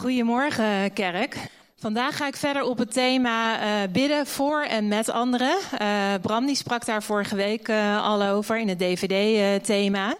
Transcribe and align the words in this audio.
Goedemorgen, 0.00 0.92
kerk. 0.92 1.36
Vandaag 1.76 2.16
ga 2.16 2.26
ik 2.26 2.36
verder 2.36 2.62
op 2.62 2.78
het 2.78 2.92
thema 2.92 3.62
uh, 3.62 3.92
bidden 3.92 4.26
voor 4.26 4.62
en 4.62 4.88
met 4.88 5.08
anderen. 5.10 5.56
Uh, 5.80 6.14
Bram 6.20 6.46
die 6.46 6.54
sprak 6.54 6.84
daar 6.84 7.02
vorige 7.02 7.36
week 7.36 7.68
uh, 7.68 8.04
al 8.06 8.22
over 8.22 8.58
in 8.58 8.68
het 8.68 8.78
DVD-thema. 8.78 10.16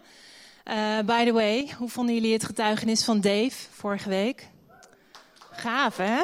by 1.05 1.25
the 1.25 1.33
way, 1.33 1.71
hoe 1.79 1.89
vonden 1.89 2.15
jullie 2.15 2.33
het 2.33 2.45
getuigenis 2.45 3.05
van 3.05 3.21
Dave 3.21 3.53
vorige 3.71 4.09
week? 4.09 4.49
Gaaf, 5.51 5.97
hè? 5.97 6.23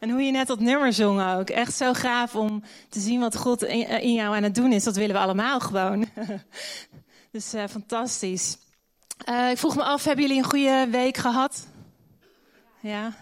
En 0.00 0.10
hoe 0.10 0.22
je 0.22 0.30
net 0.30 0.46
dat 0.46 0.60
nummer 0.60 0.92
zong 0.92 1.22
ook. 1.36 1.50
Echt 1.50 1.74
zo 1.74 1.92
gaaf 1.92 2.34
om 2.34 2.62
te 2.88 3.00
zien 3.00 3.20
wat 3.20 3.36
God 3.36 3.64
in, 3.64 3.88
in 3.88 4.12
jou 4.12 4.36
aan 4.36 4.42
het 4.42 4.54
doen 4.54 4.72
is. 4.72 4.84
Dat 4.84 4.96
willen 4.96 5.14
we 5.14 5.20
allemaal 5.20 5.60
gewoon. 5.60 6.06
dus 7.32 7.52
fantastisch. 7.70 8.58
ik 9.50 9.58
vroeg 9.58 9.76
me 9.76 9.82
af, 9.82 10.04
hebben 10.04 10.24
jullie 10.24 10.42
een 10.42 10.50
goede 10.50 10.88
week 10.90 11.16
gehad? 11.16 11.70
Ja. 12.82 13.12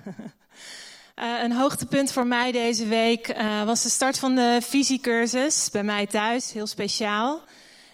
Uh, 1.19 1.43
een 1.45 1.53
hoogtepunt 1.53 2.13
voor 2.13 2.27
mij 2.27 2.53
deze 2.53 2.87
week 2.87 3.29
uh, 3.29 3.65
was 3.65 3.83
de 3.83 3.89
start 3.89 4.19
van 4.19 4.35
de 4.35 4.59
visiecursus 4.63 5.69
bij 5.71 5.83
mij 5.83 6.07
thuis, 6.07 6.53
heel 6.53 6.67
speciaal. 6.67 7.41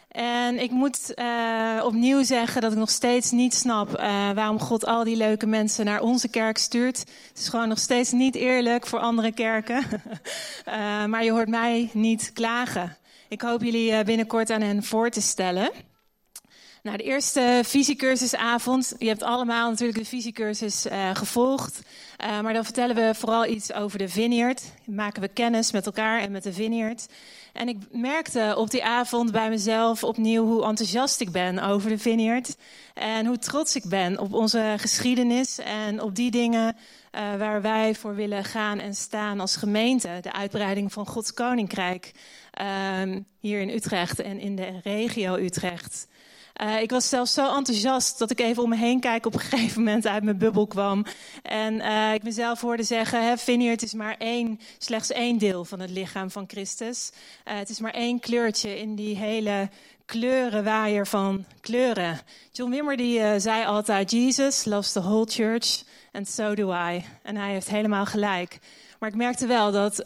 En 0.09 0.59
ik 0.59 0.71
moet 0.71 1.13
uh, 1.15 1.83
opnieuw 1.85 2.23
zeggen 2.23 2.61
dat 2.61 2.73
ik 2.73 2.79
nog 2.79 2.91
steeds 2.91 3.31
niet 3.31 3.55
snap 3.55 3.91
waarom 4.35 4.61
God 4.61 4.87
al 4.87 5.05
die 5.05 5.17
leuke 5.17 5.47
mensen 5.47 5.85
naar 5.85 6.01
onze 6.01 6.29
kerk 6.29 6.59
stuurt. 6.59 6.99
Het 6.99 7.39
is 7.39 7.49
gewoon 7.49 7.69
nog 7.69 7.79
steeds 7.79 8.13
niet 8.13 8.35
eerlijk 8.35 8.87
voor 8.87 8.99
andere 8.99 9.33
kerken. 9.33 9.83
maar 11.11 11.25
je 11.25 11.31
hoort 11.31 11.49
mij 11.49 11.91
niet 11.93 12.31
klagen. 12.33 12.97
Ik 13.29 13.41
hoop 13.41 13.63
jullie 13.63 14.05
binnenkort 14.05 14.51
aan 14.51 14.63
hen 14.63 14.83
voor 14.83 15.11
te 15.11 15.21
stellen. 15.21 15.71
Nou, 16.87 16.99
de 16.99 17.05
eerste 17.05 17.61
visiecursusavond. 17.65 18.95
Je 18.99 19.09
hebt 19.09 19.23
allemaal 19.23 19.71
natuurlijk 19.71 19.99
de 19.99 20.05
visiecursus 20.05 20.87
uh, 20.87 21.11
gevolgd. 21.15 21.81
Uh, 22.21 22.41
maar 22.41 22.53
dan 22.53 22.65
vertellen 22.65 22.97
we 22.97 23.15
vooral 23.15 23.47
iets 23.47 23.73
over 23.73 23.99
de 23.99 24.09
vineyard. 24.09 24.63
Maken 24.85 25.23
we 25.23 25.29
kennis 25.29 25.73
met 25.73 25.87
elkaar 25.87 26.21
en 26.21 26.33
met 26.33 26.43
de 26.43 26.53
vineyard. 26.53 27.07
En 27.53 27.69
ik 27.69 27.77
merkte 27.93 28.55
op 28.57 28.71
die 28.71 28.85
avond 28.85 29.33
bij 29.33 29.49
mezelf 29.49 30.05
opnieuw 30.05 30.45
hoe 30.45 30.65
enthousiast 30.65 31.21
ik 31.21 31.31
ben 31.31 31.59
over 31.59 31.89
de 31.89 31.99
vineyard. 31.99 32.57
En 32.95 33.27
hoe 33.27 33.39
trots 33.39 33.77
ik 33.77 33.85
ben 33.85 34.19
op 34.19 34.35
onze 34.35 34.75
geschiedenis 34.77 35.59
en 35.59 36.03
op 36.03 36.15
die 36.15 36.31
dingen 36.31 36.77
uh, 37.17 37.35
waar 37.39 37.63
wij 37.63 37.95
voor 37.95 38.15
willen 38.15 38.45
gaan 38.45 38.79
en 38.79 38.95
staan 38.95 39.41
als 39.41 39.57
gemeente. 39.57 40.19
De 40.21 40.33
uitbreiding 40.33 40.93
van 40.93 41.07
Gods 41.07 41.35
koninkrijk 41.35 42.13
hier 43.41 43.61
in 43.61 43.71
Utrecht 43.71 44.21
en 44.21 44.39
in 44.41 44.57
de 44.57 44.81
regio 44.83 45.37
Utrecht. 45.37 46.07
Uh, 46.63 46.81
ik 46.81 46.91
was 46.91 47.09
zelfs 47.09 47.35
zo 47.35 47.57
enthousiast 47.57 48.19
dat 48.19 48.31
ik 48.31 48.41
even 48.41 48.63
om 48.63 48.69
me 48.69 48.77
heen 48.77 49.01
kijk 49.01 49.27
op 49.27 49.35
een 49.35 49.41
gegeven 49.51 49.83
moment 49.83 50.07
uit 50.07 50.23
mijn 50.23 50.39
bubbel 50.39 50.67
kwam. 50.67 51.05
En 51.43 51.75
uh, 51.75 52.15
ik 52.15 52.23
mezelf 52.23 52.61
hoorde 52.61 52.83
zeggen, 52.83 53.27
hè, 53.27 53.37
Vineyard 53.37 53.83
is 53.83 53.95
maar 53.95 54.17
één, 54.19 54.61
slechts 54.79 55.11
één 55.11 55.39
deel 55.39 55.65
van 55.65 55.81
het 55.81 55.91
lichaam 55.91 56.31
van 56.31 56.45
Christus. 56.47 57.13
Uh, 57.49 57.59
het 57.59 57.69
is 57.69 57.81
maar 57.81 57.93
één 57.93 58.21
kleurtje 58.21 58.79
in 58.79 58.95
die 58.95 59.17
hele 59.17 59.69
kleurenwaaier 60.05 61.07
van 61.07 61.45
kleuren. 61.61 62.21
John 62.53 62.71
Wimmer 62.71 62.97
die 62.97 63.41
zei 63.41 63.65
altijd, 63.65 64.11
Jesus 64.11 64.65
loves 64.65 64.93
the 64.93 65.01
whole 65.01 65.27
church 65.27 65.83
and 66.13 66.29
so 66.29 66.55
do 66.55 66.73
I. 66.73 67.05
En 67.23 67.37
hij 67.37 67.53
heeft 67.53 67.71
helemaal 67.71 68.07
gelijk. 68.07 68.59
Maar 68.99 69.09
ik 69.09 69.15
merkte 69.15 69.47
wel 69.47 69.73
dat... 69.73 70.05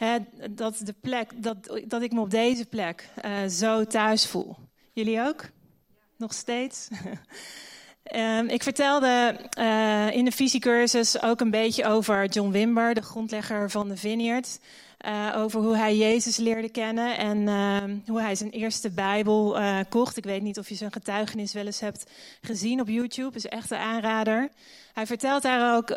ehm 0.00 0.22
dat, 0.50 0.80
de 0.84 0.94
plek, 1.00 1.42
dat, 1.42 1.80
dat 1.86 2.02
ik 2.02 2.12
me 2.12 2.20
op 2.20 2.30
deze 2.30 2.66
plek 2.66 3.08
uh, 3.24 3.46
zo 3.46 3.84
thuis 3.84 4.26
voel. 4.26 4.56
Jullie 4.92 5.20
ook? 5.20 5.44
Nog 6.16 6.32
steeds? 6.32 6.88
um, 8.14 8.48
ik 8.56 8.62
vertelde 8.62 9.40
uh, 9.58 10.16
in 10.16 10.24
de 10.24 10.32
visiecursus 10.32 11.22
ook 11.22 11.40
een 11.40 11.50
beetje 11.50 11.84
over 11.84 12.26
John 12.26 12.50
Wimber, 12.50 12.94
de 12.94 13.02
grondlegger 13.02 13.70
van 13.70 13.88
de 13.88 13.96
Vineyard. 13.96 14.58
Uh, 15.06 15.34
over 15.36 15.60
hoe 15.60 15.76
hij 15.76 15.96
Jezus 15.96 16.36
leerde 16.36 16.68
kennen 16.68 17.18
en 17.18 17.38
uh, 17.38 17.98
hoe 18.06 18.20
hij 18.20 18.34
zijn 18.34 18.50
eerste 18.50 18.90
Bijbel 18.90 19.58
kocht. 19.88 20.16
Ik 20.16 20.24
weet 20.24 20.42
niet 20.42 20.58
of 20.58 20.68
je 20.68 20.74
zijn 20.74 20.92
getuigenis 20.92 21.52
wel 21.52 21.66
eens 21.66 21.80
hebt 21.80 22.10
gezien 22.40 22.80
op 22.80 22.88
YouTube. 22.88 23.36
is 23.36 23.46
echt 23.46 23.70
een 23.70 23.78
aanrader. 23.78 24.48
Hij 24.92 25.06
vertelt 25.06 25.42
daar 25.42 25.76
ook 25.76 25.96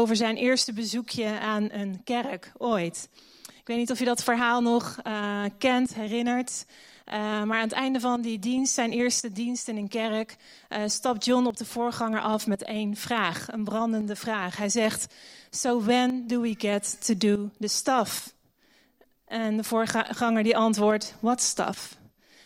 over 0.00 0.16
zijn 0.16 0.36
eerste 0.36 0.72
bezoekje 0.72 1.38
aan 1.40 1.68
een 1.70 2.00
kerk 2.04 2.52
ooit. 2.58 3.08
Ik 3.64 3.70
weet 3.70 3.78
niet 3.78 3.90
of 3.90 3.98
je 3.98 4.04
dat 4.04 4.22
verhaal 4.22 4.60
nog 4.60 4.96
kent, 5.58 5.94
herinnert. 5.94 6.64
Uh, 7.08 7.14
maar 7.42 7.56
aan 7.56 7.68
het 7.68 7.72
einde 7.72 8.00
van 8.00 8.20
die 8.20 8.38
dienst, 8.38 8.74
zijn 8.74 8.92
eerste 8.92 9.32
dienst 9.32 9.68
in 9.68 9.76
een 9.76 9.88
kerk, 9.88 10.36
uh, 10.68 10.82
stapt 10.86 11.24
John 11.24 11.46
op 11.46 11.56
de 11.56 11.64
voorganger 11.64 12.20
af 12.20 12.46
met 12.46 12.62
één 12.62 12.96
vraag, 12.96 13.52
een 13.52 13.64
brandende 13.64 14.16
vraag. 14.16 14.56
Hij 14.56 14.68
zegt: 14.68 15.14
So 15.50 15.82
when 15.82 16.26
do 16.26 16.40
we 16.40 16.54
get 16.58 17.06
to 17.06 17.16
do 17.16 17.50
the 17.58 17.68
stuff? 17.68 18.34
En 19.26 19.56
de 19.56 19.64
voorganger 19.64 20.42
die 20.42 20.56
antwoordt: 20.56 21.14
What 21.20 21.42
stuff? 21.42 21.96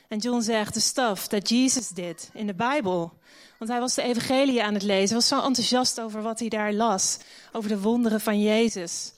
En 0.09 0.19
John 0.19 0.41
zegt: 0.41 0.73
The 0.73 0.81
stuff 0.81 1.27
that 1.27 1.49
Jesus 1.49 1.89
did 1.89 2.31
in 2.33 2.47
de 2.47 2.55
Bijbel. 2.55 3.13
Want 3.59 3.71
hij 3.71 3.81
was 3.81 3.95
de 3.95 4.03
evangelie 4.03 4.65
aan 4.65 4.75
het 4.75 4.83
lezen, 4.83 5.07
hij 5.07 5.17
was 5.17 5.29
zo 5.29 5.43
enthousiast 5.43 6.01
over 6.01 6.23
wat 6.23 6.39
hij 6.39 6.49
daar 6.49 6.73
las, 6.73 7.19
over 7.53 7.69
de 7.69 7.81
wonderen 7.81 8.21
van 8.21 8.41
Jezus. 8.41 9.13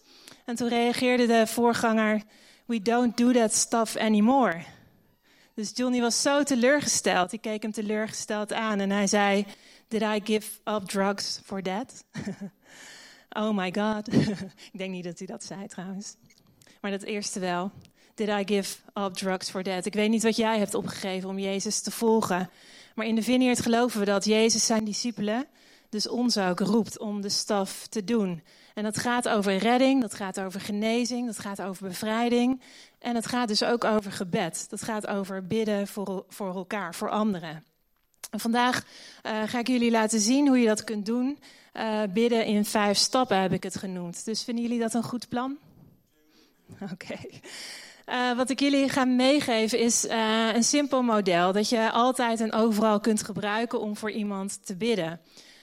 En 0.51 0.57
toen 0.57 0.69
reageerde 0.69 1.27
de 1.27 1.47
voorganger: 1.47 2.23
We 2.65 2.83
don't 2.83 3.17
do 3.17 3.33
that 3.33 3.55
stuff 3.55 3.97
anymore. 3.97 4.63
Dus 5.55 5.71
Johnny 5.75 6.01
was 6.01 6.23
zo 6.23 6.43
teleurgesteld. 6.43 7.33
Ik 7.33 7.41
keek 7.41 7.63
hem 7.63 7.73
teleurgesteld 7.73 8.53
aan 8.53 8.81
en 8.81 8.91
hij 8.91 9.07
zei: 9.07 9.47
Did 9.89 10.03
I 10.03 10.21
give 10.25 10.51
up 10.65 10.83
drugs 10.85 11.41
for 11.45 11.63
that? 11.63 12.05
oh 13.41 13.57
my 13.57 13.75
God. 13.75 14.15
ik 14.73 14.79
denk 14.79 14.91
niet 14.91 15.05
dat 15.05 15.19
hij 15.19 15.27
dat 15.27 15.45
zei 15.45 15.67
trouwens. 15.67 16.17
Maar 16.81 16.91
dat 16.91 17.03
eerste 17.03 17.41
wel. 17.41 17.71
Did 18.15 18.29
I 18.29 18.55
give 18.55 18.77
up 18.95 19.15
drugs 19.15 19.51
for 19.51 19.63
that? 19.63 19.87
Ik 19.87 19.95
weet 19.95 20.11
niet 20.11 20.23
wat 20.23 20.37
jij 20.37 20.59
hebt 20.59 20.75
opgegeven 20.75 21.29
om 21.29 21.39
Jezus 21.39 21.81
te 21.81 21.91
volgen. 21.91 22.51
Maar 22.95 23.07
in 23.07 23.15
de 23.15 23.23
Vineyard 23.23 23.61
geloven 23.61 23.99
we 23.99 24.07
dat 24.07 24.25
Jezus 24.25 24.67
zijn 24.67 24.85
discipelen, 24.85 25.47
dus 25.89 26.09
ons 26.09 26.39
ook, 26.39 26.61
roept 26.61 26.99
om 26.99 27.21
de 27.21 27.29
staf 27.29 27.87
te 27.87 28.05
doen. 28.05 28.43
En 28.75 28.83
dat 28.83 28.99
gaat 28.99 29.29
over 29.29 29.57
redding, 29.57 30.01
dat 30.01 30.15
gaat 30.15 30.41
over 30.41 30.61
genezing, 30.61 31.27
dat 31.27 31.39
gaat 31.39 31.63
over 31.63 31.89
bevrijding. 31.89 32.61
En 32.99 33.15
het 33.15 33.27
gaat 33.27 33.49
dus 33.49 33.63
ook 33.63 33.85
over 33.85 34.13
gebed. 34.13 34.67
Dat 34.71 34.83
gaat 34.83 35.07
over 35.07 35.47
bidden 35.47 35.87
voor, 35.87 36.25
voor 36.29 36.55
elkaar, 36.55 36.95
voor 36.95 37.11
anderen. 37.11 37.65
En 38.31 38.41
vandaag 38.41 38.85
uh, 39.27 39.43
ga 39.47 39.59
ik 39.59 39.69
jullie 39.69 39.91
laten 39.91 40.21
zien 40.21 40.47
hoe 40.47 40.59
je 40.59 40.67
dat 40.67 40.85
kunt 40.85 41.07
doen. 41.07 41.39
Uh, 41.75 42.03
bidden 42.13 42.45
in 42.45 42.65
vijf 42.65 42.97
stappen 42.97 43.41
heb 43.41 43.53
ik 43.53 43.63
het 43.63 43.77
genoemd. 43.77 44.25
Dus 44.25 44.43
vinden 44.45 44.65
jullie 44.65 44.81
dat 44.81 44.95
een 44.95 45.03
goed 45.03 45.29
plan? 45.29 45.57
Oké. 46.93 47.19
Uh, 48.09 48.37
wat 48.37 48.51
ik 48.51 48.61
jullie 48.61 48.89
ga 48.89 49.05
meegeven 49.05 49.79
is 49.79 50.07
een 50.55 50.65
simpel 50.65 51.03
model 51.03 51.53
dat 51.53 51.69
je 51.69 51.91
altijd 51.91 52.41
en 52.41 52.53
overal 52.53 53.01
kunt 53.01 53.23
gebruiken 53.23 53.81
om 53.81 53.97
voor 53.97 54.11
iemand 54.11 54.67
te 54.67 54.77
bidden. 54.77 55.21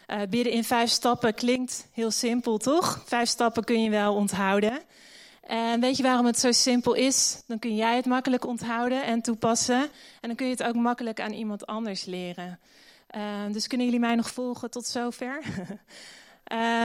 Uh, 0.08 0.22
bidden 0.30 0.54
in 0.54 0.64
vijf 0.64 0.90
stappen 0.90 1.34
klinkt 1.34 1.88
heel 1.92 2.12
simpel, 2.12 2.58
toch? 2.58 3.04
Vijf 3.06 3.30
stappen 3.30 3.64
kun 3.64 3.84
je 3.84 3.90
wel 3.90 4.16
onthouden. 4.16 4.82
En 5.42 5.80
weet 5.80 5.98
je 5.98 6.04
waarom 6.04 6.26
het 6.26 6.40
zo 6.40 6.52
simpel 6.52 6.94
is? 6.94 7.44
Dan 7.48 7.60
kun 7.60 7.76
jij 7.76 7.96
het 7.96 8.06
makkelijk 8.06 8.46
onthouden 8.46 9.04
en 9.04 9.22
toepassen. 9.22 9.82
En 10.22 10.28
dan 10.28 10.36
kun 10.36 10.46
je 10.46 10.52
het 10.52 10.64
ook 10.64 10.76
makkelijk 10.76 11.22
aan 11.22 11.32
iemand 11.32 11.66
anders 11.66 12.06
leren. 12.06 12.60
Uh, 13.16 13.22
dus 13.52 13.68
kunnen 13.68 13.86
jullie 13.86 14.02
mij 14.02 14.16
nog 14.16 14.32
volgen 14.32 14.72
tot 14.72 14.86
zover? 14.86 15.44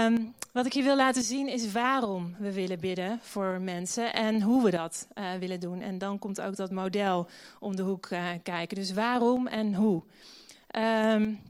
um, 0.07 0.35
wat 0.53 0.67
ik 0.67 0.73
je 0.73 0.83
wil 0.83 0.97
laten 0.97 1.23
zien 1.23 1.49
is 1.49 1.73
waarom 1.73 2.35
we 2.39 2.53
willen 2.53 2.81
bidden 2.81 3.19
voor 3.23 3.61
mensen 3.61 4.13
en 4.13 4.43
hoe 4.43 4.65
we 4.65 4.71
dat 4.71 5.09
uh, 5.15 5.25
willen 5.39 5.61
doen. 5.61 5.81
En 5.81 5.99
dan 5.99 6.19
komt 6.19 6.41
ook 6.41 6.57
dat 6.57 6.71
model 6.71 7.29
om 7.61 7.77
de 7.77 7.83
hoek 7.83 8.11
uh, 8.11 8.25
kijken. 8.43 8.77
Dus 8.77 8.93
waarom 8.93 9.47
en 9.47 9.75
hoe. 9.75 10.03
Um, 10.77 11.41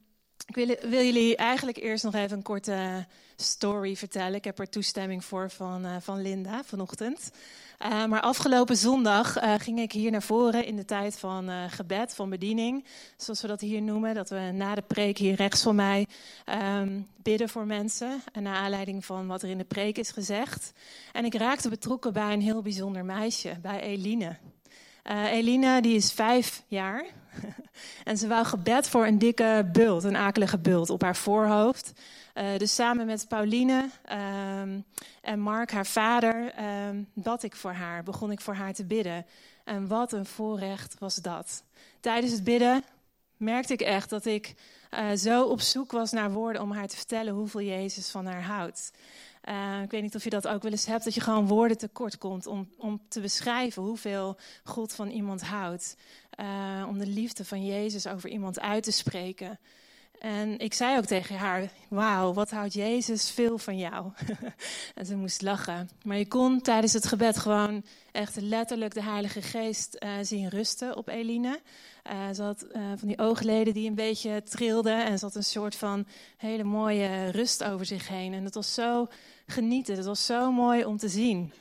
ik 0.57 0.79
wil, 0.89 1.05
jullie 1.05 1.37
eigenlijk 1.37 1.77
eerst 1.77 2.05
nog 2.05 2.15
even 2.15 2.37
een 2.37 2.43
korte 2.43 3.07
story 3.37 3.97
vertellen. 3.97 4.35
Ik 4.35 4.45
heb 4.45 4.59
er 4.59 4.69
toestemming 4.69 5.25
voor 5.25 5.51
van, 5.51 5.87
uh, 5.87 5.97
van 6.01 6.23
Linda 6.23 6.65
vanochtend. 6.65 7.31
Uh, 7.83 8.05
maar 8.05 8.21
afgelopen 8.21 8.77
zondag 8.77 9.43
uh, 9.43 9.55
ging 9.59 9.79
ik 9.79 9.93
hier 9.93 10.11
naar 10.11 10.23
voren 10.23 10.67
in 10.67 10.77
de 10.77 10.85
tijd 10.85 11.19
van 11.19 11.71
gebed, 11.71 12.15
van 12.15 12.31
bediening. 12.31 12.85
Zoals 13.17 13.41
we 13.41 13.49
dat 13.49 13.61
hier 13.61 13.83
noemen. 13.83 14.15
Dat 14.15 14.29
we 14.29 14.51
na 14.53 14.75
de 14.75 14.83
preek 14.83 15.19
hier 15.19 15.35
rechts 15.35 15.63
van 15.63 15.75
mij 15.75 16.07
um, 16.81 17.09
bidden 17.17 17.49
voor 17.49 17.67
mensen. 17.67 18.23
En 18.33 18.43
naar 18.43 18.57
aanleiding 18.57 19.05
van 19.05 19.27
wat 19.27 19.43
er 19.43 19.49
in 19.49 19.59
de 19.59 19.65
preek 19.65 19.99
is 19.99 20.11
gezegd. 20.11 20.73
En 21.13 21.25
ik 21.25 21.35
raakte 21.35 21.69
betrokken 21.69 22.13
bij 22.13 22.33
een 22.33 22.41
heel 22.41 22.63
bijzonder 22.63 23.05
meisje, 23.05 23.59
bij 23.63 23.81
Eline. 23.81 24.37
Elina 25.31 25.81
die 25.81 25.97
is 25.97 26.13
vijf 26.13 26.63
jaar 26.67 27.05
en 28.05 28.17
ze 28.19 28.29
wou 28.29 28.45
gebed 28.45 28.89
voor 28.89 29.07
een 29.07 29.19
dikke 29.19 29.69
bult, 29.73 30.05
een 30.05 30.17
akelige 30.17 30.59
bult 30.59 30.91
op 30.91 31.03
haar 31.03 31.17
voorhoofd. 31.17 31.93
Uh, 32.35 32.57
dus 32.57 32.75
samen 32.75 33.07
met 33.07 33.29
Pauline 33.29 33.89
um, 34.63 34.85
en 35.21 35.41
Mark, 35.41 35.71
haar 35.71 35.87
vader, 35.87 36.53
um, 36.89 37.09
bad 37.13 37.43
ik 37.43 37.57
voor 37.57 37.73
haar, 37.73 38.03
begon 38.03 38.31
ik 38.31 38.41
voor 38.41 38.55
haar 38.55 38.73
te 38.73 38.85
bidden. 38.85 39.27
En 39.65 39.87
wat 39.87 40.13
een 40.13 40.27
voorrecht 40.27 40.97
was 40.99 41.15
dat. 41.15 41.63
Tijdens 42.01 42.33
het 42.33 42.45
bidden 42.45 42.85
merkte 43.37 43.73
ik 43.73 43.81
echt 43.81 44.11
dat 44.11 44.25
ik 44.25 44.55
uh, 44.91 45.11
zo 45.17 45.45
op 45.45 45.61
zoek 45.61 45.93
was 45.93 46.13
naar 46.13 46.33
woorden 46.33 46.63
om 46.63 46.73
haar 46.73 46.89
te 46.89 46.97
vertellen 46.97 47.35
hoeveel 47.35 47.61
Jezus 47.61 48.11
van 48.11 48.27
haar 48.27 48.43
houdt. 48.43 48.93
Uh, 49.49 49.83
ik 49.83 49.91
weet 49.91 50.03
niet 50.03 50.15
of 50.15 50.25
je 50.25 50.31
dat 50.31 50.49
ook 50.49 50.63
wel 50.63 50.71
eens 50.71 50.87
hebt, 50.87 51.05
dat 51.05 51.15
je 51.15 51.21
gewoon 51.21 51.47
woorden 51.47 51.79
tekort 51.79 52.19
komt 52.19 52.47
om, 52.47 52.69
om 52.79 53.01
te 53.09 53.21
beschrijven 53.21 53.83
hoeveel 53.83 54.37
God 54.65 54.93
van 54.93 55.09
iemand 55.09 55.43
houdt. 55.43 55.97
Uh, 56.41 56.87
om 56.89 56.99
de 56.99 57.07
liefde 57.07 57.45
van 57.45 57.67
Jezus 57.67 58.07
over 58.07 58.31
iemand 58.31 58.61
uit 58.61 58.83
te 58.83 58.93
spreken. 58.93 59.59
En 60.19 60.59
ik 60.59 60.75
zei 60.75 60.97
ook 60.97 61.05
tegen 61.05 61.37
haar: 61.37 61.71
Wauw, 61.89 62.33
wat 62.33 62.51
houdt 62.51 62.73
Jezus 62.73 63.31
veel 63.31 63.59
van 63.59 63.79
jou? 63.79 64.13
en 64.95 65.07
ze 65.07 65.17
moest 65.17 65.43
lachen. 65.43 65.89
Maar 66.03 66.17
je 66.17 66.29
kon 66.29 66.61
tijdens 66.61 66.93
het 66.93 67.07
gebed 67.07 67.39
gewoon 67.39 67.85
echt 68.13 68.41
letterlijk 68.41 68.95
de 68.95 69.03
Heilige 69.03 69.43
Geest 69.43 69.97
uh, 69.99 70.11
zien 70.23 70.49
rusten 70.49 70.97
op 70.97 71.09
Eline. 71.09 71.61
Uh, 72.13 72.31
ze 72.35 72.43
had 72.43 72.67
van 72.71 73.09
die 73.09 73.19
oogleden 73.19 73.75
die 73.75 73.89
een 73.89 73.95
beetje 73.95 74.43
trilden. 74.43 75.05
En 75.05 75.19
ze 75.19 75.25
had 75.25 75.35
een 75.35 75.45
soort 75.45 75.75
van 75.75 76.07
hele 76.37 76.65
mooie 76.65 77.31
rust 77.31 77.65
over 77.65 77.87
zich 77.87 78.09
heen. 78.09 78.35
En 78.35 78.45
het 78.45 78.55
was 78.55 78.75
zo 78.75 79.09
genieten. 79.53 79.97
Het 79.97 80.07
was 80.07 80.27
zo 80.27 80.53
mooi 80.53 80.85
om 80.85 80.97
te 80.97 81.09
zien. 81.09 81.53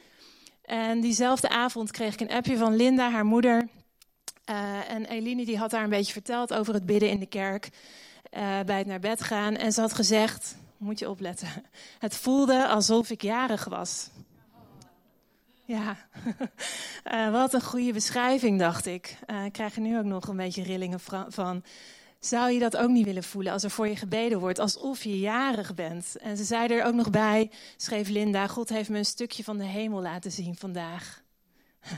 En 0.62 1.02
diezelfde 1.02 1.50
avond 1.50 1.92
kreeg 1.92 2.14
ik 2.14 2.20
een 2.20 2.36
appje 2.36 2.58
van 2.58 2.76
Linda, 2.76 3.12
haar 3.12 3.26
moeder. 3.26 3.68
en 4.88 5.06
Eline 5.06 5.46
die 5.46 5.58
had 5.58 5.72
haar 5.72 5.84
een 5.84 5.90
beetje 5.90 6.14
verteld 6.14 6.54
over 6.54 6.74
het 6.74 6.86
bidden 6.86 7.10
in 7.10 7.20
de 7.20 7.26
kerk 7.26 7.70
uh, 8.38 8.60
bij 8.66 8.78
het 8.78 8.88
naar 8.88 9.00
bed 9.00 9.24
gaan. 9.24 9.56
En 9.56 9.72
ze 9.72 9.82
had 9.82 9.94
gezegd, 9.94 10.56
moet 10.78 11.00
je 11.00 11.10
opletten, 11.10 11.48
het 12.00 12.16
voelde 12.16 12.68
alsof 12.68 13.10
ik 13.10 13.22
jarig 13.22 13.66
was. 13.66 14.10
Ja, 15.66 15.98
uh, 17.12 17.32
wat 17.40 17.54
een 17.54 17.62
goede 17.62 17.94
beschrijving, 17.94 18.60
dacht 18.60 18.86
ik. 18.86 19.18
Ik 19.46 19.52
krijg 19.52 19.76
er 19.76 19.82
nu 19.82 19.98
ook 19.98 20.04
nog 20.04 20.28
een 20.28 20.36
beetje 20.36 20.64
rillingen 20.64 21.00
van. 21.28 21.64
Zou 22.22 22.52
je 22.52 22.60
dat 22.60 22.78
ook 22.78 22.90
niet 22.90 23.06
willen 23.06 23.24
voelen 23.24 23.54
als 23.54 23.64
er 23.64 23.72
voor 23.72 23.88
je 23.88 23.96
gebeden 23.96 24.40
wordt, 24.40 24.60
alsof 24.60 25.04
je 25.04 25.20
jarig 25.20 25.76
bent? 25.76 26.16
En 26.18 26.38
ze 26.38 26.44
zei 26.44 26.68
er 26.68 26.86
ook 26.86 26.94
nog 26.94 27.10
bij, 27.10 27.52
schreef 27.78 28.10
Linda, 28.10 28.48
God 28.48 28.70
heeft 28.70 28.90
me 28.90 28.98
een 28.98 29.06
stukje 29.06 29.44
van 29.44 29.58
de 29.58 29.64
hemel 29.64 30.02
laten 30.02 30.32
zien 30.32 30.56
vandaag. 30.56 31.24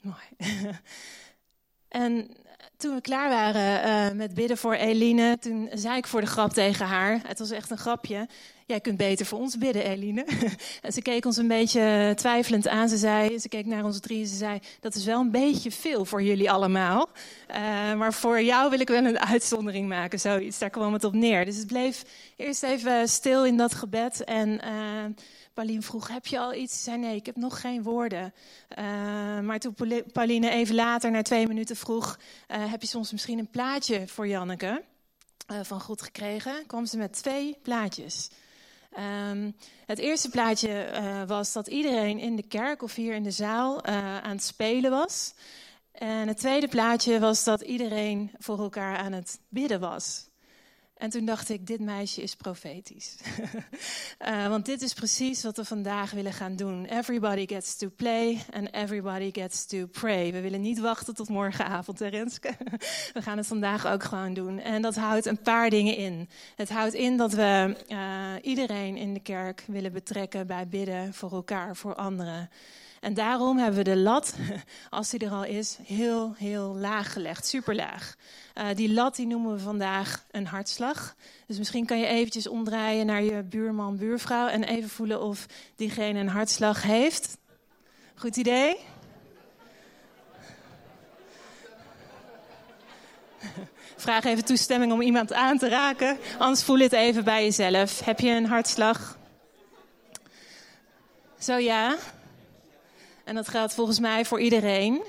Mooi. 0.00 0.26
en 1.88 2.36
toen 2.80 2.94
we 2.94 3.00
klaar 3.00 3.28
waren 3.28 3.86
uh, 3.86 4.16
met 4.16 4.34
bidden 4.34 4.56
voor 4.56 4.74
Eline, 4.74 5.38
toen 5.40 5.68
zei 5.74 5.96
ik 5.96 6.06
voor 6.06 6.20
de 6.20 6.26
grap 6.26 6.52
tegen 6.52 6.86
haar, 6.86 7.20
het 7.26 7.38
was 7.38 7.50
echt 7.50 7.70
een 7.70 7.78
grapje, 7.78 8.26
jij 8.66 8.80
kunt 8.80 8.96
beter 8.96 9.26
voor 9.26 9.38
ons 9.38 9.58
bidden, 9.58 9.84
Eline. 9.84 10.26
en 10.82 10.92
ze 10.92 11.02
keek 11.02 11.24
ons 11.24 11.36
een 11.36 11.48
beetje 11.48 12.12
twijfelend 12.16 12.68
aan. 12.68 12.88
Ze 12.88 12.96
zei, 12.96 13.38
ze 13.38 13.48
keek 13.48 13.66
naar 13.66 13.84
ons 13.84 14.00
drie 14.00 14.20
en 14.20 14.26
ze 14.26 14.36
zei, 14.36 14.58
dat 14.80 14.94
is 14.94 15.04
wel 15.04 15.20
een 15.20 15.30
beetje 15.30 15.70
veel 15.70 16.04
voor 16.04 16.22
jullie 16.22 16.50
allemaal. 16.50 17.08
Uh, 17.50 17.56
maar 17.94 18.12
voor 18.12 18.42
jou 18.42 18.70
wil 18.70 18.80
ik 18.80 18.88
wel 18.88 19.04
een 19.04 19.20
uitzondering 19.20 19.88
maken, 19.88 20.20
zoiets. 20.20 20.58
Daar 20.58 20.70
kwam 20.70 20.92
het 20.92 21.04
op 21.04 21.12
neer. 21.12 21.44
Dus 21.44 21.56
het 21.56 21.66
bleef 21.66 22.02
eerst 22.36 22.62
even 22.62 23.08
stil 23.08 23.44
in 23.44 23.56
dat 23.56 23.74
gebed 23.74 24.24
en... 24.24 24.60
Pauline 25.60 25.82
vroeg, 25.82 26.08
heb 26.08 26.26
je 26.26 26.38
al 26.38 26.54
iets? 26.54 26.76
Ze 26.76 26.82
zei, 26.82 26.98
nee, 26.98 27.16
ik 27.16 27.26
heb 27.26 27.36
nog 27.36 27.60
geen 27.60 27.82
woorden. 27.82 28.34
Uh, 28.78 28.84
maar 29.40 29.58
toen 29.58 29.74
Pauline 30.12 30.50
even 30.50 30.74
later, 30.74 31.10
na 31.10 31.22
twee 31.22 31.46
minuten, 31.46 31.76
vroeg... 31.76 32.18
Uh, 32.48 32.70
heb 32.70 32.80
je 32.80 32.86
soms 32.86 33.12
misschien 33.12 33.38
een 33.38 33.50
plaatje 33.50 34.08
voor 34.08 34.28
Janneke 34.28 34.82
uh, 35.50 35.58
van 35.62 35.80
God 35.80 36.02
gekregen? 36.02 36.66
kwam 36.66 36.86
ze 36.86 36.96
met 36.96 37.12
twee 37.12 37.58
plaatjes. 37.62 38.30
Um, 39.30 39.56
het 39.86 39.98
eerste 39.98 40.28
plaatje 40.28 40.88
was 41.26 41.52
dat 41.52 41.66
iedereen 41.66 42.18
in 42.18 42.36
de 42.36 42.46
kerk 42.46 42.82
of 42.82 42.94
hier 42.94 43.14
in 43.14 43.22
de 43.22 43.30
zaal 43.30 43.84
aan 43.84 44.30
het 44.30 44.42
spelen 44.42 44.90
was. 44.90 45.34
En 45.92 46.28
het 46.28 46.38
tweede 46.38 46.68
plaatje 46.68 47.18
was 47.18 47.44
dat 47.44 47.60
iedereen 47.60 48.30
voor 48.38 48.58
elkaar 48.58 48.96
aan 48.96 49.12
het 49.12 49.40
bidden 49.48 49.80
was. 49.80 50.29
En 51.00 51.10
toen 51.10 51.24
dacht 51.24 51.48
ik, 51.48 51.66
dit 51.66 51.80
meisje 51.80 52.22
is 52.22 52.36
profetisch. 52.36 53.16
uh, 54.26 54.48
want 54.52 54.66
dit 54.66 54.82
is 54.82 54.94
precies 54.94 55.42
wat 55.42 55.56
we 55.56 55.64
vandaag 55.64 56.10
willen 56.10 56.32
gaan 56.32 56.56
doen. 56.56 56.84
Everybody 56.84 57.46
gets 57.46 57.76
to 57.76 57.88
play 57.96 58.42
and 58.52 58.72
everybody 58.72 59.30
gets 59.32 59.66
to 59.66 59.86
pray. 59.86 60.32
We 60.32 60.40
willen 60.40 60.60
niet 60.60 60.78
wachten 60.78 61.14
tot 61.14 61.28
morgenavond, 61.28 61.98
hè 61.98 62.06
Renske? 62.06 62.56
we 63.16 63.22
gaan 63.22 63.36
het 63.36 63.46
vandaag 63.46 63.86
ook 63.86 64.02
gewoon 64.02 64.34
doen. 64.34 64.58
En 64.58 64.82
dat 64.82 64.96
houdt 64.96 65.26
een 65.26 65.42
paar 65.42 65.70
dingen 65.70 65.96
in. 65.96 66.28
Het 66.56 66.68
houdt 66.68 66.94
in 66.94 67.16
dat 67.16 67.32
we 67.32 67.76
uh, 67.88 68.32
iedereen 68.42 68.96
in 68.96 69.14
de 69.14 69.20
kerk 69.20 69.64
willen 69.66 69.92
betrekken 69.92 70.46
bij 70.46 70.68
bidden 70.68 71.14
voor 71.14 71.32
elkaar, 71.32 71.76
voor 71.76 71.94
anderen. 71.94 72.50
En 73.00 73.14
daarom 73.14 73.58
hebben 73.58 73.76
we 73.76 73.90
de 73.90 73.96
lat, 73.96 74.34
als 74.90 75.10
die 75.10 75.20
er 75.20 75.30
al 75.30 75.44
is, 75.44 75.78
heel, 75.82 76.34
heel 76.36 76.76
laag 76.76 77.12
gelegd, 77.12 77.46
super 77.46 77.74
laag. 77.74 78.14
Uh, 78.54 78.66
die 78.74 78.92
lat 78.92 79.16
die 79.16 79.26
noemen 79.26 79.52
we 79.52 79.58
vandaag 79.58 80.24
een 80.30 80.46
hartslag. 80.46 81.14
Dus 81.46 81.58
misschien 81.58 81.86
kan 81.86 81.98
je 81.98 82.06
eventjes 82.06 82.46
omdraaien 82.46 83.06
naar 83.06 83.22
je 83.22 83.42
buurman, 83.42 83.96
buurvrouw 83.96 84.48
en 84.48 84.64
even 84.64 84.88
voelen 84.88 85.22
of 85.22 85.46
diegene 85.76 86.18
een 86.18 86.28
hartslag 86.28 86.82
heeft. 86.82 87.36
Goed 88.14 88.36
idee? 88.36 88.76
Vraag 93.96 94.24
even 94.24 94.44
toestemming 94.44 94.92
om 94.92 95.00
iemand 95.00 95.32
aan 95.32 95.58
te 95.58 95.68
raken, 95.68 96.18
anders 96.38 96.62
voel 96.62 96.78
het 96.78 96.92
even 96.92 97.24
bij 97.24 97.44
jezelf. 97.44 98.00
Heb 98.00 98.20
je 98.20 98.30
een 98.30 98.46
hartslag? 98.46 99.18
Zo 101.38 101.56
ja 101.56 101.96
en 103.30 103.36
dat 103.36 103.48
geldt 103.48 103.74
volgens 103.74 103.98
mij 104.00 104.24
voor 104.24 104.40
iedereen, 104.40 105.02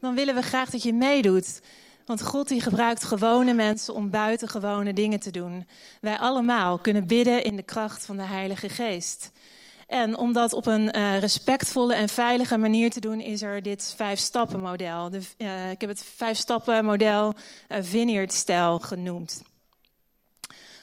dan 0.00 0.14
willen 0.14 0.34
we 0.34 0.42
graag 0.42 0.70
dat 0.70 0.82
je 0.82 0.92
meedoet. 0.92 1.60
Want 2.04 2.22
God 2.22 2.48
die 2.48 2.60
gebruikt 2.60 3.04
gewone 3.04 3.52
mensen 3.52 3.94
om 3.94 4.10
buitengewone 4.10 4.92
dingen 4.92 5.20
te 5.20 5.30
doen. 5.30 5.66
Wij 6.00 6.18
allemaal 6.18 6.78
kunnen 6.78 7.06
bidden 7.06 7.44
in 7.44 7.56
de 7.56 7.62
kracht 7.62 8.04
van 8.04 8.16
de 8.16 8.22
Heilige 8.22 8.68
Geest. 8.68 9.30
En 9.86 10.16
om 10.16 10.32
dat 10.32 10.52
op 10.52 10.66
een 10.66 10.96
uh, 10.96 11.18
respectvolle 11.18 11.94
en 11.94 12.08
veilige 12.08 12.58
manier 12.58 12.90
te 12.90 13.00
doen, 13.00 13.20
is 13.20 13.42
er 13.42 13.62
dit 13.62 13.94
vijf-stappen 13.96 14.60
model. 14.60 15.10
De, 15.10 15.20
uh, 15.38 15.70
ik 15.70 15.80
heb 15.80 15.90
het 15.90 16.04
vijf-stappen 16.16 16.84
model 16.84 17.34
uh, 17.68 17.78
Vineyard-stijl 17.80 18.78
genoemd. 18.78 19.42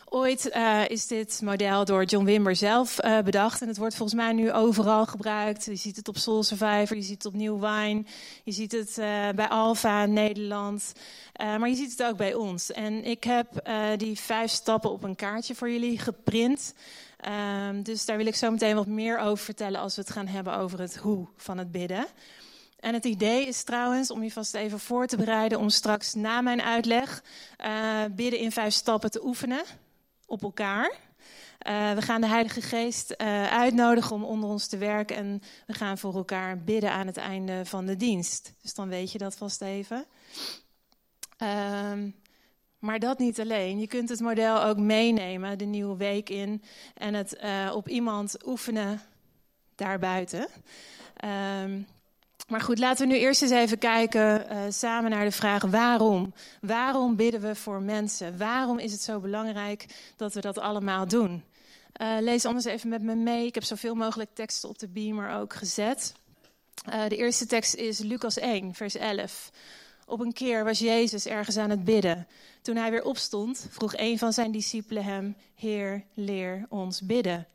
Ooit 0.10 0.56
uh, 0.56 0.88
is 0.88 1.08
dit 1.08 1.42
model 1.44 1.86
door 1.86 2.04
John 2.04 2.26
Wimber 2.26 2.56
zelf 2.56 3.04
uh, 3.04 3.20
bedacht. 3.20 3.62
En 3.62 3.68
het 3.68 3.78
wordt 3.78 3.96
volgens 3.96 4.20
mij 4.20 4.34
nu 4.34 4.52
overal 4.52 5.06
gebruikt. 5.06 5.66
Je 5.66 5.76
ziet 5.76 5.96
het 5.96 6.08
op 6.08 6.18
Soul 6.18 6.44
Survivor, 6.44 6.98
je 6.98 7.04
ziet 7.04 7.24
het 7.24 7.26
op 7.26 7.34
New 7.34 7.60
Wine. 7.60 8.04
Je 8.44 8.52
ziet 8.52 8.72
het 8.72 8.90
uh, 8.90 9.30
bij 9.36 9.48
Alfa 9.48 10.06
Nederland. 10.06 10.94
maar 11.38 11.70
je 11.70 11.76
ziet 11.76 11.92
het 11.92 12.04
ook 12.04 12.18
bij 12.18 12.34
ons. 12.34 12.72
En 12.72 13.04
ik 13.04 13.24
heb 13.24 13.70
die 13.98 14.20
vijf 14.20 14.52
stappen 14.52 14.92
op 14.92 15.04
een 15.04 15.16
kaartje 15.16 15.56
voor 15.56 15.70
jullie 15.70 16.00
geprint. 16.00 16.74
Ehm, 17.18 17.82
dus 17.82 18.06
daar 18.06 18.18
wil 18.18 18.26
ik 18.26 18.36
zo 18.36 18.52
meteen 18.52 18.76
wat 18.76 18.88
meer 18.88 19.20
over 19.20 19.46
vertellen 19.46 19.80
als 19.80 19.96
we 19.96 20.02
het 20.02 20.12
gaan 20.12 20.28
hebben 20.28 20.58
over 20.58 20.80
het 20.80 20.98
hoe 20.98 21.28
van 21.38 21.58
het 21.58 21.72
bidden. 21.72 22.06
En 22.80 22.94
het 22.94 23.06
idee 23.06 23.48
is 23.48 23.64
trouwens, 23.64 24.12
om 24.12 24.24
je 24.24 24.32
vast 24.32 24.54
even 24.54 24.80
voor 24.80 25.08
te 25.08 25.18
bereiden, 25.18 25.60
om 25.60 25.70
straks 25.70 26.14
na 26.14 26.42
mijn 26.42 26.62
uitleg 26.62 27.24
bidden 28.12 28.40
in 28.40 28.52
vijf 28.52 28.74
stappen 28.74 29.12
te 29.12 29.26
oefenen 29.26 29.64
op 30.28 30.44
elkaar. 30.44 30.92
Uh, 31.68 31.92
we 31.92 32.02
gaan 32.02 32.22
de 32.22 32.28
Heilige 32.28 32.62
Geest 32.62 33.12
uh, 33.18 33.48
uitnodigen 33.48 34.16
om 34.16 34.24
onder 34.24 34.50
ons 34.50 34.68
te 34.68 34.78
werken. 34.78 35.16
En 35.16 35.42
we 35.66 35.74
gaan 35.74 35.98
voor 35.98 36.16
elkaar 36.16 36.64
bidden 36.64 36.92
aan 36.92 37.08
het 37.08 37.18
einde 37.18 37.66
van 37.66 37.86
de 37.86 37.96
dienst. 37.96 38.54
Dus 38.62 38.74
dan 38.74 38.90
weet 38.90 39.12
je 39.12 39.18
dat 39.18 39.38
vast 39.38 39.62
even. 39.62 40.06
Uh, 41.42 41.94
maar 42.80 43.00
dat 43.00 43.20
niet 43.20 43.40
alleen. 43.40 43.80
Je 43.80 43.88
kunt 43.88 44.10
het 44.10 44.20
model 44.20 44.64
ook 44.64 44.78
meenemen 44.78 45.58
de 45.58 45.66
nieuwe 45.66 45.98
week 45.98 46.30
in. 46.30 46.64
En 46.94 47.14
het 47.14 47.38
uh, 47.44 47.72
op 47.76 47.90
iemand 47.90 48.46
oefenen 48.46 49.02
daarbuiten. 49.76 50.48
Ehm, 51.16 51.82
maar 52.48 52.62
goed, 52.62 52.80
laten 52.80 53.08
we 53.08 53.14
nu 53.14 53.20
eerst 53.20 53.42
eens 53.42 53.52
even 53.52 53.78
kijken 53.78 54.46
uh, 54.52 54.60
samen 54.70 55.12
naar 55.12 55.26
de 55.26 55.32
vraag 55.32 55.64
waarom. 55.64 56.34
Waarom 56.62 57.16
bidden 57.16 57.42
we 57.42 57.56
voor 57.56 57.82
mensen? 57.82 58.38
Waarom 58.38 58.80
is 58.80 58.92
het 58.92 59.02
zo 59.02 59.20
belangrijk 59.20 59.86
dat 60.16 60.34
we 60.34 60.42
dat 60.42 60.58
allemaal 60.58 61.08
doen? 61.08 61.44
Uh, 62.02 62.18
lees 62.20 62.46
anders 62.46 62.66
even 62.66 62.90
met 62.90 63.02
me 63.02 63.16
mee. 63.16 63.46
Ik 63.46 63.56
heb 63.56 63.64
zoveel 63.64 63.96
mogelijk 63.96 64.30
teksten 64.34 64.70
op 64.70 64.80
de 64.80 64.88
beamer 64.88 65.32
ook 65.32 65.54
gezet. 65.54 66.14
Uh, 66.90 67.08
de 67.08 67.18
eerste 67.18 67.46
tekst 67.46 67.76
is 67.76 68.00
Lucas 68.00 68.38
1, 68.38 68.74
vers 68.74 68.96
11. 68.96 69.52
Op 70.06 70.20
een 70.20 70.34
keer 70.34 70.64
was 70.64 70.80
Jezus 70.80 71.26
ergens 71.26 71.58
aan 71.58 71.70
het 71.70 71.84
bidden. 71.84 72.28
Toen 72.62 72.76
hij 72.76 72.92
weer 72.92 73.04
opstond, 73.04 73.68
vroeg 73.70 73.94
een 73.98 74.18
van 74.18 74.34
zijn 74.34 74.52
discipelen 74.52 75.04
hem: 75.04 75.36
Heer, 75.56 76.04
leer 76.14 76.66
ons 76.70 77.02
bidden. 77.02 77.48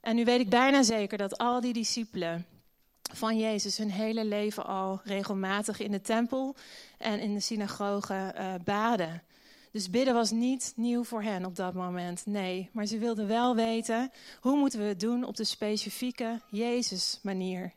En 0.00 0.16
nu 0.16 0.24
weet 0.24 0.40
ik 0.40 0.48
bijna 0.48 0.82
zeker 0.82 1.18
dat 1.18 1.38
al 1.38 1.60
die 1.60 1.72
discipelen 1.72 2.46
van 3.14 3.38
Jezus 3.38 3.76
hun 3.76 3.90
hele 3.90 4.24
leven 4.24 4.66
al 4.66 5.00
regelmatig 5.04 5.80
in 5.80 5.90
de 5.90 6.00
tempel 6.00 6.56
en 6.98 7.20
in 7.20 7.34
de 7.34 7.40
synagoge 7.40 8.34
uh, 8.38 8.54
baden. 8.64 9.22
Dus 9.70 9.90
bidden 9.90 10.14
was 10.14 10.30
niet 10.30 10.72
nieuw 10.76 11.04
voor 11.04 11.22
hen 11.22 11.44
op 11.44 11.56
dat 11.56 11.74
moment, 11.74 12.26
nee. 12.26 12.68
Maar 12.72 12.86
ze 12.86 12.98
wilden 12.98 13.26
wel 13.26 13.54
weten, 13.54 14.10
hoe 14.40 14.56
moeten 14.56 14.78
we 14.78 14.84
het 14.84 15.00
doen 15.00 15.24
op 15.24 15.36
de 15.36 15.44
specifieke 15.44 16.40
Jezus-manier? 16.50 17.72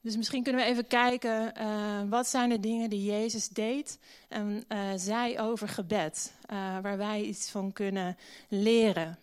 Dus 0.00 0.16
misschien 0.16 0.42
kunnen 0.42 0.62
we 0.62 0.68
even 0.70 0.86
kijken, 0.86 1.52
uh, 1.58 2.00
wat 2.08 2.28
zijn 2.28 2.48
de 2.48 2.60
dingen 2.60 2.90
die 2.90 3.04
Jezus 3.04 3.48
deed 3.48 3.98
en 4.28 4.64
uh, 4.68 4.78
zei 4.96 5.38
over 5.38 5.68
gebed, 5.68 6.32
waar 6.82 6.96
wij 6.96 7.22
iets 7.22 7.50
van 7.50 7.72
kunnen 7.72 8.16
leren. 8.48 9.18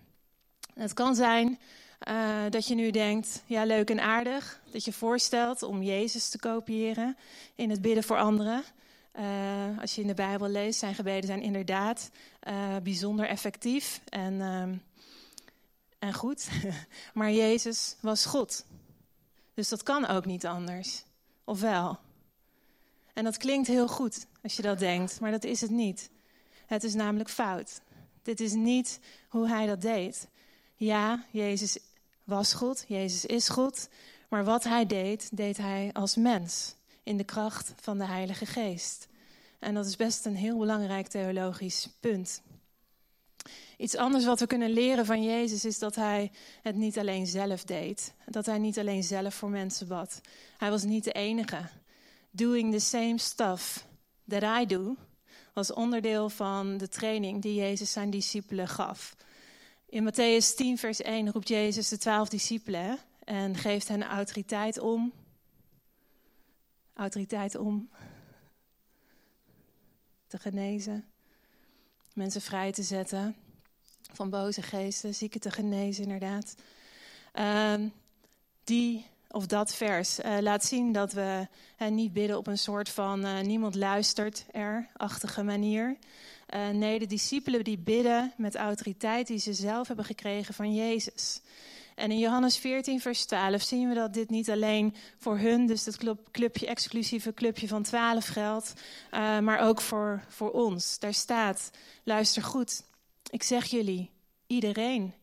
Het 0.74 0.94
kan 0.94 1.16
zijn 1.16 1.60
dat 2.50 2.68
je 2.68 2.76
nu 2.76 2.92
denkt, 2.92 3.44
ja 3.46 3.66
leuk 3.66 3.90
en 3.90 4.00
aardig, 4.00 4.62
dat 4.72 4.86
je 4.86 4.94
voorstelt 4.94 5.64
om 5.64 5.84
Jezus 5.84 6.30
te 6.30 6.40
kopiëren 6.40 7.18
in 7.56 7.70
het 7.70 7.82
bidden 7.82 8.04
voor 8.04 8.18
anderen. 8.18 8.64
als 9.80 9.96
je 9.96 10.02
in 10.02 10.08
de 10.08 10.14
Bijbel 10.14 10.48
leest, 10.48 10.80
zijn 10.80 10.96
gebeden 10.96 11.28
zijn 11.28 11.42
inderdaad 11.42 12.10
bijzonder 12.84 13.28
effectief 13.28 14.02
en, 14.10 14.42
en 16.00 16.14
goed. 16.14 16.50
maar 17.14 17.32
Jezus 17.32 17.96
was 18.02 18.26
God. 18.26 18.66
Dus 19.54 19.70
dat 19.70 19.84
kan 19.84 20.08
ook 20.08 20.26
niet 20.26 20.46
anders. 20.46 21.04
Of 21.44 21.60
wel? 21.60 22.00
En 23.14 23.24
dat 23.24 23.38
klinkt 23.38 23.68
heel 23.68 23.88
goed 23.88 24.26
als 24.44 24.56
je 24.56 24.62
dat 24.62 24.80
denkt, 24.80 25.20
maar 25.20 25.32
dat 25.32 25.44
is 25.44 25.62
het 25.62 25.72
niet. 25.72 26.10
Het 26.66 26.84
is 26.84 26.94
namelijk 26.94 27.30
fout. 27.30 27.82
Dit 28.24 28.40
is 28.40 28.54
niet 28.54 29.00
hoe 29.30 29.48
hij 29.48 29.66
dat 29.66 29.82
deed. 29.82 30.28
Ja, 30.76 31.26
Jezus 31.32 31.78
was 32.26 32.54
goed, 32.54 32.86
Jezus 32.88 33.26
is 33.26 33.50
goed, 33.50 33.90
maar 34.30 34.44
wat 34.44 34.64
hij 34.64 34.86
deed, 34.86 35.38
deed 35.38 35.58
hij 35.58 35.90
als 35.94 36.16
mens, 36.16 36.76
in 37.04 37.18
de 37.18 37.24
kracht 37.24 37.74
van 37.76 37.98
de 37.98 38.06
Heilige 38.06 38.46
Geest. 38.46 39.08
En 39.60 39.74
dat 39.74 39.86
is 39.86 39.96
best 39.96 40.26
een 40.26 40.36
heel 40.36 40.58
belangrijk 40.58 41.08
theologisch 41.08 41.90
punt. 42.00 42.42
Iets 43.78 43.96
anders 43.96 44.26
wat 44.26 44.40
we 44.40 44.48
kunnen 44.48 44.70
leren 44.70 45.06
van 45.06 45.24
Jezus 45.24 45.66
is 45.66 45.80
dat 45.80 45.96
hij 45.96 46.32
het 46.62 46.76
niet 46.76 46.98
alleen 46.98 47.28
zelf 47.28 47.64
deed. 47.64 48.14
Dat 48.26 48.46
hij 48.46 48.58
niet 48.58 48.80
alleen 48.80 49.04
zelf 49.04 49.36
voor 49.36 49.50
mensen 49.50 49.88
bad. 49.88 50.22
Hij 50.58 50.70
was 50.70 50.84
niet 50.84 51.04
de 51.04 51.12
enige. 51.12 51.70
Doing 52.32 52.74
the 52.74 52.80
same 52.80 53.18
stuff 53.18 53.88
that 54.28 54.44
I 54.62 54.66
do 54.66 54.96
was 55.54 55.74
onderdeel 55.74 56.30
van 56.30 56.78
de 56.78 56.88
training 56.88 57.42
die 57.42 57.56
Jezus 57.56 57.92
zijn 57.92 58.10
discipelen 58.10 58.68
gaf. 58.68 59.16
In 59.96 60.04
Matthäus 60.04 60.56
10, 60.56 60.78
vers 60.78 61.02
1 61.02 61.32
roept 61.32 61.48
Jezus 61.48 61.90
de 61.90 61.98
twaalf 61.98 62.30
discipelen 62.30 63.00
en 63.24 63.56
geeft 63.56 63.88
hen 63.88 64.04
autoriteit 64.04 64.80
om. 64.80 65.14
Autoriteit 66.94 67.56
om 67.56 67.90
te 70.28 70.38
genezen, 70.38 71.06
mensen 72.14 72.42
vrij 72.42 72.72
te 72.72 72.84
zetten 72.84 73.36
van 74.14 74.30
boze 74.30 74.62
geesten, 74.62 75.16
zieken 75.16 75.40
te 75.40 75.52
genezen, 75.52 76.04
inderdaad. 76.04 76.56
Uh, 77.34 77.74
die 78.64 79.06
of 79.28 79.46
dat 79.46 79.76
vers 79.76 80.20
uh, 80.20 80.38
laat 80.40 80.66
zien 80.66 80.92
dat 80.92 81.14
we 81.14 81.48
uh, 81.80 81.88
niet 81.88 82.14
bidden 82.14 82.38
op 82.38 82.48
een 82.48 82.58
soort 82.58 82.90
van 82.90 83.26
uh, 83.26 83.40
niemand 83.40 83.76
luistert 83.76 84.46
er-achtige 84.52 85.44
manier. 85.44 85.98
Nee, 86.72 87.00
de 87.00 87.06
discipelen 87.06 87.64
die 87.64 87.78
bidden 87.78 88.34
met 88.38 88.56
autoriteit 88.56 89.28
die 89.28 89.40
ze 89.40 89.54
zelf 89.54 89.88
hebben 89.88 90.06
gekregen 90.06 90.54
van 90.54 90.76
Jezus. 90.76 91.42
En 91.96 92.12
in 92.12 92.20
Johannes 92.20 92.58
14, 92.58 93.02
vers 93.02 93.26
12 93.26 93.62
zien 93.62 93.90
we 93.90 93.96
dat 93.96 94.14
dit 94.14 94.30
niet 94.30 94.50
alleen 94.50 94.96
voor 95.18 95.38
hun, 95.38 95.66
dus 95.66 95.86
het 95.86 95.98
clubje, 96.32 96.68
exclusieve 96.68 97.34
clubje 97.34 97.68
van 97.68 97.84
12 97.84 98.26
geldt, 98.26 98.74
maar 99.42 99.60
ook 99.60 99.82
voor, 99.82 100.24
voor 100.28 100.52
ons. 100.52 101.00
Daar 101.00 101.14
staat, 101.14 101.72
luister 102.04 102.44
goed, 102.44 102.84
ik 103.30 103.44
zeg 103.44 103.66
jullie, 103.66 104.10
iedereen 104.48 105.14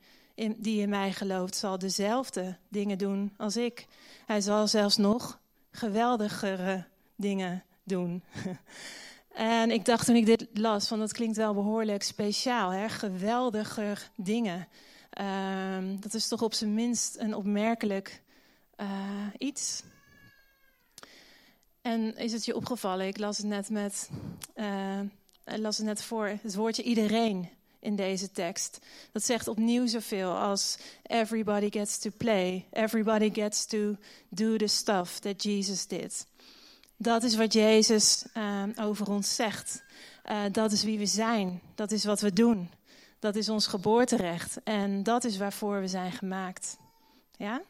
die 0.56 0.80
in 0.80 0.88
mij 0.88 1.12
gelooft 1.12 1.56
zal 1.56 1.78
dezelfde 1.78 2.56
dingen 2.68 2.98
doen 2.98 3.32
als 3.36 3.56
ik. 3.56 3.86
Hij 4.26 4.40
zal 4.40 4.68
zelfs 4.68 4.96
nog 4.96 5.40
geweldigere 5.70 6.84
dingen 7.16 7.64
doen. 7.84 8.22
En 9.34 9.70
ik 9.70 9.84
dacht 9.84 10.06
toen 10.06 10.16
ik 10.16 10.26
dit 10.26 10.46
las, 10.52 10.88
van 10.88 10.98
dat 10.98 11.12
klinkt 11.12 11.36
wel 11.36 11.54
behoorlijk 11.54 12.02
speciaal, 12.02 12.70
hè? 12.70 12.88
geweldiger 12.88 14.10
dingen. 14.16 14.68
Um, 15.20 16.00
dat 16.00 16.14
is 16.14 16.28
toch 16.28 16.42
op 16.42 16.54
zijn 16.54 16.74
minst 16.74 17.16
een 17.18 17.34
opmerkelijk 17.34 18.22
uh, 18.76 18.88
iets. 19.38 19.82
En 21.82 22.16
is 22.16 22.32
het 22.32 22.44
je 22.44 22.56
opgevallen? 22.56 23.06
Ik 23.06 23.18
las 23.18 23.36
het 23.36 23.46
net 23.46 23.70
met, 23.70 24.10
uh, 24.56 25.00
las 25.44 25.76
het 25.76 25.86
net 25.86 26.02
voor 26.02 26.26
het 26.42 26.54
woordje 26.54 26.82
iedereen 26.82 27.48
in 27.78 27.96
deze 27.96 28.30
tekst. 28.30 28.78
Dat 29.12 29.24
zegt 29.24 29.48
opnieuw 29.48 29.86
zoveel 29.86 30.30
als 30.30 30.78
everybody 31.02 31.70
gets 31.70 31.98
to 31.98 32.10
play, 32.16 32.66
everybody 32.70 33.30
gets 33.32 33.66
to 33.66 33.96
do 34.28 34.56
the 34.56 34.66
stuff 34.66 35.18
that 35.18 35.42
Jesus 35.42 35.86
did. 35.86 36.26
Dat 37.02 37.22
is 37.22 37.36
wat 37.36 37.52
Jezus 37.52 38.24
uh, 38.36 38.62
over 38.80 39.10
ons 39.10 39.34
zegt. 39.34 39.82
Uh, 40.30 40.40
dat 40.52 40.72
is 40.72 40.82
wie 40.84 40.98
we 40.98 41.06
zijn, 41.06 41.60
dat 41.74 41.90
is 41.90 42.04
wat 42.04 42.20
we 42.20 42.32
doen. 42.32 42.70
Dat 43.18 43.36
is 43.36 43.48
ons 43.48 43.66
geboorterecht 43.66 44.62
en 44.64 45.02
dat 45.02 45.24
is 45.24 45.36
waarvoor 45.36 45.80
we 45.80 45.88
zijn 45.88 46.12
gemaakt. 46.12 46.76
Ja? 47.36 47.62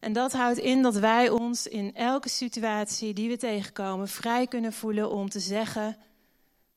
En 0.00 0.12
dat 0.12 0.32
houdt 0.32 0.58
in 0.58 0.82
dat 0.82 0.94
wij 0.94 1.28
ons 1.28 1.66
in 1.66 1.94
elke 1.94 2.28
situatie 2.28 3.14
die 3.14 3.28
we 3.28 3.36
tegenkomen 3.36 4.08
vrij 4.08 4.46
kunnen 4.46 4.72
voelen 4.72 5.10
om 5.10 5.28
te 5.28 5.40
zeggen: 5.40 5.96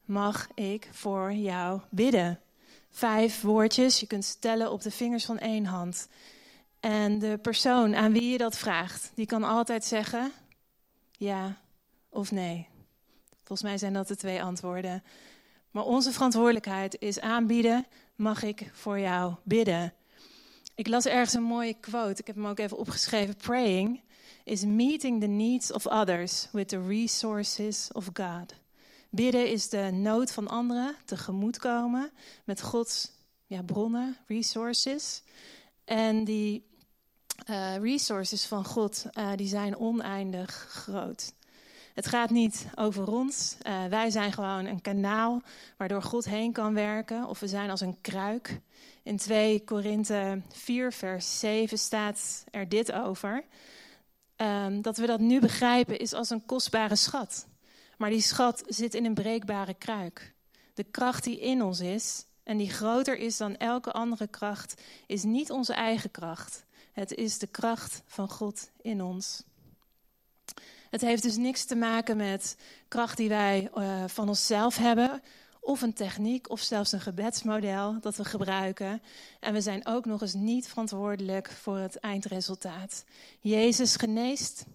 mag 0.06 0.48
ik 0.54 0.90
voor 0.92 1.34
jou 1.34 1.82
bidden? 1.90 2.40
Vijf 2.92 3.42
woordjes, 3.42 4.00
je 4.00 4.08
kunt 4.08 4.26
stellen 4.26 4.72
op 4.72 4.82
de 4.82 4.92
vingers 4.92 5.26
van 5.26 5.40
één 5.40 5.66
hand. 5.66 6.08
En 6.80 7.20
de 7.20 7.40
persoon 7.42 7.96
aan 7.96 8.14
wie 8.14 8.32
je 8.32 8.38
dat 8.38 8.58
vraagt, 8.58 9.12
die 9.16 9.26
kan 9.26 9.44
altijd 9.44 9.86
zeggen 9.86 10.32
ja 11.17 11.57
of 12.09 12.31
nee. 12.31 12.67
Volgens 13.43 13.62
mij 13.62 13.77
zijn 13.77 13.93
dat 13.93 14.07
de 14.07 14.15
twee 14.15 14.43
antwoorden. 14.43 15.03
Maar 15.71 15.83
onze 15.83 16.12
verantwoordelijkheid 16.12 17.00
is 17.00 17.19
aanbieden, 17.19 17.86
mag 18.15 18.43
ik 18.43 18.69
voor 18.74 19.00
jou 19.00 19.33
bidden? 19.43 19.93
Ik 20.75 20.88
las 20.88 21.05
ergens 21.05 21.33
een 21.33 21.43
mooie 21.43 21.74
quote, 21.74 22.21
ik 22.21 22.27
heb 22.27 22.36
hem 22.36 22.47
ook 22.47 22.59
even 22.59 22.77
opgeschreven. 22.77 23.36
Praying 23.36 24.01
is 24.43 24.65
meeting 24.65 25.21
the 25.21 25.27
needs 25.27 25.71
of 25.71 25.86
others 25.86 26.47
with 26.51 26.67
the 26.67 26.88
resources 26.88 27.89
of 27.91 28.09
God. 28.13 28.53
Bidden 29.09 29.50
is 29.50 29.69
de 29.69 29.89
nood 29.91 30.31
van 30.31 30.47
anderen 30.47 30.95
tegemoetkomen 31.05 32.12
met 32.43 32.62
Gods 32.62 33.12
ja, 33.45 33.63
bronnen, 33.63 34.17
resources. 34.27 35.24
En 35.83 36.24
die 36.24 36.66
uh, 37.50 37.75
resources 37.77 38.46
van 38.46 38.65
God, 38.65 39.06
uh, 39.13 39.32
die 39.36 39.48
zijn 39.48 39.77
oneindig 39.77 40.51
groot. 40.70 41.34
Het 41.94 42.08
gaat 42.08 42.29
niet 42.29 42.65
over 42.75 43.08
ons. 43.08 43.58
Uh, 43.62 43.86
wij 43.86 44.10
zijn 44.10 44.34
gewoon 44.34 44.65
een 44.65 44.82
kanaal 44.82 45.41
waardoor 45.77 46.01
God 46.01 46.25
heen 46.25 46.51
kan 46.51 46.74
werken. 46.74 47.27
Of 47.27 47.39
we 47.39 47.48
zijn 47.48 47.70
als 47.70 47.82
een 47.82 48.01
kruik. 48.01 48.60
In 49.03 49.17
2 49.17 49.63
Korinthe 49.63 50.41
4, 50.50 50.94
vers 50.94 51.39
7 51.39 51.77
staat 51.77 52.44
er 52.51 52.70
dit 52.70 52.91
over. 52.91 53.44
Um, 54.36 54.82
dat 54.82 54.98
we 54.98 55.06
dat 55.06 55.20
nu 55.20 55.39
begrijpen 55.39 56.00
is 56.00 56.13
als 56.13 56.29
een 56.29 56.46
kostbare 56.46 56.96
schat. 56.96 57.48
Maar 57.98 58.10
die 58.10 58.22
schat 58.22 58.63
zit 58.67 58.94
in 58.94 59.06
een 59.06 59.13
breekbare 59.13 59.74
kruik. 59.74 60.34
De 60.74 60.84
kracht 60.84 61.24
die 61.24 61.39
in 61.39 61.63
ons 61.63 61.79
is 61.79 62.25
en 62.44 62.58
die 62.58 62.70
groter 62.70 63.17
is 63.17 63.38
dan 63.38 63.58
elke 63.58 63.91
andere 63.91 64.27
kracht, 64.27 64.82
is 65.06 65.24
niet 65.24 65.51
onze 65.51 65.74
eigen 65.74 66.12
kracht. 66.12 66.65
Het 66.98 67.13
is 67.13 67.38
de 67.38 67.48
kracht 67.48 68.01
van 68.06 68.30
God 68.30 68.70
in 68.82 69.01
ons. 69.01 69.44
Het 70.89 71.01
heeft 71.01 71.24
dus 71.24 71.38
niks 71.38 71.66
te 71.66 71.75
maken 71.75 72.18
met 72.18 72.58
kracht 72.88 73.18
die 73.18 73.30
wij 73.30 73.70
uh, 73.75 74.04
van 74.08 74.27
onszelf 74.27 74.77
hebben, 74.77 75.22
of 75.60 75.82
een 75.82 75.94
techniek, 75.94 76.50
of 76.50 76.62
zelfs 76.62 76.92
een 76.92 77.01
gebedsmodel 77.01 78.00
dat 78.00 78.16
we 78.16 78.25
gebruiken. 78.25 79.01
En 79.39 79.54
we 79.54 79.62
zijn 79.62 79.86
ook 79.86 80.06
nog 80.06 80.22
eens 80.22 80.34
niet 80.34 80.68
verantwoordelijk 80.68 81.51
voor 81.51 81.77
het 81.77 82.00
eindresultaat. 82.00 83.04
Jezus 83.39 83.96
geneest 83.96 84.66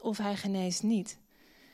of 0.00 0.18
hij 0.18 0.36
geneest 0.36 0.82
niet. 0.82 1.18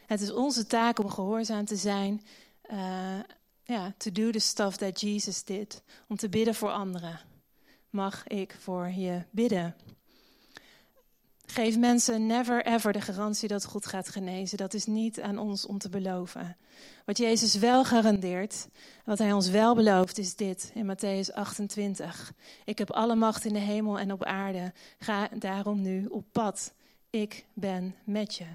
Het 0.07 0.21
is 0.21 0.33
onze 0.33 0.67
taak 0.67 0.99
om 0.99 1.11
gehoorzaam 1.11 1.65
te 1.65 1.77
zijn. 1.77 2.23
Uh, 2.71 3.19
ja, 3.65 3.95
to 3.97 4.13
do 4.13 4.31
the 4.31 4.39
stuff 4.39 4.77
that 4.77 5.01
Jesus 5.01 5.45
did. 5.45 5.83
Om 6.09 6.17
te 6.17 6.29
bidden 6.29 6.55
voor 6.55 6.71
anderen. 6.71 7.36
Mag 7.97 8.27
ik 8.27 8.57
voor 8.59 8.89
je 8.89 9.23
bidden? 9.31 9.75
Geef 11.47 11.79
mensen 11.79 12.27
never 12.27 12.67
ever 12.67 12.93
de 12.93 13.01
garantie 13.01 13.49
dat 13.49 13.65
God 13.65 13.87
gaat 13.87 14.09
genezen. 14.09 14.59
Dat 14.59 14.75
is 14.75 14.87
niet 14.87 15.21
aan 15.21 15.39
ons 15.39 15.67
om 15.67 15.79
te 15.79 15.89
beloven. 15.89 16.57
Wat 17.05 17.19
Jezus 17.19 17.55
wel 17.55 17.85
garandeert, 17.85 18.69
wat 19.05 19.19
hij 19.19 19.33
ons 19.33 19.49
wel 19.49 19.75
belooft, 19.75 20.19
is 20.19 20.35
dit 20.35 20.71
in 20.75 20.95
Matthäus 20.95 21.35
28. 21.35 22.33
Ik 22.65 22.79
heb 22.79 22.91
alle 22.91 23.15
macht 23.15 23.45
in 23.45 23.53
de 23.53 23.59
hemel 23.59 23.99
en 23.99 24.13
op 24.13 24.25
aarde. 24.25 24.73
Ga 24.99 25.29
daarom 25.29 25.83
nu 25.83 26.07
op 26.07 26.25
pad. 26.33 26.73
Ik 27.11 27.45
ben 27.55 27.95
met 28.05 28.35
je. 28.35 28.47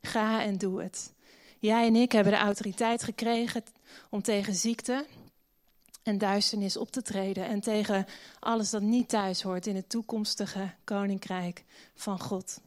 Ga 0.00 0.42
en 0.42 0.58
doe 0.58 0.82
het. 0.82 1.12
Jij 1.58 1.86
en 1.86 1.96
ik 1.96 2.12
hebben 2.12 2.32
de 2.32 2.38
autoriteit 2.38 3.02
gekregen 3.02 3.62
om 4.10 4.22
tegen 4.22 4.54
ziekte 4.54 5.06
en 6.02 6.18
duisternis 6.18 6.76
op 6.76 6.90
te 6.90 7.02
treden 7.02 7.46
en 7.46 7.60
tegen 7.60 8.06
alles 8.38 8.70
dat 8.70 8.82
niet 8.82 9.08
thuis 9.08 9.42
hoort 9.42 9.66
in 9.66 9.76
het 9.76 9.88
toekomstige 9.88 10.70
koninkrijk 10.84 11.64
van 11.94 12.20
God. 12.20 12.60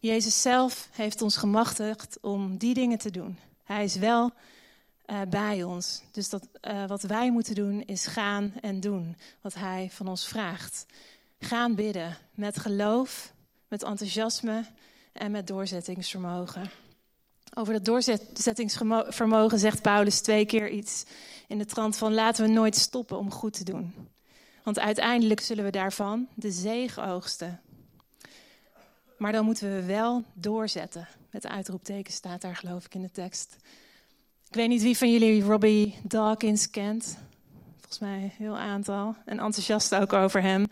Jezus 0.00 0.42
zelf 0.42 0.88
heeft 0.92 1.22
ons 1.22 1.36
gemachtigd 1.36 2.18
om 2.20 2.56
die 2.56 2.74
dingen 2.74 2.98
te 2.98 3.10
doen. 3.10 3.38
Hij 3.64 3.84
is 3.84 3.94
wel 3.94 4.30
uh, 5.10 5.20
bij 5.28 5.62
ons. 5.62 6.02
Dus 6.12 6.28
dat, 6.28 6.48
uh, 6.62 6.86
wat 6.86 7.02
wij 7.02 7.30
moeten 7.30 7.54
doen 7.54 7.82
is 7.82 8.06
gaan 8.06 8.52
en 8.60 8.80
doen 8.80 9.16
wat 9.40 9.54
Hij 9.54 9.88
van 9.92 10.08
ons 10.08 10.26
vraagt. 10.26 10.86
Gaan 11.38 11.74
bidden 11.74 12.16
met 12.34 12.58
geloof, 12.58 13.32
met 13.68 13.82
enthousiasme 13.82 14.64
en 15.12 15.30
met 15.30 15.46
doorzettingsvermogen. 15.46 16.70
Over 17.58 17.72
dat 17.72 17.84
doorzettingsvermogen 17.84 19.58
zegt 19.58 19.82
Paulus 19.82 20.20
twee 20.20 20.46
keer 20.46 20.70
iets 20.70 21.04
in 21.46 21.58
de 21.58 21.64
trant 21.64 21.96
van 21.96 22.14
laten 22.14 22.44
we 22.44 22.50
nooit 22.50 22.76
stoppen 22.76 23.18
om 23.18 23.30
goed 23.30 23.52
te 23.52 23.64
doen. 23.64 23.94
Want 24.62 24.78
uiteindelijk 24.78 25.40
zullen 25.40 25.64
we 25.64 25.70
daarvan 25.70 26.28
de 26.34 26.50
zegen 26.50 27.04
oogsten. 27.04 27.60
Maar 29.16 29.32
dan 29.32 29.44
moeten 29.44 29.74
we 29.74 29.82
wel 29.82 30.24
doorzetten. 30.32 31.08
Met 31.30 31.46
uitroepteken 31.46 32.12
staat 32.12 32.40
daar 32.40 32.56
geloof 32.56 32.84
ik 32.84 32.94
in 32.94 33.02
de 33.02 33.10
tekst. 33.10 33.56
Ik 34.48 34.54
weet 34.54 34.68
niet 34.68 34.82
wie 34.82 34.98
van 34.98 35.12
jullie 35.12 35.42
Robbie 35.42 35.94
Dawkins 36.02 36.70
kent. 36.70 37.18
Volgens 37.76 37.98
mij 37.98 38.22
een 38.22 38.32
heel 38.44 38.58
aantal. 38.58 39.16
En 39.24 39.38
enthousiast 39.38 39.94
ook 39.94 40.12
over 40.12 40.42
hem. 40.42 40.66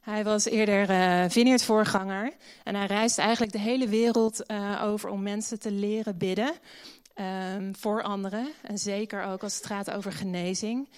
Hij 0.00 0.24
was 0.24 0.44
eerder 0.44 0.90
uh, 0.90 1.24
Vineyard-voorganger. 1.28 2.32
En 2.64 2.74
hij 2.74 2.86
reist 2.86 3.18
eigenlijk 3.18 3.52
de 3.52 3.58
hele 3.58 3.88
wereld 3.88 4.50
uh, 4.50 4.82
over 4.84 5.10
om 5.10 5.22
mensen 5.22 5.60
te 5.60 5.70
leren 5.70 6.18
bidden. 6.18 6.52
Um, 7.54 7.76
voor 7.76 8.02
anderen. 8.02 8.48
En 8.62 8.78
zeker 8.78 9.24
ook 9.24 9.42
als 9.42 9.56
het 9.56 9.66
gaat 9.66 9.90
over 9.90 10.12
genezing. 10.12 10.88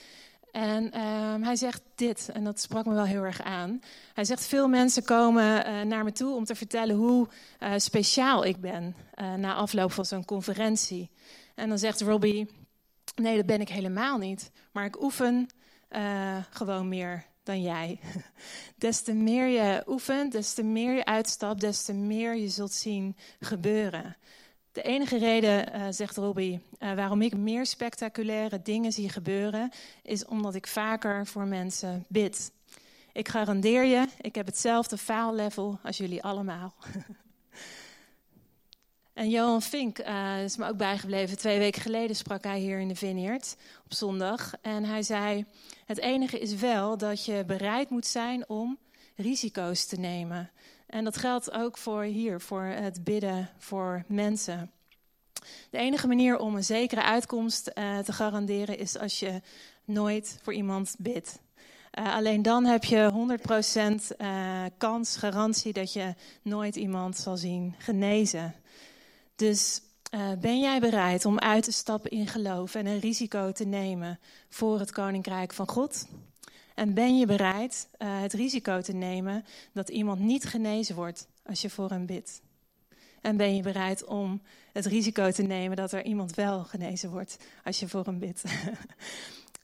En 0.51 1.01
um, 1.01 1.43
hij 1.43 1.57
zegt 1.57 1.83
dit, 1.95 2.31
en 2.33 2.45
dat 2.45 2.61
sprak 2.61 2.85
me 2.85 2.95
wel 2.95 3.05
heel 3.05 3.23
erg 3.23 3.43
aan. 3.43 3.81
Hij 4.15 4.25
zegt: 4.25 4.47
Veel 4.47 4.69
mensen 4.69 5.05
komen 5.05 5.67
uh, 5.67 5.81
naar 5.81 6.05
me 6.05 6.13
toe 6.13 6.35
om 6.35 6.45
te 6.45 6.55
vertellen 6.55 6.97
hoe 6.97 7.29
speciaal 7.77 8.45
ik 8.45 8.61
ben. 8.61 8.97
Na 9.37 9.55
afloop 9.55 9.93
van 9.93 10.05
zo'n 10.05 10.25
conferentie. 10.25 11.11
En 11.55 11.69
dan 11.69 11.79
zegt 11.79 12.01
Robbie: 12.01 12.51
Nee, 13.15 13.37
dat 13.37 13.47
ben 13.47 13.61
ik 13.61 13.69
helemaal 13.69 14.19
niet. 14.19 14.51
Maar 14.73 14.85
ik 14.85 15.03
oefen 15.03 15.49
gewoon 16.51 16.89
meer 16.89 17.25
dan 17.43 17.63
jij. 17.63 17.99
Des 18.77 19.03
te 19.03 19.13
meer 19.13 19.47
je 19.47 19.83
oefent, 19.87 20.33
des 20.33 20.55
te 20.55 20.63
meer 20.63 20.95
je 20.95 21.05
uitstapt, 21.05 21.61
des 21.61 21.85
te 21.85 21.93
meer 21.93 22.37
je 22.37 22.49
zult 22.49 22.73
zien 22.73 23.17
gebeuren. 23.41 24.17
De 24.73 24.83
enige 24.83 25.19
reden, 25.19 25.75
uh, 25.75 25.87
zegt 25.91 26.17
Robbie, 26.17 26.61
uh, 26.79 26.95
waarom 26.95 27.23
ik 27.23 27.37
meer 27.37 27.67
spectaculaire 27.67 28.63
dingen 28.63 28.93
zie 28.93 29.09
gebeuren, 29.09 29.71
is 30.03 30.25
omdat 30.25 30.55
ik 30.55 30.67
vaker 30.67 31.27
voor 31.27 31.47
mensen 31.47 32.05
bid. 32.09 32.53
Ik 33.13 33.29
garandeer 33.29 33.85
je, 33.85 34.07
ik 34.21 34.35
heb 34.35 34.47
hetzelfde 34.47 34.99
faallevel 34.99 35.79
als 35.83 35.97
jullie 35.97 36.23
allemaal. 36.23 36.75
en 39.15 39.31
Johan 39.31 39.63
Fink 39.63 39.99
uh, 39.99 40.45
is 40.45 40.57
me 40.57 40.69
ook 40.69 40.77
bijgebleven. 40.77 41.39
Twee 41.39 41.59
weken 41.59 41.83
geleden 41.83 42.17
sprak 42.17 42.43
hij 42.43 42.59
hier 42.59 42.79
in 42.79 42.89
de 42.89 42.95
Vineyard 42.95 43.57
op 43.85 43.95
zondag. 43.95 44.53
En 44.63 44.85
hij 44.85 45.03
zei: 45.03 45.45
Het 45.87 45.99
enige 45.99 46.39
is 46.39 46.55
wel 46.55 46.99
dat 46.99 47.25
je 47.25 47.45
bereid 47.47 47.91
moet 47.91 48.07
zijn 48.07 48.49
om 48.49 48.79
risico's 49.17 49.87
te 49.87 49.97
nemen. 49.97 50.51
En 50.87 51.05
dat 51.05 51.17
geldt 51.17 51.53
ook 51.53 51.79
voor 51.79 52.03
hier, 52.03 52.41
voor 52.41 52.63
het 52.63 53.05
bidden 53.05 53.51
voor 53.59 54.05
mensen. 54.09 54.71
De 55.71 55.79
enige 55.79 56.07
manier 56.07 56.39
om 56.39 56.57
een 56.57 56.65
zekere 56.65 57.03
uitkomst 57.03 57.71
uh, 57.75 57.99
te 57.99 58.13
garanderen 58.13 58.79
is 58.79 58.99
als 58.99 59.21
je 59.21 59.41
nooit 59.85 60.39
voor 60.43 60.53
iemand 60.53 60.95
bidt. 60.99 61.41
Uh, 61.99 62.15
alleen 62.15 62.43
dan 62.43 62.65
heb 62.65 62.85
je 62.85 63.11
100% 64.13 64.17
uh, 64.19 64.65
kans, 64.79 65.17
garantie 65.17 65.73
dat 65.73 65.93
je 65.93 66.15
nooit 66.43 66.77
iemand 66.77 67.17
zal 67.17 67.37
zien 67.37 67.75
genezen. 67.79 68.55
Dus 69.43 69.81
uh, 70.15 70.33
ben 70.41 70.61
jij 70.61 70.81
bereid 70.81 71.25
om 71.25 71.39
uit 71.39 71.65
te 71.65 71.73
stappen 71.73 72.11
in 72.11 72.27
geloof 72.27 72.75
en 72.75 72.87
een 72.87 72.99
risico 72.99 73.53
te 73.53 73.65
nemen 73.65 74.19
voor 74.49 74.79
het 74.79 74.93
koninkrijk 74.93 75.53
van 75.53 75.69
God? 75.69 76.07
En 76.75 76.95
ben 76.95 77.19
je 77.19 77.27
bereid 77.27 77.89
uh, 77.99 78.21
het 78.21 78.33
risico 78.33 78.81
te 78.81 78.93
nemen 78.93 79.45
dat 79.73 79.89
iemand 79.89 80.21
niet 80.21 80.45
genezen 80.45 80.95
wordt 80.95 81.27
als 81.47 81.63
je 81.63 81.71
voor 81.71 81.91
hem 81.91 82.07
bidt? 82.07 82.41
En 83.21 83.37
ben 83.37 83.57
je 83.57 83.63
bereid 83.63 84.05
om 84.05 84.43
het 84.73 84.87
risico 84.87 85.31
te 85.31 85.43
nemen 85.43 85.77
dat 85.77 85.93
er 85.93 86.05
iemand 86.05 86.35
wel 86.35 86.65
genezen 86.65 87.11
wordt 87.11 87.37
als 87.65 87.81
je 87.81 87.89
voor 87.89 88.05
hem 88.05 88.19
bidt? 88.19 88.43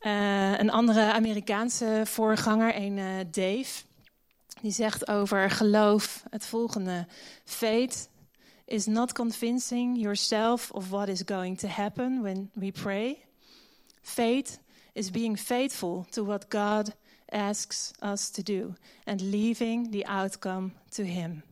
uh, 0.00 0.58
een 0.60 0.70
andere 0.70 1.12
Amerikaanse 1.12 2.02
voorganger, 2.04 2.76
een 2.76 3.28
Dave, 3.30 3.82
die 4.60 4.72
zegt 4.72 5.08
over 5.08 5.50
geloof 5.50 6.24
het 6.30 6.46
volgende: 6.46 7.06
Faith 7.44 8.08
is 8.68 8.86
not 8.86 9.12
convincing 9.12 9.96
yourself 9.96 10.70
of 10.70 10.90
what 10.90 11.08
is 11.08 11.22
going 11.24 11.58
to 11.58 11.68
happen 11.68 12.22
when 12.22 12.50
we 12.54 12.70
pray. 12.70 13.24
Faith 14.02 14.58
is 14.94 15.10
being 15.10 15.38
faithful 15.38 16.06
to 16.10 16.24
what 16.24 16.50
God 16.50 16.94
asks 17.30 17.92
us 18.02 18.30
to 18.30 18.42
do 18.42 18.74
and 19.06 19.20
leaving 19.20 19.90
the 19.90 20.04
outcome 20.06 20.72
to 20.90 21.02
Him. 21.02 21.42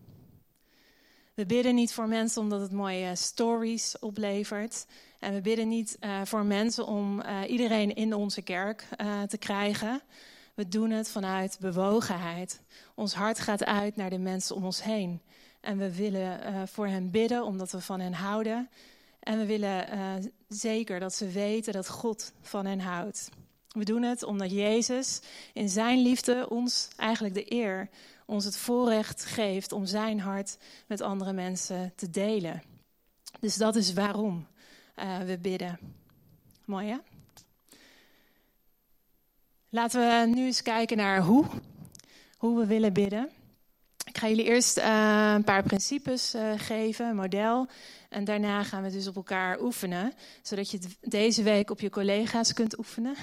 We 1.34 1.46
bidden 1.46 1.74
niet 1.74 1.92
voor 1.92 2.08
mensen 2.08 2.42
omdat 2.42 2.60
het 2.60 2.72
mooie 2.72 3.16
stories 3.16 3.98
oplevert. 3.98 4.86
En 5.18 5.34
we 5.34 5.40
bidden 5.40 5.68
niet 5.68 5.96
uh, 6.00 6.20
voor 6.24 6.44
mensen 6.44 6.86
om 6.86 7.20
uh, 7.20 7.40
iedereen 7.48 7.94
in 7.94 8.14
onze 8.14 8.42
kerk 8.42 8.88
uh, 9.00 9.22
te 9.22 9.38
krijgen. 9.38 10.00
We 10.54 10.68
doen 10.68 10.90
het 10.90 11.08
vanuit 11.08 11.56
bewogenheid. 11.60 12.60
Ons 12.94 13.14
hart 13.14 13.38
gaat 13.38 13.64
uit 13.64 13.96
naar 13.96 14.10
de 14.10 14.18
mensen 14.18 14.56
om 14.56 14.64
ons 14.64 14.82
heen. 14.82 15.20
En 15.66 15.78
we 15.78 15.96
willen 15.96 16.68
voor 16.68 16.86
hen 16.86 17.10
bidden 17.10 17.44
omdat 17.44 17.72
we 17.72 17.80
van 17.80 18.00
hen 18.00 18.12
houden. 18.12 18.68
En 19.20 19.38
we 19.38 19.46
willen 19.46 20.32
zeker 20.48 21.00
dat 21.00 21.14
ze 21.14 21.28
weten 21.28 21.72
dat 21.72 21.88
God 21.88 22.32
van 22.40 22.66
hen 22.66 22.80
houdt. 22.80 23.28
We 23.68 23.84
doen 23.84 24.02
het 24.02 24.22
omdat 24.22 24.50
Jezus 24.50 25.20
in 25.52 25.68
zijn 25.68 25.98
liefde 26.02 26.48
ons 26.48 26.88
eigenlijk 26.96 27.34
de 27.34 27.52
eer, 27.52 27.88
ons 28.26 28.44
het 28.44 28.56
voorrecht 28.56 29.24
geeft 29.24 29.72
om 29.72 29.86
zijn 29.86 30.20
hart 30.20 30.58
met 30.86 31.00
andere 31.00 31.32
mensen 31.32 31.92
te 31.96 32.10
delen. 32.10 32.62
Dus 33.40 33.56
dat 33.56 33.76
is 33.76 33.92
waarom 33.92 34.46
uh, 34.96 35.18
we 35.18 35.38
bidden. 35.38 35.78
Mooi 36.64 36.88
hè? 36.88 36.96
Laten 39.68 40.00
we 40.00 40.34
nu 40.34 40.44
eens 40.44 40.62
kijken 40.62 40.96
naar 40.96 41.22
hoe. 41.22 41.44
Hoe 42.36 42.58
we 42.58 42.66
willen 42.66 42.92
bidden. 42.92 43.30
Ik 44.16 44.22
ga 44.22 44.28
jullie 44.28 44.44
eerst 44.44 44.78
uh, 44.78 45.32
een 45.34 45.44
paar 45.44 45.62
principes 45.62 46.34
uh, 46.34 46.52
geven, 46.56 47.06
een 47.06 47.16
model. 47.16 47.66
En 48.08 48.24
daarna 48.24 48.62
gaan 48.62 48.82
we 48.82 48.90
dus 48.90 49.06
op 49.06 49.16
elkaar 49.16 49.60
oefenen. 49.60 50.12
Zodat 50.42 50.70
je 50.70 50.78
het 50.78 50.96
deze 51.00 51.42
week 51.42 51.70
op 51.70 51.80
je 51.80 51.90
collega's 51.90 52.52
kunt 52.52 52.78
oefenen. 52.78 53.16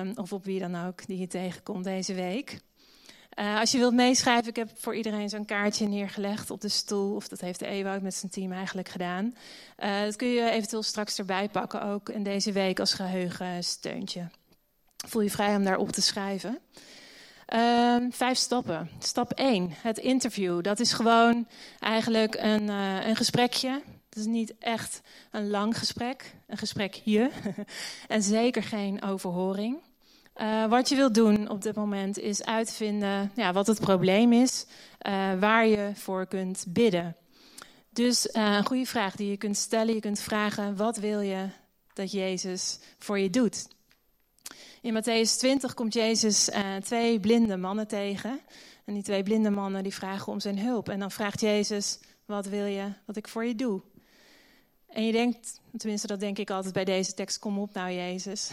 um, 0.00 0.12
of 0.22 0.32
op 0.32 0.44
wie 0.44 0.60
dan 0.60 0.86
ook 0.86 1.06
die 1.06 1.18
je 1.18 1.26
tegenkomt 1.26 1.84
deze 1.84 2.14
week. 2.14 2.60
Uh, 3.38 3.58
als 3.58 3.70
je 3.70 3.78
wilt 3.78 3.94
meeschrijven, 3.94 4.48
ik 4.48 4.56
heb 4.56 4.70
voor 4.74 4.94
iedereen 4.96 5.28
zo'n 5.28 5.44
kaartje 5.44 5.88
neergelegd 5.88 6.50
op 6.50 6.60
de 6.60 6.68
stoel. 6.68 7.14
Of 7.14 7.28
dat 7.28 7.40
heeft 7.40 7.58
de 7.58 7.66
Ewout 7.66 8.02
met 8.02 8.14
zijn 8.14 8.32
team 8.32 8.52
eigenlijk 8.52 8.88
gedaan. 8.88 9.34
Dat 9.76 10.16
kun 10.16 10.28
je 10.28 10.50
eventueel 10.50 10.82
straks 10.82 11.18
erbij 11.18 11.48
pakken, 11.48 11.82
ook 11.82 12.08
in 12.08 12.22
deze 12.22 12.52
week 12.52 12.80
als 12.80 12.94
geheugensteuntje. 12.94 14.28
Voel 15.06 15.22
je 15.22 15.30
vrij 15.30 15.56
om 15.56 15.64
daarop 15.64 15.92
te 15.92 16.02
schrijven. 16.02 16.58
Uh, 17.54 17.96
vijf 18.10 18.38
stappen. 18.38 18.90
Stap 18.98 19.32
1, 19.32 19.70
het 19.72 19.98
interview. 19.98 20.62
Dat 20.62 20.80
is 20.80 20.92
gewoon 20.92 21.46
eigenlijk 21.80 22.34
een, 22.34 22.62
uh, 22.62 23.06
een 23.06 23.16
gesprekje. 23.16 23.82
Het 24.08 24.18
is 24.18 24.26
niet 24.26 24.54
echt 24.58 25.00
een 25.30 25.50
lang 25.50 25.78
gesprek, 25.78 26.34
een 26.46 26.56
gesprekje. 26.56 27.30
en 28.08 28.22
zeker 28.22 28.62
geen 28.62 29.02
overhoring. 29.02 29.76
Uh, 30.36 30.66
wat 30.66 30.88
je 30.88 30.96
wilt 30.96 31.14
doen 31.14 31.50
op 31.50 31.62
dit 31.62 31.74
moment 31.74 32.18
is 32.18 32.44
uitvinden 32.44 33.30
ja, 33.34 33.52
wat 33.52 33.66
het 33.66 33.80
probleem 33.80 34.32
is, 34.32 34.66
uh, 35.06 35.38
waar 35.38 35.66
je 35.66 35.90
voor 35.94 36.26
kunt 36.26 36.64
bidden. 36.68 37.16
Dus 37.90 38.28
een 38.32 38.66
goede 38.66 38.86
vraag 38.86 39.16
die 39.16 39.30
je 39.30 39.36
kunt 39.36 39.56
stellen. 39.56 39.94
Je 39.94 40.00
kunt 40.00 40.20
vragen: 40.20 40.76
wat 40.76 40.96
wil 40.96 41.20
je 41.20 41.46
dat 41.92 42.12
Jezus 42.12 42.78
voor 42.98 43.18
je 43.18 43.30
doet? 43.30 43.66
In 44.82 44.94
Matthäus 44.94 45.36
20 45.38 45.74
komt 45.74 45.94
Jezus 45.94 46.48
uh, 46.48 46.76
twee 46.76 47.20
blinde 47.20 47.56
mannen 47.56 47.88
tegen. 47.88 48.40
En 48.84 48.94
die 48.94 49.02
twee 49.02 49.22
blinde 49.22 49.50
mannen 49.50 49.82
die 49.82 49.94
vragen 49.94 50.32
om 50.32 50.40
zijn 50.40 50.58
hulp. 50.58 50.88
En 50.88 50.98
dan 50.98 51.10
vraagt 51.10 51.40
Jezus, 51.40 51.98
wat 52.24 52.46
wil 52.46 52.64
je 52.64 52.92
dat 53.06 53.16
ik 53.16 53.28
voor 53.28 53.44
je 53.44 53.54
doe? 53.54 53.80
En 54.88 55.06
je 55.06 55.12
denkt, 55.12 55.60
tenminste 55.76 56.06
dat 56.06 56.20
denk 56.20 56.38
ik 56.38 56.50
altijd 56.50 56.74
bij 56.74 56.84
deze 56.84 57.14
tekst, 57.14 57.38
kom 57.38 57.58
op 57.58 57.72
nou 57.72 57.92
Jezus. 57.92 58.50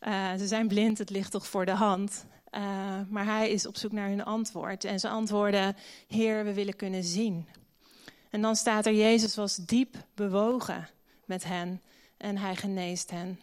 uh, 0.00 0.32
ze 0.40 0.46
zijn 0.46 0.68
blind, 0.68 0.98
het 0.98 1.10
ligt 1.10 1.30
toch 1.30 1.46
voor 1.46 1.64
de 1.64 1.74
hand. 1.74 2.24
Uh, 2.50 3.00
maar 3.08 3.24
hij 3.24 3.50
is 3.50 3.66
op 3.66 3.76
zoek 3.76 3.92
naar 3.92 4.08
hun 4.08 4.24
antwoord. 4.24 4.84
En 4.84 5.00
ze 5.00 5.08
antwoorden, 5.08 5.76
Heer, 6.08 6.44
we 6.44 6.54
willen 6.54 6.76
kunnen 6.76 7.04
zien. 7.04 7.48
En 8.30 8.40
dan 8.40 8.56
staat 8.56 8.86
er, 8.86 8.94
Jezus 8.94 9.34
was 9.34 9.56
diep 9.56 9.96
bewogen 10.14 10.88
met 11.24 11.44
hen 11.44 11.80
en 12.16 12.36
hij 12.36 12.56
geneest 12.56 13.10
hen. 13.10 13.38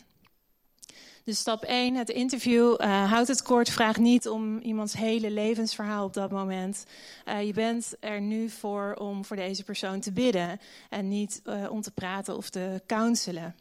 Dus 1.29 1.39
stap 1.39 1.63
1, 1.63 1.95
het 1.95 2.09
interview. 2.09 2.81
Uh, 2.81 3.11
houd 3.11 3.27
het 3.27 3.41
kort. 3.41 3.69
Vraag 3.69 3.97
niet 3.97 4.27
om 4.27 4.59
iemands 4.59 4.93
hele 4.93 5.31
levensverhaal 5.31 6.05
op 6.05 6.13
dat 6.13 6.31
moment. 6.31 6.85
Uh, 7.25 7.45
je 7.45 7.53
bent 7.53 7.95
er 7.99 8.21
nu 8.21 8.49
voor 8.49 8.93
om 8.99 9.25
voor 9.25 9.35
deze 9.35 9.63
persoon 9.63 9.99
te 9.99 10.11
bidden. 10.11 10.59
En 10.89 11.07
niet 11.07 11.41
uh, 11.45 11.71
om 11.71 11.81
te 11.81 11.91
praten 11.91 12.37
of 12.37 12.49
te 12.49 12.81
counselen. 12.87 13.55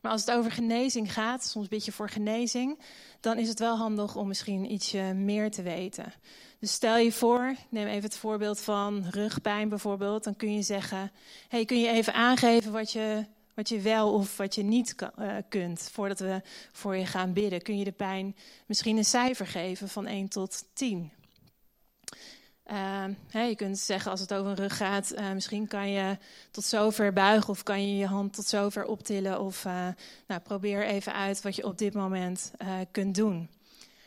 Maar 0.00 0.12
als 0.12 0.20
het 0.20 0.30
over 0.30 0.50
genezing 0.50 1.12
gaat, 1.12 1.44
soms 1.44 1.68
bid 1.68 1.84
je 1.84 1.92
voor 1.92 2.08
genezing, 2.08 2.78
dan 3.20 3.38
is 3.38 3.48
het 3.48 3.58
wel 3.58 3.76
handig 3.76 4.16
om 4.16 4.28
misschien 4.28 4.72
ietsje 4.72 5.12
meer 5.14 5.50
te 5.50 5.62
weten. 5.62 6.12
Dus 6.58 6.72
stel 6.72 6.96
je 6.96 7.12
voor, 7.12 7.54
neem 7.68 7.86
even 7.86 8.02
het 8.02 8.16
voorbeeld 8.16 8.60
van 8.60 9.04
rugpijn 9.10 9.68
bijvoorbeeld, 9.68 10.24
dan 10.24 10.36
kun 10.36 10.54
je 10.54 10.62
zeggen: 10.62 11.12
hey, 11.48 11.64
kun 11.64 11.80
je 11.80 11.88
even 11.88 12.14
aangeven 12.14 12.72
wat 12.72 12.92
je, 12.92 13.24
wat 13.60 13.68
je 13.68 13.80
wel 13.80 14.12
of 14.12 14.36
wat 14.36 14.54
je 14.54 14.62
niet 14.62 14.94
uh, 15.18 15.36
kunt 15.48 15.88
voordat 15.92 16.18
we 16.18 16.42
voor 16.72 16.96
je 16.96 17.06
gaan 17.06 17.32
bidden? 17.32 17.62
Kun 17.62 17.78
je 17.78 17.84
de 17.84 17.92
pijn 17.92 18.36
misschien 18.66 18.96
een 18.96 19.04
cijfer 19.04 19.46
geven 19.46 19.88
van 19.88 20.06
1 20.06 20.28
tot 20.28 20.64
10? 20.72 21.12
Uh, 22.66 23.04
hè, 23.28 23.42
je 23.42 23.54
kunt 23.54 23.78
zeggen 23.78 24.10
als 24.10 24.20
het 24.20 24.34
over 24.34 24.50
een 24.50 24.56
rug 24.56 24.76
gaat, 24.76 25.12
uh, 25.12 25.32
misschien 25.32 25.68
kan 25.68 25.90
je 25.90 26.18
tot 26.50 26.64
zover 26.64 27.12
buigen 27.12 27.48
of 27.48 27.62
kan 27.62 27.88
je 27.88 27.96
je 27.96 28.06
hand 28.06 28.34
tot 28.34 28.46
zover 28.46 28.84
optillen. 28.84 29.40
Of 29.40 29.64
uh, 29.64 29.88
nou, 30.26 30.40
probeer 30.40 30.84
even 30.84 31.14
uit 31.14 31.42
wat 31.42 31.56
je 31.56 31.64
op 31.64 31.78
dit 31.78 31.94
moment 31.94 32.50
kunt 32.90 33.14
doen. 33.14 33.48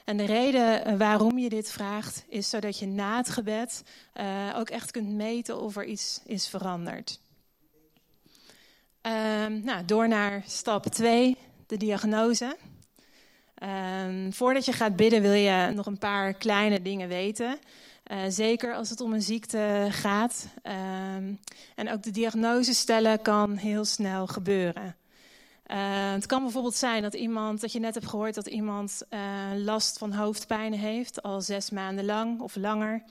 En 0.06 0.18
de 0.18 0.26
reden 0.26 0.98
waarom 0.98 1.38
je 1.38 1.50
dit 1.50 1.72
vraagt, 1.72 2.24
is 2.28 2.50
zodat 2.50 2.80
je 2.80 2.88
na 2.88 3.18
het 3.18 3.30
gebed 3.30 3.84
ook 4.56 4.70
echt 4.70 4.92
kunt 4.92 5.10
meten 5.10 5.62
of 5.62 5.76
er 5.76 5.86
iets 5.86 6.22
is 6.26 6.48
veranderd. 6.48 7.22
Ehm, 9.04 9.63
nou, 9.63 9.86
door 9.86 10.08
naar 10.08 10.44
stap 10.48 10.86
2, 10.86 11.38
de 11.68 11.78
diagnose. 11.78 12.58
Um, 14.06 14.34
voordat 14.34 14.66
je 14.66 14.72
gaat 14.72 14.96
bidden 14.96 15.22
wil 15.22 15.34
je 15.34 15.72
nog 15.76 15.86
een 15.86 15.98
paar 15.98 16.34
kleine 16.34 16.82
dingen 16.82 17.08
weten. 17.08 17.60
Uh, 18.12 18.18
zeker 18.28 18.76
als 18.76 18.89
het 18.89 19.02
om 19.02 19.13
een 19.13 19.22
ziekte 19.22 19.88
gaat. 19.89 20.48
Um, 21.18 21.39
en 21.76 21.92
ook 21.92 22.04
de 22.04 22.12
diagnose 22.12 22.74
stellen 22.74 23.22
kan 23.22 23.56
heel 23.56 23.86
snel 23.86 24.28
gebeuren. 24.28 24.96
Het 26.13 26.26
kan 26.26 26.44
bijvoorbeeld 26.44 26.76
zijn 26.76 27.02
dat 27.02 27.13
iemand, 27.13 27.62
dat 27.62 27.72
je 27.72 27.80
net 27.80 27.94
hebt 27.94 28.08
gehoord 28.08 28.36
dat 28.36 28.48
iemand 28.48 29.02
uh, 29.10 29.20
last 29.56 29.98
van 29.98 30.13
hoofdpijn 30.13 30.74
heeft, 30.74 31.24
al 31.24 31.42
zes 31.42 31.70
maanden 31.70 32.06
lang 32.06 32.39
of 32.39 32.56
langer. 32.56 33.04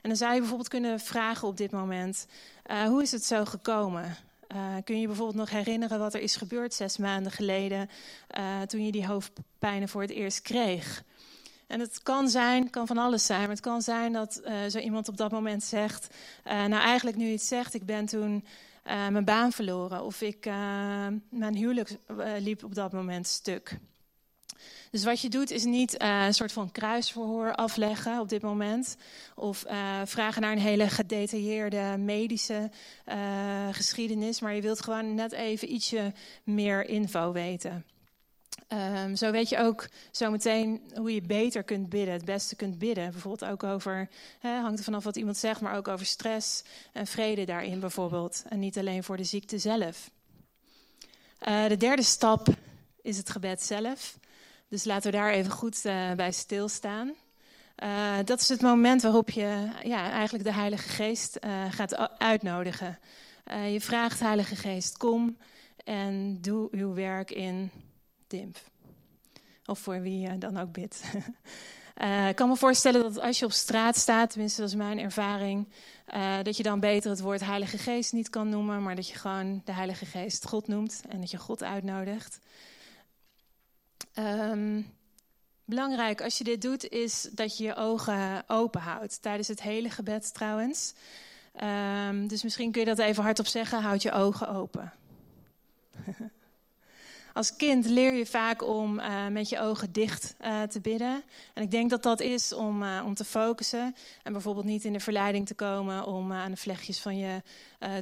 En 0.00 0.08
dan 0.08 0.16
zou 0.16 0.32
je 0.32 0.38
bijvoorbeeld 0.38 0.68
kunnen 0.68 1.00
vragen 1.00 1.48
op 1.48 1.56
dit 1.56 1.70
moment: 1.70 2.26
hoe 2.86 3.02
is 3.02 3.12
het 3.12 3.24
zo 3.24 3.44
gekomen? 3.44 4.16
Kun 4.84 4.94
je 4.94 5.00
je 5.00 5.06
bijvoorbeeld 5.06 5.38
nog 5.38 5.50
herinneren 5.50 5.98
wat 5.98 6.14
er 6.14 6.20
is 6.20 6.36
gebeurd 6.36 6.74
zes 6.74 6.96
maanden 6.96 7.32
geleden, 7.32 7.88
toen 8.66 8.84
je 8.84 8.92
die 8.92 9.06
hoofdpijnen 9.06 9.88
voor 9.88 10.00
het 10.00 10.10
eerst 10.10 10.42
kreeg? 10.42 11.04
En 11.66 11.80
het 11.80 12.02
kan 12.02 12.28
zijn, 12.28 12.70
kan 12.70 12.86
van 12.86 12.98
alles 12.98 13.26
zijn, 13.26 13.40
maar 13.40 13.48
het 13.48 13.60
kan 13.60 13.82
zijn 13.82 14.12
dat 14.12 14.40
uh, 14.44 14.54
zo 14.68 14.78
iemand 14.78 15.08
op 15.08 15.16
dat 15.16 15.30
moment 15.30 15.62
zegt: 15.62 16.14
Nou, 16.44 16.72
eigenlijk 16.72 17.16
nu 17.16 17.30
iets 17.30 17.48
zegt, 17.48 17.74
ik 17.74 17.86
ben 17.86 18.06
toen 18.06 18.44
mijn 18.84 19.24
baan 19.24 19.52
verloren. 19.52 20.04
Of 20.04 20.20
ik, 20.20 20.44
mijn 21.28 21.56
huwelijk 21.56 21.96
liep 22.38 22.64
op 22.64 22.74
dat 22.74 22.92
moment 22.92 23.26
stuk. 23.26 23.78
Dus 24.92 25.04
wat 25.04 25.20
je 25.20 25.28
doet 25.28 25.50
is 25.50 25.64
niet 25.64 26.02
een 26.02 26.34
soort 26.34 26.52
van 26.52 26.72
kruisverhoor 26.72 27.54
afleggen 27.54 28.20
op 28.20 28.28
dit 28.28 28.42
moment. 28.42 28.96
Of 29.34 29.64
vragen 30.04 30.42
naar 30.42 30.52
een 30.52 30.58
hele 30.58 30.88
gedetailleerde 30.88 31.96
medische 31.98 32.70
geschiedenis. 33.70 34.40
Maar 34.40 34.54
je 34.54 34.60
wilt 34.60 34.82
gewoon 34.82 35.14
net 35.14 35.32
even 35.32 35.72
ietsje 35.72 36.12
meer 36.44 36.88
info 36.88 37.32
weten. 37.32 37.84
Um, 39.04 39.16
zo 39.16 39.30
weet 39.30 39.48
je 39.48 39.58
ook 39.58 39.88
zometeen 40.10 40.80
hoe 40.94 41.14
je 41.14 41.20
beter 41.20 41.62
kunt 41.62 41.88
bidden, 41.88 42.14
het 42.14 42.24
beste 42.24 42.56
kunt 42.56 42.78
bidden. 42.78 43.10
Bijvoorbeeld 43.10 43.50
ook 43.50 43.62
over, 43.62 44.08
hangt 44.40 44.78
er 44.78 44.84
vanaf 44.84 45.04
wat 45.04 45.16
iemand 45.16 45.36
zegt, 45.36 45.60
maar 45.60 45.76
ook 45.76 45.88
over 45.88 46.06
stress 46.06 46.62
en 46.92 47.06
vrede 47.06 47.44
daarin 47.44 47.80
bijvoorbeeld. 47.80 48.44
En 48.48 48.58
niet 48.58 48.78
alleen 48.78 49.04
voor 49.04 49.16
de 49.16 49.24
ziekte 49.24 49.58
zelf. 49.58 50.10
De 51.68 51.76
derde 51.78 52.02
stap 52.02 52.48
is 53.02 53.16
het 53.16 53.30
gebed 53.30 53.62
zelf. 53.62 54.20
Dus 54.72 54.84
laten 54.84 55.10
we 55.10 55.16
daar 55.16 55.32
even 55.32 55.50
goed 55.50 55.84
uh, 55.84 56.12
bij 56.12 56.32
stilstaan. 56.32 57.12
Uh, 57.82 58.16
dat 58.24 58.40
is 58.40 58.48
het 58.48 58.60
moment 58.60 59.02
waarop 59.02 59.30
je 59.30 59.68
ja, 59.82 60.10
eigenlijk 60.10 60.44
de 60.44 60.52
Heilige 60.52 60.88
Geest 60.88 61.38
gaat 61.70 62.18
uitnodigen. 62.18 62.98
je 63.70 63.80
vraagt 63.80 64.20
Heilige 64.20 64.56
Geest, 64.56 64.96
kom 64.96 65.36
en 65.84 66.38
doe 66.40 66.68
uw 66.70 66.94
werk 66.94 67.30
in 67.30 67.70
of 69.66 69.78
voor 69.78 70.00
wie 70.00 70.20
je 70.20 70.38
dan 70.38 70.58
ook 70.58 70.72
bidt. 70.72 71.02
Ik 72.28 72.36
kan 72.36 72.48
me 72.48 72.56
voorstellen 72.56 73.02
dat 73.02 73.20
als 73.20 73.38
je 73.38 73.44
op 73.44 73.52
straat 73.52 73.96
staat, 73.96 74.30
tenminste 74.30 74.60
dat 74.60 74.70
is 74.70 74.76
mijn 74.76 74.98
ervaring, 74.98 75.68
dat 76.42 76.56
je 76.56 76.62
dan 76.62 76.80
beter 76.80 77.10
het 77.10 77.20
woord 77.20 77.44
Heilige 77.44 77.78
Geest 77.78 78.12
niet 78.12 78.30
kan 78.30 78.48
noemen, 78.48 78.82
maar 78.82 78.96
dat 78.96 79.08
je 79.08 79.18
gewoon 79.18 79.62
de 79.64 79.72
Heilige 79.72 80.06
Geest 80.06 80.46
God 80.46 80.68
noemt 80.68 81.02
en 81.08 81.20
dat 81.20 81.30
je 81.30 81.38
God 81.38 81.62
uitnodigt. 81.62 82.38
Um, 84.14 84.92
belangrijk 85.64 86.22
als 86.22 86.38
je 86.38 86.44
dit 86.44 86.62
doet, 86.62 86.88
is 86.88 87.28
dat 87.32 87.56
je 87.56 87.64
je 87.64 87.76
ogen 87.76 88.44
open 88.46 88.80
houdt. 88.80 89.22
Tijdens 89.22 89.48
het 89.48 89.62
hele 89.62 89.90
gebed 89.90 90.34
trouwens. 90.34 90.94
Um, 91.62 92.26
dus 92.26 92.42
misschien 92.42 92.72
kun 92.72 92.80
je 92.80 92.86
dat 92.86 92.98
even 92.98 93.22
hardop 93.22 93.46
zeggen: 93.46 93.82
houd 93.82 94.02
je 94.02 94.12
ogen 94.12 94.48
open. 94.48 94.92
Als 97.32 97.56
kind 97.56 97.86
leer 97.86 98.14
je 98.14 98.26
vaak 98.26 98.62
om 98.62 98.98
uh, 98.98 99.26
met 99.26 99.48
je 99.48 99.60
ogen 99.60 99.92
dicht 99.92 100.34
uh, 100.40 100.62
te 100.62 100.80
bidden. 100.80 101.22
En 101.54 101.62
ik 101.62 101.70
denk 101.70 101.90
dat 101.90 102.02
dat 102.02 102.20
is 102.20 102.52
om, 102.52 102.82
uh, 102.82 103.02
om 103.04 103.14
te 103.14 103.24
focussen. 103.24 103.94
En 104.22 104.32
bijvoorbeeld 104.32 104.66
niet 104.66 104.84
in 104.84 104.92
de 104.92 105.00
verleiding 105.00 105.46
te 105.46 105.54
komen 105.54 106.06
om 106.06 106.32
aan 106.32 106.50
de 106.50 106.56
vlechtjes 106.56 107.00
van 107.00 107.18
je, 107.18 107.42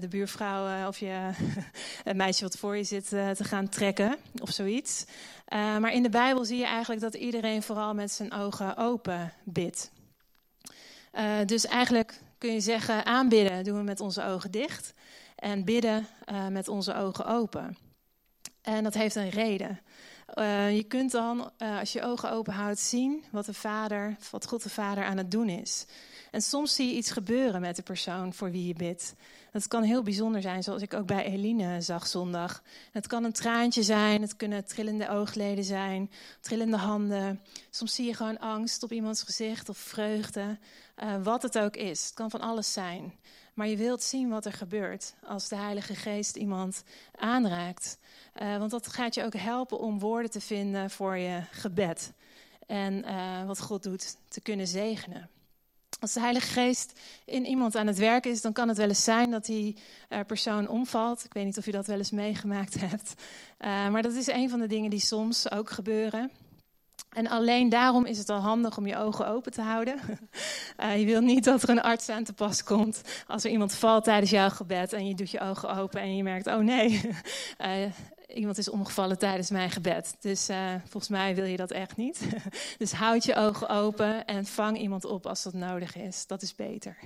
de 0.00 0.08
buurvrouw 0.08 0.88
of 0.88 0.98
je 0.98 1.30
het 2.04 2.16
meisje 2.16 2.42
wat 2.42 2.56
voor 2.56 2.76
je 2.76 2.84
zit 2.84 3.08
te 3.08 3.44
gaan 3.44 3.68
trekken 3.68 4.16
of 4.42 4.50
zoiets. 4.50 5.04
maar 5.50 5.92
in 5.92 6.02
de 6.02 6.08
Bijbel 6.08 6.44
zie 6.44 6.58
je 6.58 6.66
eigenlijk 6.66 7.00
dat 7.00 7.14
iedereen 7.14 7.62
vooral 7.62 7.94
met 7.94 8.10
zijn 8.10 8.32
ogen 8.32 8.76
open 8.76 9.32
bidt. 9.44 9.90
dus 11.46 11.66
eigenlijk 11.66 12.20
kun 12.38 12.52
je 12.52 12.60
zeggen, 12.60 13.04
aanbidden 13.06 13.64
doen 13.64 13.76
we 13.76 13.82
met 13.82 14.00
onze 14.00 14.24
ogen 14.24 14.50
dicht. 14.50 14.94
En 15.36 15.64
bidden 15.64 16.06
met 16.50 16.68
onze 16.68 16.94
ogen 16.94 17.26
open. 17.26 17.89
En 18.62 18.84
dat 18.84 18.94
heeft 18.94 19.14
een 19.14 19.28
reden. 19.28 19.80
Uh, 20.34 20.76
je 20.76 20.82
kunt 20.82 21.10
dan, 21.10 21.50
uh, 21.58 21.78
als 21.78 21.92
je 21.92 21.98
je 21.98 22.04
ogen 22.04 22.30
open 22.30 22.52
houdt, 22.52 22.78
zien 22.78 23.24
wat 23.30 23.46
de 23.46 23.54
Vader, 23.54 24.16
wat 24.30 24.46
God 24.46 24.62
de 24.62 24.70
Vader 24.70 25.04
aan 25.04 25.16
het 25.16 25.30
doen 25.30 25.48
is. 25.48 25.86
En 26.30 26.42
soms 26.42 26.74
zie 26.74 26.86
je 26.86 26.96
iets 26.96 27.10
gebeuren 27.10 27.60
met 27.60 27.76
de 27.76 27.82
persoon 27.82 28.34
voor 28.34 28.50
wie 28.50 28.66
je 28.66 28.74
bidt. 28.74 29.14
Dat 29.52 29.68
kan 29.68 29.82
heel 29.82 30.02
bijzonder 30.02 30.42
zijn, 30.42 30.62
zoals 30.62 30.82
ik 30.82 30.94
ook 30.94 31.06
bij 31.06 31.24
Eline 31.24 31.80
zag 31.80 32.06
zondag. 32.06 32.62
Het 32.92 33.06
kan 33.06 33.24
een 33.24 33.32
traantje 33.32 33.82
zijn, 33.82 34.22
het 34.22 34.36
kunnen 34.36 34.64
trillende 34.64 35.08
oogleden 35.08 35.64
zijn, 35.64 36.10
trillende 36.40 36.76
handen. 36.76 37.40
Soms 37.70 37.94
zie 37.94 38.06
je 38.06 38.14
gewoon 38.14 38.38
angst 38.38 38.82
op 38.82 38.92
iemands 38.92 39.22
gezicht 39.22 39.68
of 39.68 39.78
vreugde, 39.78 40.58
uh, 41.02 41.22
wat 41.22 41.42
het 41.42 41.58
ook 41.58 41.76
is. 41.76 42.04
Het 42.04 42.14
kan 42.14 42.30
van 42.30 42.40
alles 42.40 42.72
zijn. 42.72 43.14
Maar 43.54 43.68
je 43.68 43.76
wilt 43.76 44.02
zien 44.02 44.28
wat 44.28 44.44
er 44.44 44.52
gebeurt 44.52 45.14
als 45.24 45.48
de 45.48 45.56
Heilige 45.56 45.94
Geest 45.94 46.36
iemand 46.36 46.82
aanraakt. 47.14 47.98
Uh, 48.42 48.58
want 48.58 48.70
dat 48.70 48.86
gaat 48.88 49.14
je 49.14 49.24
ook 49.24 49.34
helpen 49.34 49.78
om 49.78 49.98
woorden 49.98 50.30
te 50.30 50.40
vinden 50.40 50.90
voor 50.90 51.16
je 51.16 51.42
gebed. 51.50 52.12
En 52.66 53.04
uh, 53.04 53.46
wat 53.46 53.60
God 53.60 53.82
doet, 53.82 54.16
te 54.28 54.40
kunnen 54.40 54.66
zegenen. 54.66 55.30
Als 56.00 56.12
de 56.12 56.20
Heilige 56.20 56.46
Geest 56.46 57.00
in 57.24 57.46
iemand 57.46 57.76
aan 57.76 57.86
het 57.86 57.98
werk 57.98 58.26
is, 58.26 58.40
dan 58.40 58.52
kan 58.52 58.68
het 58.68 58.76
wel 58.76 58.88
eens 58.88 59.04
zijn 59.04 59.30
dat 59.30 59.44
die 59.44 59.76
uh, 60.08 60.18
persoon 60.26 60.68
omvalt. 60.68 61.24
Ik 61.24 61.32
weet 61.32 61.44
niet 61.44 61.58
of 61.58 61.64
je 61.64 61.72
dat 61.72 61.86
wel 61.86 61.98
eens 61.98 62.10
meegemaakt 62.10 62.80
hebt. 62.90 63.14
maar 63.58 64.02
dat 64.02 64.14
is 64.14 64.26
een 64.26 64.50
van 64.50 64.60
de 64.60 64.66
dingen 64.66 64.90
die 64.90 65.00
soms 65.00 65.50
ook 65.50 65.70
gebeuren. 65.70 66.30
En 67.10 67.28
alleen 67.28 67.68
daarom 67.68 68.06
is 68.06 68.18
het 68.18 68.28
al 68.28 68.40
handig 68.40 68.76
om 68.76 68.86
je 68.86 68.96
ogen 68.96 69.26
open 69.26 69.52
te 69.52 69.62
houden. 69.62 70.00
Uh, 70.80 70.98
je 71.00 71.04
wil 71.04 71.20
niet 71.20 71.44
dat 71.44 71.62
er 71.62 71.68
een 71.68 71.82
arts 71.82 72.08
aan 72.08 72.24
te 72.24 72.32
pas 72.32 72.62
komt 72.62 73.02
als 73.26 73.44
er 73.44 73.50
iemand 73.50 73.74
valt 73.74 74.04
tijdens 74.04 74.30
jouw 74.30 74.48
gebed 74.48 74.92
en 74.92 75.06
je 75.06 75.14
doet 75.14 75.30
je 75.30 75.40
ogen 75.40 75.76
open 75.76 76.00
en 76.00 76.16
je 76.16 76.22
merkt, 76.22 76.46
oh 76.46 76.58
nee, 76.58 77.00
uh, 77.60 77.70
iemand 78.40 78.58
is 78.58 78.70
omgevallen 78.70 79.18
tijdens 79.18 79.50
mijn 79.50 79.70
gebed. 79.70 80.16
Dus 80.20 80.50
uh, 80.50 80.74
volgens 80.80 81.08
mij 81.08 81.34
wil 81.34 81.44
je 81.44 81.56
dat 81.56 81.70
echt 81.70 81.96
niet. 81.96 82.20
dus 82.78 82.92
houd 82.92 83.24
je 83.24 83.34
ogen 83.34 83.68
open 83.68 84.24
en 84.26 84.46
vang 84.46 84.78
iemand 84.78 85.04
op 85.04 85.26
als 85.26 85.42
dat 85.42 85.54
nodig 85.54 85.96
is. 85.96 86.26
Dat 86.26 86.42
is 86.42 86.54
beter. 86.54 86.96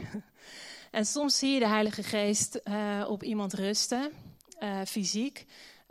en 0.90 1.06
soms 1.06 1.38
zie 1.38 1.52
je 1.52 1.58
de 1.58 1.68
Heilige 1.68 2.02
Geest 2.02 2.60
op 3.06 3.22
iemand 3.22 3.52
rusten, 3.52 4.12
fysiek. 4.86 5.46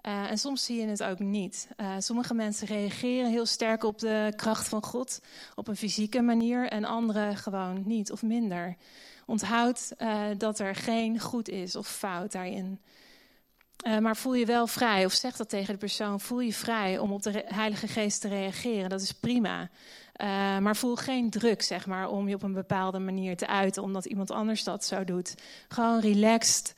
Uh, 0.07 0.31
en 0.31 0.37
soms 0.37 0.65
zie 0.65 0.79
je 0.79 0.87
het 0.87 1.03
ook 1.03 1.19
niet. 1.19 1.67
Uh, 1.77 1.95
sommige 1.99 2.33
mensen 2.33 2.67
reageren 2.67 3.29
heel 3.29 3.45
sterk 3.45 3.83
op 3.83 3.99
de 3.99 4.33
kracht 4.35 4.67
van 4.67 4.83
God 4.83 5.19
op 5.55 5.67
een 5.67 5.75
fysieke 5.75 6.21
manier 6.21 6.69
en 6.69 6.85
anderen 6.85 7.37
gewoon 7.37 7.83
niet 7.85 8.11
of 8.11 8.21
minder. 8.21 8.75
Onthoud 9.25 9.91
uh, 9.97 10.25
dat 10.37 10.59
er 10.59 10.75
geen 10.75 11.19
goed 11.19 11.49
is 11.49 11.75
of 11.75 11.87
fout 11.87 12.31
daarin. 12.31 12.81
Maar 13.99 14.17
voel 14.17 14.33
je 14.33 14.45
wel 14.45 14.67
vrij, 14.67 15.05
of 15.05 15.13
zeg 15.13 15.35
dat 15.35 15.49
tegen 15.49 15.73
de 15.73 15.79
persoon, 15.79 16.19
voel 16.19 16.39
je 16.39 16.53
vrij 16.53 16.97
om 16.97 17.11
op 17.11 17.21
de 17.21 17.43
Heilige 17.45 17.87
Geest 17.87 18.21
te 18.21 18.27
reageren. 18.27 18.89
Dat 18.89 19.01
is 19.01 19.11
prima. 19.11 19.69
Maar 20.59 20.75
voel 20.75 20.95
geen 20.95 21.29
druk, 21.29 21.61
zeg 21.61 21.85
maar, 21.85 22.09
om 22.09 22.27
je 22.27 22.35
op 22.35 22.43
een 22.43 22.53
bepaalde 22.53 22.99
manier 22.99 23.37
te 23.37 23.47
uiten, 23.47 23.83
omdat 23.83 24.05
iemand 24.05 24.31
anders 24.31 24.63
dat 24.63 24.85
zo 24.85 25.03
doet. 25.03 25.35
Gewoon 25.67 25.99
relaxed, 25.99 26.75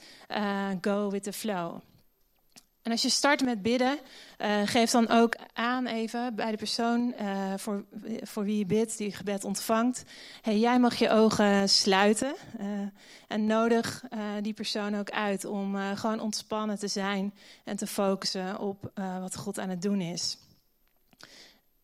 go 0.82 1.10
with 1.10 1.24
the 1.24 1.34
flow. 1.34 1.80
En 2.86 2.92
als 2.92 3.02
je 3.02 3.10
start 3.10 3.44
met 3.44 3.62
bidden, 3.62 4.00
uh, 4.38 4.62
geef 4.66 4.92
dan 4.92 5.10
ook 5.10 5.36
aan 5.54 5.86
even 5.86 6.36
bij 6.36 6.52
de 6.52 6.58
persoon 6.58 7.14
uh, 7.22 7.54
voor, 7.58 7.86
voor 8.22 8.44
wie 8.44 8.58
je 8.58 8.66
bidt, 8.66 8.98
die 8.98 9.12
gebed 9.12 9.44
ontvangt. 9.44 10.04
Hey, 10.42 10.60
jij 10.60 10.80
mag 10.80 10.96
je 10.96 11.10
ogen 11.10 11.70
sluiten 11.70 12.36
uh, 12.60 12.66
en 13.28 13.46
nodig 13.46 14.04
die 14.42 14.54
persoon 14.54 14.96
ook 14.96 15.10
uit 15.10 15.46
om 15.46 15.76
gewoon 15.96 16.20
ontspannen 16.20 16.80
te 16.80 16.88
zijn 16.88 17.34
en 17.64 17.76
te 17.76 17.88
focussen 17.88 18.60
op 18.60 18.92
wat 19.20 19.36
God 19.36 19.60
aan 19.60 19.70
het 19.70 19.82
doen 19.82 20.02
is. 20.02 20.38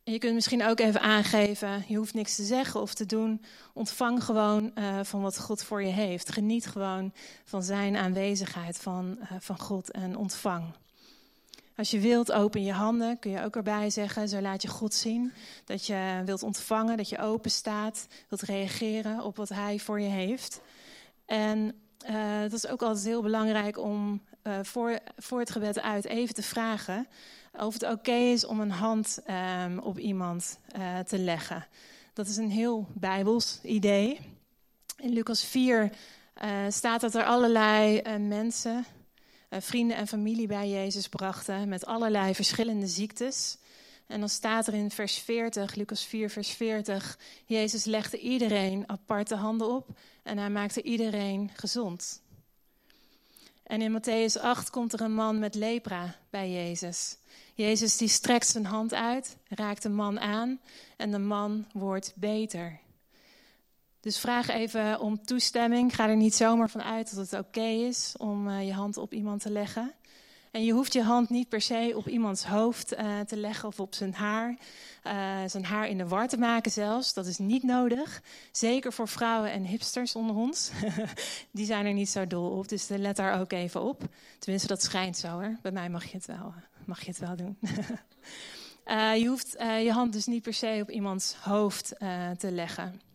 En 0.03 0.13
je 0.13 0.19
kunt 0.19 0.33
misschien 0.33 0.65
ook 0.65 0.79
even 0.79 1.01
aangeven, 1.01 1.83
je 1.87 1.95
hoeft 1.95 2.13
niks 2.13 2.35
te 2.35 2.43
zeggen 2.43 2.81
of 2.81 2.93
te 2.93 3.05
doen. 3.05 3.43
Ontvang 3.73 4.23
gewoon 4.23 4.71
van 5.01 5.21
wat 5.21 5.39
God 5.39 5.63
voor 5.63 5.83
je 5.83 5.91
heeft. 5.91 6.31
Geniet 6.31 6.67
gewoon 6.67 7.13
van 7.43 7.63
zijn 7.63 7.97
aanwezigheid 7.97 8.77
van, 8.77 9.17
van 9.39 9.59
God 9.59 9.91
en 9.91 10.17
ontvang. 10.17 10.73
Als 11.75 11.91
je 11.91 11.99
wilt, 11.99 12.31
open 12.31 12.63
je 12.63 12.73
handen, 12.73 13.19
kun 13.19 13.31
je 13.31 13.43
ook 13.43 13.55
erbij 13.55 13.89
zeggen. 13.89 14.29
Zo 14.29 14.41
laat 14.41 14.61
je 14.61 14.67
God 14.67 14.93
zien 14.93 15.33
dat 15.65 15.85
je 15.85 16.21
wilt 16.25 16.43
ontvangen, 16.43 16.97
dat 16.97 17.09
je 17.09 17.19
open 17.19 17.51
staat, 17.51 18.07
wilt 18.29 18.41
reageren 18.41 19.23
op 19.23 19.37
wat 19.37 19.49
Hij 19.49 19.79
voor 19.79 19.99
je 19.99 20.09
heeft. 20.09 20.61
En 21.25 21.75
uh, 22.09 22.41
dat 22.41 22.53
is 22.53 22.67
ook 22.67 22.81
altijd 22.81 23.05
heel 23.05 23.21
belangrijk 23.21 23.77
om 23.77 24.21
uh, 24.43 24.59
voor, 24.61 24.99
voor 25.17 25.39
het 25.39 25.51
gebed 25.51 25.81
uit 25.81 26.05
even 26.05 26.35
te 26.35 26.43
vragen 26.43 27.07
of 27.59 27.73
het 27.73 27.83
oké 27.83 28.11
is 28.11 28.45
om 28.45 28.59
een 28.59 28.71
hand 28.71 29.19
um, 29.65 29.79
op 29.79 29.99
iemand 29.99 30.59
uh, 30.77 30.99
te 30.99 31.17
leggen. 31.17 31.67
Dat 32.13 32.27
is 32.27 32.37
een 32.37 32.51
heel 32.51 32.87
bijbels 32.93 33.59
idee. 33.63 34.19
In 34.97 35.09
Lucas 35.09 35.43
4 35.43 35.91
staat 36.69 37.01
dat 37.01 37.15
er 37.15 37.23
allerlei 37.23 38.01
mensen 38.17 38.85
vrienden 39.59 39.97
en 39.97 40.07
familie 40.07 40.47
bij 40.47 40.69
Jezus 40.69 41.09
brachten 41.09 41.69
met 41.69 41.85
allerlei 41.85 42.35
verschillende 42.35 42.87
ziektes. 42.87 43.57
En 44.07 44.19
dan 44.19 44.29
staat 44.29 44.67
er 44.67 44.73
in 44.73 44.91
vers 44.91 45.17
40, 45.17 45.75
Lucas 45.75 46.05
4, 46.05 46.29
vers 46.29 46.49
40, 46.49 47.19
Jezus 47.45 47.85
legde 47.85 48.19
iedereen 48.19 48.89
aparte 48.89 49.35
handen 49.35 49.69
op 49.69 49.87
en 50.23 50.37
hij 50.37 50.49
maakte 50.49 50.81
iedereen 50.81 51.51
gezond. 51.53 52.21
En 53.63 53.81
in 53.81 53.99
Matthäus 53.99 54.41
8 54.41 54.69
komt 54.69 54.93
er 54.93 55.01
een 55.01 55.13
man 55.13 55.39
met 55.39 55.55
lepra 55.55 56.15
bij 56.29 56.51
Jezus. 56.51 57.17
Jezus 57.53 57.97
die 57.97 58.07
strekt 58.07 58.47
zijn 58.47 58.65
hand 58.65 58.93
uit, 58.93 59.37
raakt 59.47 59.83
de 59.83 59.89
man 59.89 60.19
aan 60.19 60.59
en 60.97 61.11
de 61.11 61.19
man 61.19 61.67
wordt 61.73 62.13
beter. 62.15 62.79
Dus 64.01 64.19
vraag 64.19 64.47
even 64.47 64.99
om 64.99 65.23
toestemming. 65.25 65.95
Ga 65.95 66.09
er 66.09 66.15
niet 66.15 66.35
zomaar 66.35 66.69
van 66.69 66.83
uit 66.83 67.15
dat 67.15 67.29
het 67.29 67.39
oké 67.39 67.65
is 67.65 68.13
om 68.17 68.47
uh, 68.47 68.65
je 68.65 68.73
hand 68.73 68.97
op 68.97 69.13
iemand 69.13 69.41
te 69.41 69.51
leggen. 69.51 69.93
En 70.51 70.63
je 70.63 70.71
hoeft 70.73 70.93
je 70.93 71.03
hand 71.03 71.29
niet 71.29 71.49
per 71.49 71.61
se 71.61 71.93
op 71.95 72.07
iemands 72.07 72.45
hoofd 72.45 72.93
uh, 72.93 73.19
te 73.19 73.37
leggen 73.37 73.67
of 73.67 73.79
op 73.79 73.93
zijn 73.93 74.13
haar. 74.13 74.49
Uh, 75.03 75.39
zijn 75.45 75.65
haar 75.65 75.87
in 75.87 75.97
de 75.97 76.07
war 76.07 76.27
te 76.27 76.37
maken 76.37 76.71
zelfs. 76.71 77.13
Dat 77.13 77.25
is 77.25 77.37
niet 77.37 77.63
nodig. 77.63 78.21
Zeker 78.51 78.93
voor 78.93 79.07
vrouwen 79.07 79.51
en 79.51 79.65
hipsters 79.65 80.15
onder 80.15 80.35
ons. 80.35 80.71
Die 81.51 81.65
zijn 81.65 81.85
er 81.85 81.93
niet 81.93 82.09
zo 82.09 82.27
dol 82.27 82.49
op. 82.49 82.67
Dus 82.67 82.87
let 82.87 83.15
daar 83.15 83.39
ook 83.39 83.51
even 83.51 83.81
op. 83.81 84.03
Tenminste, 84.39 84.67
dat 84.67 84.83
schijnt 84.83 85.17
zo 85.17 85.27
hoor. 85.27 85.57
Bij 85.61 85.71
mij 85.71 85.89
mag 85.89 86.05
je 86.05 86.17
het 86.17 86.25
wel, 86.25 86.53
mag 86.85 87.01
je 87.01 87.09
het 87.09 87.19
wel 87.19 87.35
doen. 87.35 87.57
je 89.21 89.25
hoeft 89.27 89.55
je 89.57 89.91
hand 89.91 90.13
dus 90.13 90.25
niet 90.25 90.43
per 90.43 90.53
se 90.53 90.79
op 90.81 90.89
iemands 90.89 91.35
hoofd 91.35 91.95
te 92.37 92.51
leggen. 92.51 93.10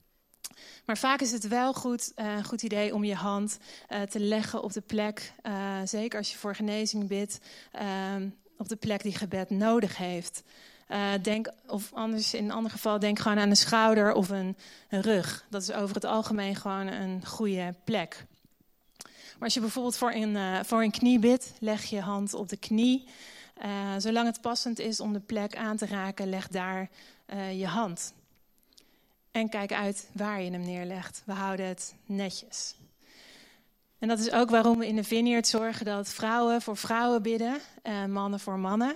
Maar 0.84 0.98
vaak 0.98 1.20
is 1.20 1.32
het 1.32 1.48
wel 1.48 1.74
goed, 1.74 2.12
een 2.14 2.44
goed 2.44 2.62
idee 2.62 2.94
om 2.94 3.04
je 3.04 3.14
hand 3.14 3.58
uh, 3.90 4.02
te 4.02 4.20
leggen 4.20 4.62
op 4.62 4.72
de 4.72 4.80
plek, 4.80 5.32
uh, 5.42 5.78
zeker 5.84 6.18
als 6.18 6.32
je 6.32 6.38
voor 6.38 6.54
genezing 6.54 7.08
bidt, 7.08 7.38
ehm, 7.72 8.28
op 8.56 8.68
de 8.68 8.76
plek 8.76 9.02
die 9.02 9.14
gebed 9.14 9.50
nodig 9.50 9.96
heeft. 9.96 10.42
denk, 11.22 11.52
of 11.66 11.92
anders 11.92 12.34
in 12.34 12.44
een 12.44 12.50
ander 12.50 12.70
geval, 12.70 12.98
denk 12.98 13.18
gewoon 13.18 13.38
aan 13.38 13.50
een 13.50 13.56
schouder 13.56 14.12
of 14.12 14.28
een, 14.28 14.56
een 14.88 15.00
rug. 15.00 15.46
Dat 15.50 15.62
is 15.62 15.72
over 15.72 15.94
het 15.94 16.04
algemeen 16.04 16.56
gewoon 16.56 16.86
een 16.86 17.26
goede 17.26 17.74
plek. 17.84 18.24
Maar 19.02 19.44
als 19.44 19.54
je 19.54 19.60
bijvoorbeeld 19.60 19.96
voor 19.96 20.12
een, 20.12 20.64
voor 20.64 20.82
een 20.82 20.90
knie 20.90 21.18
bidt, 21.18 21.52
leg 21.58 21.84
je 21.84 22.00
hand 22.00 22.34
op 22.34 22.48
de 22.48 22.56
knie. 22.56 23.08
zolang 23.98 24.26
het 24.26 24.40
passend 24.40 24.78
is 24.78 25.00
om 25.00 25.12
de 25.12 25.20
plek 25.20 25.56
aan 25.56 25.76
te 25.76 25.86
raken, 25.86 26.28
leg 26.28 26.48
daar 26.48 26.88
je 27.52 27.66
hand. 27.66 28.12
En 29.36 29.48
kijk 29.48 29.72
uit 29.72 30.08
waar 30.12 30.42
je 30.42 30.50
hem 30.50 30.60
neerlegt. 30.60 31.22
We 31.26 31.32
houden 31.32 31.66
het 31.66 31.94
netjes. 32.06 32.76
En 33.98 34.08
dat 34.08 34.18
is 34.18 34.30
ook 34.30 34.50
waarom 34.50 34.78
we 34.78 34.86
in 34.86 34.96
de 34.96 35.04
Vineyard 35.04 35.46
zorgen 35.46 35.84
dat 35.84 36.08
vrouwen 36.08 36.62
voor 36.62 36.76
vrouwen 36.76 37.22
bidden 37.22 37.58
en 37.82 38.12
mannen 38.12 38.40
voor 38.40 38.58
mannen. 38.58 38.94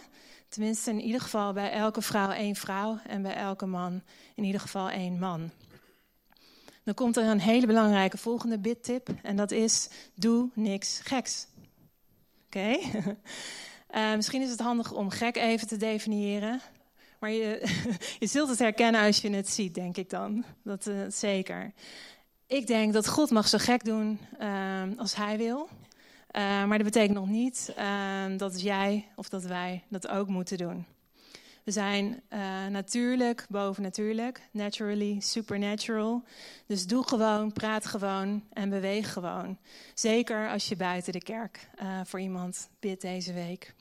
Tenminste, 0.49 0.91
in 0.91 1.01
ieder 1.01 1.21
geval 1.21 1.53
bij 1.53 1.71
elke 1.71 2.03
vrouw 2.03 2.31
één 2.31 2.55
vrouw 2.55 2.99
en 3.07 3.23
bij 3.23 3.35
elke 3.35 3.67
man 3.67 4.03
in 4.35 4.45
ieder 4.45 4.61
geval 4.61 4.91
één 4.91 5.19
man. 5.19 5.51
Dan 6.85 6.95
komt 6.95 7.17
er 7.17 7.25
een 7.25 7.41
hele 7.41 7.67
belangrijke 7.67 8.19
volgende 8.19 8.59
bidtip 8.59 9.09
en 9.23 9.37
dat 9.37 9.51
is: 9.51 9.89
doe 10.15 10.49
niks 10.55 11.01
geks. 11.01 11.47
Oké? 12.47 12.79
Uh, 13.95 14.15
misschien 14.21 14.43
is 14.43 14.51
het 14.51 14.61
handig 14.61 14.93
om 14.93 15.11
gek 15.11 15.37
even 15.37 15.67
te 15.67 15.77
definiëren. 15.77 16.61
Maar 17.21 17.31
je, 18.19 18.27
zult 18.27 18.49
het 18.49 18.59
herkennen 18.59 19.01
als 19.01 19.21
je 19.21 19.31
het 19.31 19.49
ziet, 19.49 19.75
denk 19.75 19.97
ik 19.97 20.11
dan. 20.11 20.45
Dat 20.63 20.87
uh, 20.87 21.01
zeker. 21.09 21.73
Ik 22.47 22.67
denk 22.67 22.93
dat 22.93 23.09
God 23.09 23.31
mag 23.31 23.49
zo 23.49 23.59
gek 23.59 23.85
doen 23.85 24.21
uh, 24.41 24.83
als 24.97 25.15
hij 25.15 25.37
wil. 25.37 25.69
Uh, 26.37 26.43
maar 26.65 26.79
dat 26.79 26.83
betekent 26.83 27.19
nog 27.19 27.29
niet 27.29 27.73
ehm, 27.77 28.37
dat 28.37 28.61
jij 28.61 29.09
of 29.17 29.29
dat 29.29 29.43
wij 29.43 29.85
dat 29.89 30.09
ook 30.09 30.29
moeten 30.29 30.59
doen. 30.59 30.87
We 31.65 31.71
zijn 31.71 32.23
uh, 32.33 32.67
natuurlijk 32.67 33.47
boven 33.49 33.83
natuurlijk, 33.83 34.49
naturally, 34.51 35.21
supernatural. 35.21 36.25
Dus 36.67 36.87
doe 36.87 37.09
gewoon, 37.09 37.53
praat 37.53 37.87
gewoon 37.87 38.45
en 38.53 38.71
beweeg 38.71 39.13
gewoon. 39.13 39.59
Zeker 39.95 40.49
als 40.49 40.69
je 40.69 40.77
buiten 40.77 41.13
de 41.13 41.23
kerk 41.23 41.69
voor 42.05 42.21
iemand 42.21 42.69
bidt 42.81 43.01
deze 43.01 43.33
week. 43.33 43.75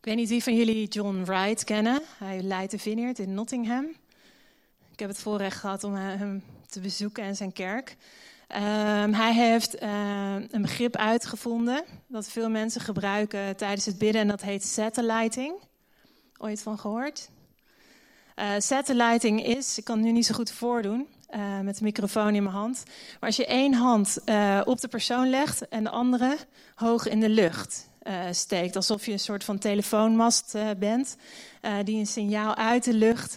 Ik 0.00 0.06
weet 0.06 0.16
niet 0.16 0.28
wie 0.28 0.42
van 0.42 0.56
jullie 0.56 0.88
John 0.88 1.22
Wright 1.24 1.64
kennen. 1.64 2.02
Hij 2.18 2.42
leidt 2.42 2.70
de 2.70 2.78
Vineyard 2.78 3.18
in 3.18 3.34
Nottingham. 3.34 3.84
Ik 4.92 4.98
heb 4.98 5.08
het 5.08 5.18
voorrecht 5.18 5.58
gehad 5.58 5.84
om 5.84 5.94
hem 5.94 6.44
te 6.66 6.80
bezoeken 6.80 7.24
en 7.24 7.36
zijn 7.36 7.52
kerk. 7.52 7.96
Um, 8.48 9.14
hij 9.14 9.34
heeft 9.34 9.82
uh, 9.82 10.34
een 10.50 10.62
begrip 10.62 10.96
uitgevonden 10.96 11.84
dat 12.06 12.28
veel 12.28 12.50
mensen 12.50 12.80
gebruiken 12.80 13.56
tijdens 13.56 13.86
het 13.86 13.98
bidden 13.98 14.20
en 14.20 14.28
dat 14.28 14.40
heet 14.40 14.64
satelliting. 14.64 15.54
Ooit 16.38 16.62
van 16.62 16.78
gehoord? 16.78 17.30
Uh, 18.36 18.50
satelliting 18.58 19.44
is, 19.44 19.78
ik 19.78 19.84
kan 19.84 20.00
nu 20.00 20.12
niet 20.12 20.26
zo 20.26 20.34
goed 20.34 20.50
voordoen 20.50 21.08
met 21.62 21.78
de 21.78 21.84
microfoon 21.84 22.34
in 22.34 22.42
mijn 22.42 22.54
hand, 22.54 22.82
maar 22.86 23.28
als 23.28 23.36
je 23.36 23.46
één 23.46 23.74
hand 23.74 24.18
op 24.64 24.80
de 24.80 24.88
persoon 24.88 25.30
legt 25.30 25.68
en 25.68 25.84
de 25.84 25.90
andere 25.90 26.36
hoog 26.74 27.08
in 27.08 27.20
de 27.20 27.28
lucht 27.28 27.89
uh, 28.10 28.24
steekt. 28.30 28.76
Alsof 28.76 29.06
je 29.06 29.12
een 29.12 29.18
soort 29.18 29.44
van 29.44 29.58
telefoonmast 29.58 30.54
uh, 30.54 30.70
bent, 30.78 31.16
uh, 31.62 31.74
die 31.84 31.98
een 31.98 32.06
signaal 32.06 32.54
uit 32.54 32.84
de 32.84 32.94
lucht 32.94 33.36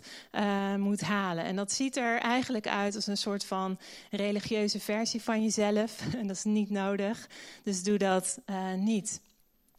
moet 0.78 1.02
halen. 1.02 1.44
En 1.44 1.56
dat 1.56 1.72
ziet 1.72 1.98
er 1.98 2.20
eigenlijk 2.20 2.68
uit 2.68 2.96
als 2.96 3.08
een 3.08 3.18
soort 3.18 3.46
van 3.46 3.80
religieuze 4.12 4.80
versie 4.80 5.22
van 5.22 5.44
jezelf. 5.44 6.00
En 6.20 6.28
dat 6.28 6.36
is 6.36 6.44
niet 6.44 6.70
nodig, 6.70 7.28
dus 7.64 7.84
doe 7.84 7.98
dat 7.98 8.40
niet. 8.78 9.22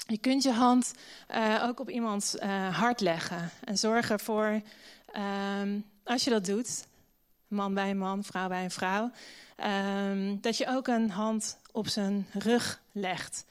Je 0.06 0.18
kunt 0.18 0.42
je 0.42 0.52
hand 0.52 0.92
ook 1.62 1.80
op 1.80 1.90
iemands 1.90 2.34
hart 2.70 3.00
leggen 3.00 3.50
en 3.64 3.78
zorg 3.78 4.10
ervoor, 4.10 4.60
um, 5.62 5.84
als 6.04 6.24
je 6.24 6.30
dat 6.30 6.44
doet, 6.44 6.84
man 7.48 7.74
bij 7.74 7.90
een 7.90 7.98
man, 7.98 8.24
vrouw 8.24 8.48
bij 8.48 8.64
een 8.64 8.70
vrouw, 8.70 9.10
um, 10.10 10.40
dat 10.40 10.56
je 10.56 10.66
ook 10.68 10.86
een 10.86 11.10
hand 11.10 11.58
op 11.72 11.88
zijn 11.88 12.26
rug 12.32 12.80
legt. 12.92 13.44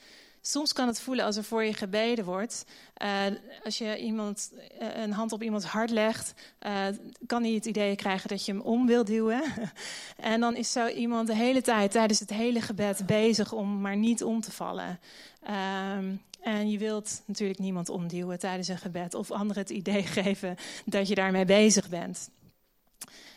Soms 0.46 0.74
kan 0.74 0.88
het 0.88 1.02
voelen 1.02 1.26
als 1.26 1.36
er 1.36 1.44
voor 1.44 1.64
je 1.64 1.74
gebeden 1.74 2.26
wordt. 2.26 2.66
Uh, 3.04 3.26
als 3.64 3.78
je 3.78 3.98
iemand, 3.98 4.52
uh, 4.82 4.88
een 4.96 5.12
hand 5.12 5.32
op 5.32 5.44
iemands 5.44 5.66
hart 5.66 5.90
legt, 5.90 6.34
uh, 6.68 6.86
kan 7.26 7.44
hij 7.44 7.52
het 7.52 7.66
idee 7.66 7.96
krijgen 7.96 8.30
dat 8.30 8.46
je 8.46 8.52
hem 8.52 8.62
om 8.62 8.88
wil 8.88 9.04
duwen. 9.06 9.44
en 10.18 10.40
dan 10.40 10.56
is 10.56 10.72
zo 10.72 10.88
iemand 10.88 11.28
de 11.28 11.36
hele 11.36 11.62
tijd 11.62 11.92
tijdens 11.92 12.20
het 12.20 12.30
hele 12.30 12.62
gebed 12.62 13.06
bezig 13.06 13.52
om 13.52 13.82
maar 13.82 13.98
niet 13.98 14.24
om 14.24 14.42
te 14.42 14.52
vallen. 14.52 15.00
Um, 15.98 16.22
en 16.42 16.70
je 16.70 16.78
wilt 16.78 17.22
natuurlijk 17.26 17.60
niemand 17.60 17.90
omduwen 17.90 18.40
tijdens 18.40 18.68
een 18.68 18.78
gebed 18.78 19.14
of 19.14 19.32
anderen 19.32 19.62
het 19.62 19.72
idee 19.72 20.04
geven 20.22 20.56
dat 20.86 21.08
je 21.08 21.16
daarmee 21.16 21.46
bezig 21.46 21.90
bent. 21.90 22.30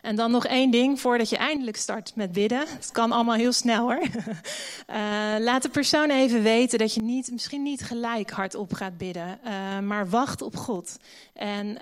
En 0.06 0.16
dan 0.16 0.30
nog 0.30 0.46
één 0.46 0.70
ding 0.70 1.00
voordat 1.00 1.28
je 1.28 1.36
eindelijk 1.36 1.76
start 1.76 2.12
met 2.14 2.32
bidden. 2.32 2.64
Het 2.68 2.90
kan 2.92 3.12
allemaal 3.12 3.34
heel 3.34 3.52
snel 3.52 3.82
hoor. 3.82 4.02
Uh, 4.02 5.36
laat 5.48 5.62
de 5.62 5.68
persoon 5.68 6.10
even 6.10 6.42
weten 6.42 6.78
dat 6.78 6.94
je 6.94 7.02
niet, 7.02 7.30
misschien 7.30 7.62
niet 7.62 7.82
gelijk 7.82 8.30
hardop 8.30 8.72
gaat 8.72 8.98
bidden. 8.98 9.38
Uh, 9.44 9.78
maar 9.78 10.08
wacht 10.08 10.42
op 10.42 10.56
God. 10.56 10.96
En 11.32 11.66
uh, 11.66 11.78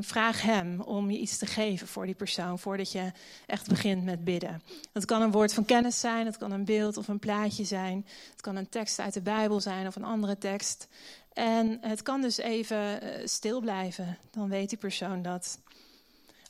vraag 0.00 0.42
Hem 0.42 0.80
om 0.80 1.10
je 1.10 1.18
iets 1.18 1.38
te 1.38 1.46
geven 1.46 1.86
voor 1.86 2.06
die 2.06 2.14
persoon. 2.14 2.58
Voordat 2.58 2.92
je 2.92 3.12
echt 3.46 3.68
begint 3.68 4.04
met 4.04 4.24
bidden. 4.24 4.62
Dat 4.92 5.04
kan 5.04 5.22
een 5.22 5.30
woord 5.30 5.54
van 5.54 5.64
kennis 5.64 6.00
zijn. 6.00 6.26
Het 6.26 6.38
kan 6.38 6.52
een 6.52 6.64
beeld 6.64 6.96
of 6.96 7.08
een 7.08 7.18
plaatje 7.18 7.64
zijn. 7.64 8.06
Het 8.30 8.40
kan 8.40 8.56
een 8.56 8.68
tekst 8.68 8.98
uit 9.00 9.14
de 9.14 9.22
Bijbel 9.22 9.60
zijn 9.60 9.86
of 9.86 9.96
een 9.96 10.04
andere 10.04 10.38
tekst. 10.38 10.88
En 11.32 11.78
het 11.80 12.02
kan 12.02 12.20
dus 12.20 12.36
even 12.36 13.00
stil 13.24 13.60
blijven. 13.60 14.18
Dan 14.30 14.48
weet 14.48 14.68
die 14.68 14.78
persoon 14.78 15.22
dat. 15.22 15.58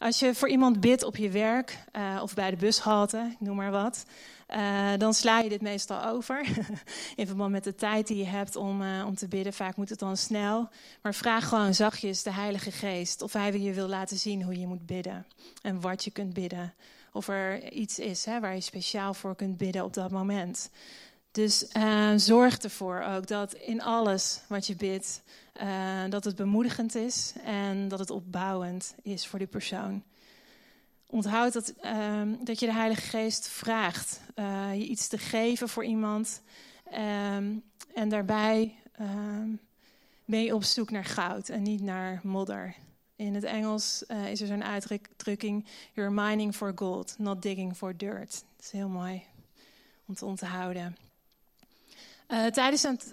Als 0.01 0.19
je 0.19 0.35
voor 0.35 0.49
iemand 0.49 0.81
bidt 0.81 1.03
op 1.03 1.17
je 1.17 1.31
werk 1.31 1.79
uh, 1.97 2.21
of 2.23 2.35
bij 2.35 2.51
de 2.51 2.57
bushalte, 2.57 3.37
noem 3.39 3.57
maar 3.57 3.71
wat, 3.71 4.05
uh, 4.51 4.91
dan 4.99 5.15
sla 5.15 5.39
je 5.39 5.49
dit 5.49 5.61
meestal 5.61 6.05
over. 6.05 6.47
In 7.17 7.27
verband 7.27 7.51
met 7.51 7.65
de 7.65 7.75
tijd 7.75 8.07
die 8.07 8.17
je 8.17 8.25
hebt 8.25 8.57
om, 8.57 8.83
uh, 8.83 9.07
om 9.07 9.15
te 9.15 9.29
bidden. 9.29 9.53
Vaak 9.53 9.77
moet 9.77 9.89
het 9.89 9.99
dan 9.99 10.17
snel. 10.17 10.69
Maar 11.03 11.15
vraag 11.15 11.49
gewoon 11.49 11.75
zachtjes 11.75 12.23
de 12.23 12.33
Heilige 12.33 12.71
Geest 12.71 13.23
of 13.23 13.33
Hij 13.33 13.53
je 13.53 13.73
wil 13.73 13.89
laten 13.89 14.17
zien 14.17 14.43
hoe 14.43 14.61
je 14.61 14.67
moet 14.67 14.87
bidden 14.87 15.27
en 15.63 15.81
wat 15.81 16.05
je 16.05 16.11
kunt 16.11 16.35
bidden. 16.35 16.75
Of 17.13 17.29
er 17.29 17.73
iets 17.73 17.99
is 17.99 18.25
hè, 18.25 18.41
waar 18.41 18.55
je 18.55 18.61
speciaal 18.61 19.15
voor 19.15 19.37
kunt 19.37 19.57
bidden 19.57 19.85
op 19.85 19.95
dat 19.95 20.11
moment. 20.11 20.71
Dus 21.33 21.67
zorg 22.17 22.59
ervoor 22.59 23.03
ook 23.03 23.27
dat 23.27 23.53
in 23.53 23.83
alles 23.83 24.41
wat 24.49 24.67
je 24.67 24.77
bidt, 24.77 25.23
uh, 25.63 26.03
dat 26.09 26.25
het 26.25 26.37
bemoedigend 26.37 26.95
is 26.95 27.33
en 27.45 27.89
dat 27.89 27.99
het 27.99 28.11
opbouwend 28.11 28.95
is 29.03 29.27
voor 29.27 29.39
die 29.39 29.49
persoon. 29.49 30.03
Onthoud 31.07 31.53
dat, 31.53 31.75
uh, 31.83 32.23
dat 32.41 32.61
je 32.61 32.67
de 32.67 32.73
Heilige 32.73 33.01
Geest 33.01 33.49
vraagt 33.49 34.21
uh, 34.37 34.75
je 34.75 34.87
iets 34.87 35.09
te 35.09 35.19
geven 35.19 35.69
voor 35.69 35.85
iemand. 35.85 36.43
Ehm, 36.91 37.55
en 37.95 38.09
daarbij 38.09 38.75
ehm, 38.93 39.49
ben 40.25 40.43
je 40.43 40.55
op 40.55 40.65
zoek 40.65 40.91
naar 40.91 41.05
goud 41.05 41.49
en 41.49 41.63
niet 41.63 41.81
naar 41.81 42.21
modder. 42.23 42.75
In 43.17 43.35
het 43.35 43.45
Engels 43.45 44.03
is 44.03 44.41
er 44.41 44.47
zo'n 44.47 44.65
uitdrukking: 44.65 45.67
You're 45.93 46.13
mining 46.13 46.55
for 46.55 46.73
gold, 46.75 47.15
not 47.19 47.43
digging 47.43 47.77
for 47.77 47.97
dirt. 47.97 48.31
Dat 48.31 48.65
is 48.65 48.71
heel 48.71 48.89
mooi 48.89 49.23
om 50.07 50.15
te 50.15 50.25
onthouden. 50.25 50.97
Uh, 52.31 52.47
tijdens, 52.47 52.83
het, 52.83 53.13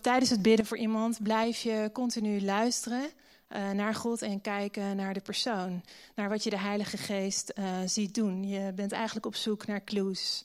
tijdens 0.00 0.30
het 0.30 0.42
bidden 0.42 0.66
voor 0.66 0.78
iemand 0.78 1.22
blijf 1.22 1.60
je 1.60 1.90
continu 1.92 2.42
luisteren 2.42 3.02
uh, 3.02 3.70
naar 3.70 3.94
God 3.94 4.22
en 4.22 4.40
kijken 4.40 4.96
naar 4.96 5.14
de 5.14 5.20
persoon. 5.20 5.82
Naar 6.14 6.28
wat 6.28 6.44
je 6.44 6.50
de 6.50 6.58
Heilige 6.58 6.96
Geest 6.96 7.52
uh, 7.58 7.64
ziet 7.86 8.14
doen. 8.14 8.48
Je 8.48 8.72
bent 8.72 8.92
eigenlijk 8.92 9.26
op 9.26 9.34
zoek 9.34 9.66
naar 9.66 9.84
clues. 9.84 10.44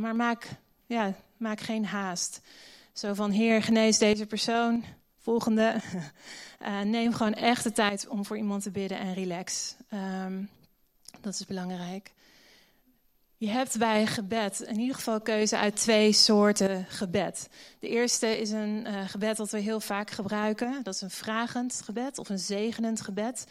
maar 0.00 0.16
maak, 0.16 0.48
ja, 0.86 1.14
maak 1.36 1.60
geen 1.60 1.84
haast. 1.84 2.40
Zo 2.92 3.14
van, 3.14 3.30
Heer, 3.30 3.62
genees 3.62 3.98
deze 3.98 4.26
persoon. 4.26 4.84
Volgende. 5.18 5.80
neem 6.84 7.12
gewoon 7.12 7.34
echt 7.34 7.64
de 7.64 7.72
tijd 7.72 8.08
om 8.08 8.24
voor 8.24 8.36
iemand 8.36 8.62
te 8.62 8.70
bidden 8.70 8.98
en 8.98 9.14
relax. 9.14 9.76
Um, 10.24 10.48
dat 11.20 11.34
is 11.34 11.46
belangrijk. 11.46 12.14
Je 13.38 13.48
hebt 13.48 13.78
bij 13.78 14.06
gebed 14.06 14.60
in 14.60 14.78
ieder 14.78 14.94
geval 14.94 15.20
keuze 15.20 15.56
uit 15.56 15.76
twee 15.76 16.12
soorten 16.12 16.86
gebed. 16.88 17.48
De 17.78 17.88
eerste 17.88 18.40
is 18.40 18.50
een 18.50 18.86
uh, 18.86 19.08
gebed 19.08 19.36
dat 19.36 19.50
we 19.50 19.58
heel 19.58 19.80
vaak 19.80 20.10
gebruiken. 20.10 20.82
Dat 20.82 20.94
is 20.94 21.00
een 21.00 21.10
vragend 21.10 21.80
gebed 21.84 22.18
of 22.18 22.28
een 22.28 22.38
zegenend 22.38 23.00
gebed. 23.00 23.46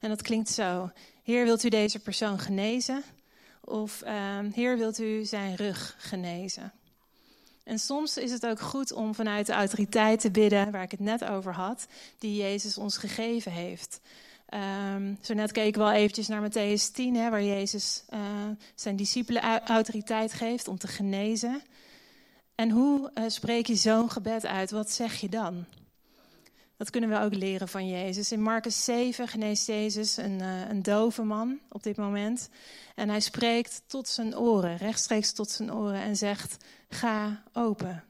En 0.00 0.08
dat 0.08 0.22
klinkt 0.22 0.48
zo: 0.48 0.90
Heer, 1.22 1.44
wilt 1.44 1.64
u 1.64 1.68
deze 1.68 1.98
persoon 1.98 2.38
genezen? 2.38 3.02
Of 3.60 4.02
uh, 4.04 4.38
Heer, 4.52 4.78
wilt 4.78 4.98
u 4.98 5.24
zijn 5.24 5.54
rug 5.54 5.94
genezen? 5.98 6.72
En 7.64 7.78
soms 7.78 8.16
is 8.16 8.30
het 8.30 8.46
ook 8.46 8.60
goed 8.60 8.92
om 8.92 9.14
vanuit 9.14 9.46
de 9.46 9.52
autoriteit 9.52 10.20
te 10.20 10.30
bidden, 10.30 10.70
waar 10.70 10.82
ik 10.82 10.90
het 10.90 11.00
net 11.00 11.24
over 11.24 11.54
had, 11.54 11.86
die 12.18 12.36
Jezus 12.36 12.78
ons 12.78 12.96
gegeven 12.96 13.52
heeft. 13.52 14.00
Um, 14.56 15.18
zo 15.22 15.34
net 15.34 15.52
keken 15.52 15.80
we 15.80 15.86
al 15.86 15.92
eventjes 15.92 16.28
naar 16.28 16.50
Matthäus 16.50 16.92
10, 16.92 17.16
hè, 17.16 17.30
waar 17.30 17.42
Jezus 17.42 18.04
uh, 18.10 18.20
zijn 18.74 18.96
discipelen 18.96 19.62
autoriteit 19.64 20.32
geeft 20.32 20.68
om 20.68 20.78
te 20.78 20.88
genezen. 20.88 21.62
En 22.54 22.70
hoe 22.70 23.10
uh, 23.14 23.24
spreek 23.26 23.66
je 23.66 23.74
zo'n 23.74 24.10
gebed 24.10 24.46
uit? 24.46 24.70
Wat 24.70 24.90
zeg 24.90 25.20
je 25.20 25.28
dan? 25.28 25.64
Dat 26.76 26.90
kunnen 26.90 27.10
we 27.10 27.20
ook 27.20 27.34
leren 27.34 27.68
van 27.68 27.88
Jezus. 27.88 28.32
In 28.32 28.42
Marcus 28.42 28.84
7 28.84 29.28
geneest 29.28 29.66
Jezus 29.66 30.16
een, 30.16 30.40
uh, 30.40 30.68
een 30.68 30.82
dove 30.82 31.22
man 31.22 31.58
op 31.68 31.82
dit 31.82 31.96
moment. 31.96 32.48
En 32.94 33.08
hij 33.08 33.20
spreekt 33.20 33.82
tot 33.86 34.08
zijn 34.08 34.38
oren, 34.38 34.76
rechtstreeks 34.76 35.32
tot 35.32 35.50
zijn 35.50 35.74
oren 35.74 36.00
en 36.00 36.16
zegt: 36.16 36.56
Ga 36.88 37.42
open. 37.52 38.04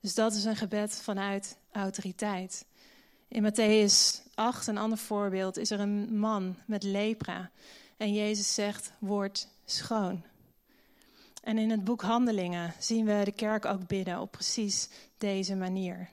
Dus 0.00 0.14
dat 0.14 0.34
is 0.34 0.44
een 0.44 0.56
gebed 0.56 1.00
vanuit 1.02 1.56
autoriteit. 1.72 2.64
In 3.28 3.52
Matthäus 3.52 4.23
8, 4.34 4.66
een 4.66 4.78
ander 4.78 4.98
voorbeeld, 4.98 5.56
is 5.56 5.70
er 5.70 5.80
een 5.80 6.18
man 6.18 6.56
met 6.66 6.82
lepra. 6.82 7.50
En 7.96 8.12
Jezus 8.12 8.54
zegt, 8.54 8.92
word 8.98 9.48
schoon. 9.64 10.22
En 11.42 11.58
in 11.58 11.70
het 11.70 11.84
boek 11.84 12.02
Handelingen 12.02 12.74
zien 12.78 13.04
we 13.04 13.20
de 13.24 13.32
kerk 13.32 13.64
ook 13.64 13.86
bidden 13.86 14.20
op 14.20 14.30
precies 14.30 14.88
deze 15.18 15.56
manier. 15.56 16.08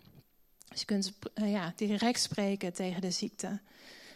Dus 0.69 0.79
je 0.79 0.85
kunt 0.85 1.13
uh, 1.35 1.51
ja, 1.51 1.73
direct 1.75 2.19
spreken 2.19 2.73
tegen 2.73 3.01
de 3.01 3.11
ziekte. 3.11 3.59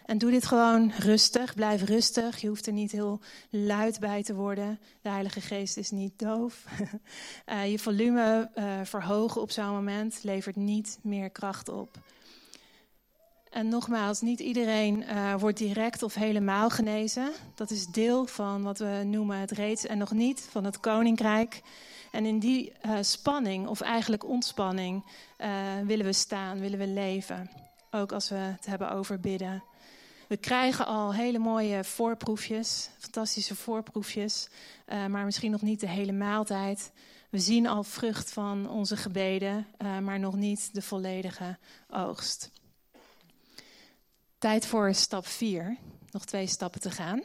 En 0.06 0.18
doe 0.18 0.32
dit 0.32 0.46
gewoon 0.46 0.91
rustig, 0.91 1.56
blijf 1.56 1.84
rustig. 1.84 2.38
Je 2.38 2.48
hoeft 2.48 2.68
er 2.68 2.74
niet 2.74 2.91
heel 2.91 3.20
luid 3.50 4.00
bij 4.00 4.24
te 4.24 4.36
worden. 4.36 4.80
De 5.02 5.10
Heilige 5.10 5.41
Geest 5.41 5.78
is 5.78 5.91
niet 5.91 6.20
doof. 6.20 6.65
uh, 7.46 7.68
je 7.72 7.80
volume 7.80 8.50
uh, 8.56 8.80
verhogen 8.84 9.41
op 9.41 9.52
zo'n 9.52 9.74
moment 9.74 10.20
levert 10.24 10.56
niet 10.56 11.00
meer 11.02 11.30
kracht 11.30 11.70
op. 11.70 11.98
En 13.56 13.70
nogmaals, 13.70 14.22
niet 14.22 14.39
iedereen 14.39 15.04
uh, 15.04 15.36
wordt 15.36 15.58
direct 15.58 16.04
of 16.04 16.13
helemaal 16.13 16.70
genezen. 16.70 17.32
Dat 17.54 17.72
is 17.72 17.88
deel 17.88 18.26
van 18.26 18.63
wat 18.63 18.78
we 18.78 19.02
noemen 19.06 19.38
het 19.38 19.52
reeds 19.52 19.86
en 19.86 19.98
nog 19.98 20.12
niet 20.12 20.48
van 20.50 20.63
het 20.63 20.80
koninkrijk. 20.80 21.62
En 22.12 22.26
in 22.26 22.39
die 22.39 22.74
uh, 22.86 22.98
spanning, 23.02 23.68
of 23.68 23.82
eigenlijk 23.82 24.26
ontspanning, 24.26 25.04
uh, 25.38 25.48
willen 25.86 26.06
we 26.06 26.13
staan, 26.13 26.60
willen 26.60 26.80
we 26.80 26.88
leven. 26.88 27.50
Ook 27.91 28.12
als 28.12 28.30
we 28.30 28.36
het 28.36 28.65
hebben 28.65 28.91
over 28.91 29.20
bidden. 29.20 29.63
We 30.28 30.38
krijgen 30.38 30.86
al 30.86 31.13
hele 31.13 31.39
mooie 31.39 31.84
voorproefjes, 31.84 32.89
fantastische 32.98 33.56
voorproefjes, 33.56 34.50
maar 34.88 35.26
misschien 35.26 35.52
nog 35.52 35.62
niet 35.62 35.80
de 35.80 35.89
hele 35.89 36.12
maaltijd. 36.12 36.91
We 37.30 37.39
zien 37.39 37.68
al 37.68 37.84
vrucht 37.84 38.32
van 38.32 38.70
onze 38.70 38.98
gebeden, 38.98 39.68
maar 40.02 40.20
nog 40.20 40.36
niet 40.36 40.74
de 40.74 40.82
volledige 40.82 41.58
oogst. 41.89 42.52
Tijd 44.38 44.65
voor 44.65 44.93
stap 44.93 45.28
4. 45.28 45.78
Nog 46.12 46.26
twee 46.26 46.48
stappen 46.48 46.82
te 46.82 46.91
gaan. 46.91 47.24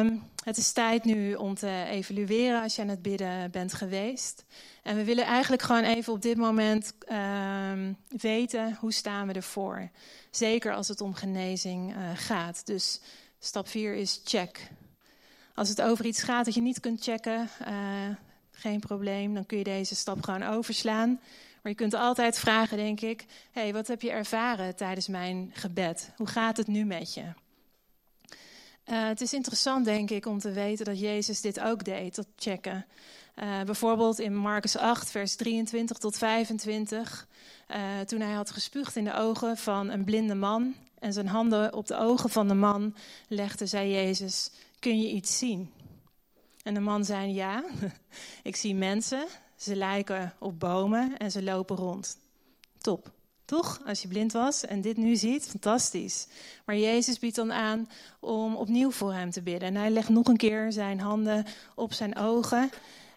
Um, 0.00 0.22
het 0.44 0.56
is 0.56 0.72
tijd 0.72 1.04
nu 1.04 1.34
om 1.34 1.54
te 1.54 1.84
evalueren 1.88 2.62
als 2.62 2.76
je 2.76 2.82
aan 2.82 2.88
het 2.88 3.02
bidden 3.02 3.50
bent 3.50 3.72
geweest. 3.72 4.44
En 4.82 4.96
we 4.96 5.04
willen 5.04 5.24
eigenlijk 5.24 5.62
gewoon 5.62 5.84
even 5.84 6.12
op 6.12 6.22
dit 6.22 6.36
moment 6.36 6.94
um, 7.12 7.96
weten 8.08 8.76
hoe 8.80 8.92
staan 8.92 9.26
we 9.26 9.32
ervoor. 9.32 9.90
Zeker 10.30 10.74
als 10.74 10.88
het 10.88 11.00
om 11.00 11.14
genezing 11.14 11.96
uh, 11.96 12.10
gaat. 12.14 12.66
Dus 12.66 13.00
stap 13.38 13.68
4 13.68 13.94
is 13.94 14.20
check. 14.24 14.70
Als 15.54 15.68
het 15.68 15.82
over 15.82 16.04
iets 16.04 16.22
gaat 16.22 16.44
dat 16.44 16.54
je 16.54 16.62
niet 16.62 16.80
kunt 16.80 17.02
checken, 17.02 17.48
uh, 17.68 17.68
geen 18.50 18.80
probleem. 18.80 19.34
Dan 19.34 19.46
kun 19.46 19.58
je 19.58 19.64
deze 19.64 19.94
stap 19.94 20.22
gewoon 20.22 20.42
overslaan. 20.42 21.20
Maar 21.64 21.72
je 21.72 21.78
kunt 21.78 21.94
altijd 21.94 22.38
vragen, 22.38 22.76
denk 22.76 23.00
ik: 23.00 23.24
hey, 23.50 23.72
wat 23.72 23.86
heb 23.86 24.02
je 24.02 24.10
ervaren 24.10 24.76
tijdens 24.76 25.08
mijn 25.08 25.50
gebed? 25.52 26.12
Hoe 26.16 26.26
gaat 26.26 26.56
het 26.56 26.66
nu 26.66 26.84
met 26.84 27.14
je? 27.14 27.22
Uh, 27.22 29.06
het 29.06 29.20
is 29.20 29.32
interessant, 29.32 29.84
denk 29.84 30.10
ik, 30.10 30.26
om 30.26 30.38
te 30.38 30.52
weten 30.52 30.84
dat 30.84 31.00
Jezus 31.00 31.40
dit 31.40 31.60
ook 31.60 31.84
deed, 31.84 32.14
dat 32.14 32.26
checken. 32.36 32.86
Uh, 33.36 33.62
bijvoorbeeld 33.62 34.18
in 34.18 34.36
Marcus 34.36 34.76
8, 34.76 35.10
vers 35.10 35.36
23 35.36 35.98
tot 35.98 36.16
25. 36.16 37.28
Uh, 37.68 38.00
toen 38.00 38.20
hij 38.20 38.32
had 38.32 38.50
gespuugd 38.50 38.96
in 38.96 39.04
de 39.04 39.14
ogen 39.14 39.56
van 39.56 39.90
een 39.90 40.04
blinde 40.04 40.34
man 40.34 40.74
en 40.98 41.12
zijn 41.12 41.28
handen 41.28 41.74
op 41.74 41.86
de 41.86 41.96
ogen 41.96 42.30
van 42.30 42.48
de 42.48 42.54
man 42.54 42.94
legde, 43.28 43.66
zei 43.66 43.90
Jezus: 43.90 44.50
Kun 44.78 45.00
je 45.00 45.10
iets 45.10 45.38
zien? 45.38 45.72
En 46.62 46.74
de 46.74 46.80
man 46.80 47.04
zei: 47.04 47.32
Ja, 47.32 47.64
ik 48.42 48.56
zie 48.56 48.74
mensen, 48.74 49.26
ze 49.56 49.76
lijken 49.76 50.34
op 50.38 50.60
bomen 50.60 51.16
en 51.16 51.30
ze 51.30 51.42
lopen 51.42 51.76
rond. 51.76 52.18
Top. 52.78 53.12
Toch? 53.44 53.80
Als 53.86 54.02
je 54.02 54.08
blind 54.08 54.32
was 54.32 54.66
en 54.66 54.80
dit 54.80 54.96
nu 54.96 55.16
ziet, 55.16 55.46
fantastisch. 55.46 56.26
Maar 56.64 56.76
Jezus 56.76 57.18
biedt 57.18 57.36
dan 57.36 57.52
aan 57.52 57.88
om 58.20 58.56
opnieuw 58.56 58.90
voor 58.90 59.12
hem 59.12 59.30
te 59.30 59.42
bidden. 59.42 59.68
En 59.68 59.76
hij 59.76 59.90
legt 59.90 60.08
nog 60.08 60.28
een 60.28 60.36
keer 60.36 60.72
zijn 60.72 61.00
handen 61.00 61.46
op 61.74 61.92
zijn 61.92 62.16
ogen. 62.16 62.70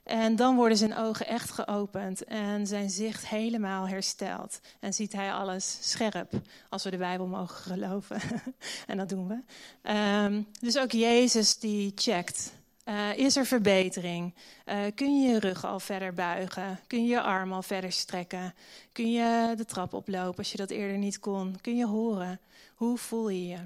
En 0.07 0.35
dan 0.35 0.55
worden 0.55 0.77
zijn 0.77 0.97
ogen 0.97 1.27
echt 1.27 1.51
geopend 1.51 2.23
en 2.23 2.67
zijn 2.67 2.89
zicht 2.89 3.27
helemaal 3.27 3.87
hersteld. 3.87 4.59
En 4.79 4.93
ziet 4.93 5.13
hij 5.13 5.33
alles 5.33 5.77
scherp, 5.81 6.31
als 6.69 6.83
we 6.83 6.89
de 6.89 6.97
Bijbel 6.97 7.27
mogen 7.27 7.55
geloven. 7.55 8.21
en 8.87 8.97
dat 8.97 9.09
doen 9.09 9.27
we. 9.27 9.91
Um, 9.91 10.47
dus 10.59 10.77
ook 10.77 10.91
Jezus 10.91 11.57
die 11.59 11.91
checkt. 11.95 12.53
Uh, 12.87 13.17
is 13.17 13.35
er 13.35 13.45
verbetering? 13.45 14.33
Uh, 14.65 14.79
kun 14.95 15.21
je 15.21 15.27
je 15.27 15.39
rug 15.39 15.65
al 15.65 15.79
verder 15.79 16.13
buigen? 16.13 16.79
Kun 16.87 17.03
je 17.03 17.09
je 17.09 17.21
arm 17.21 17.53
al 17.53 17.61
verder 17.61 17.91
strekken? 17.91 18.53
Kun 18.91 19.11
je 19.11 19.53
de 19.57 19.65
trap 19.65 19.93
oplopen 19.93 20.37
als 20.37 20.51
je 20.51 20.57
dat 20.57 20.69
eerder 20.69 20.97
niet 20.97 21.19
kon? 21.19 21.57
Kun 21.61 21.77
je 21.77 21.85
horen? 21.85 22.39
Hoe 22.75 22.97
voel 22.97 23.29
je 23.29 23.47
je? 23.47 23.57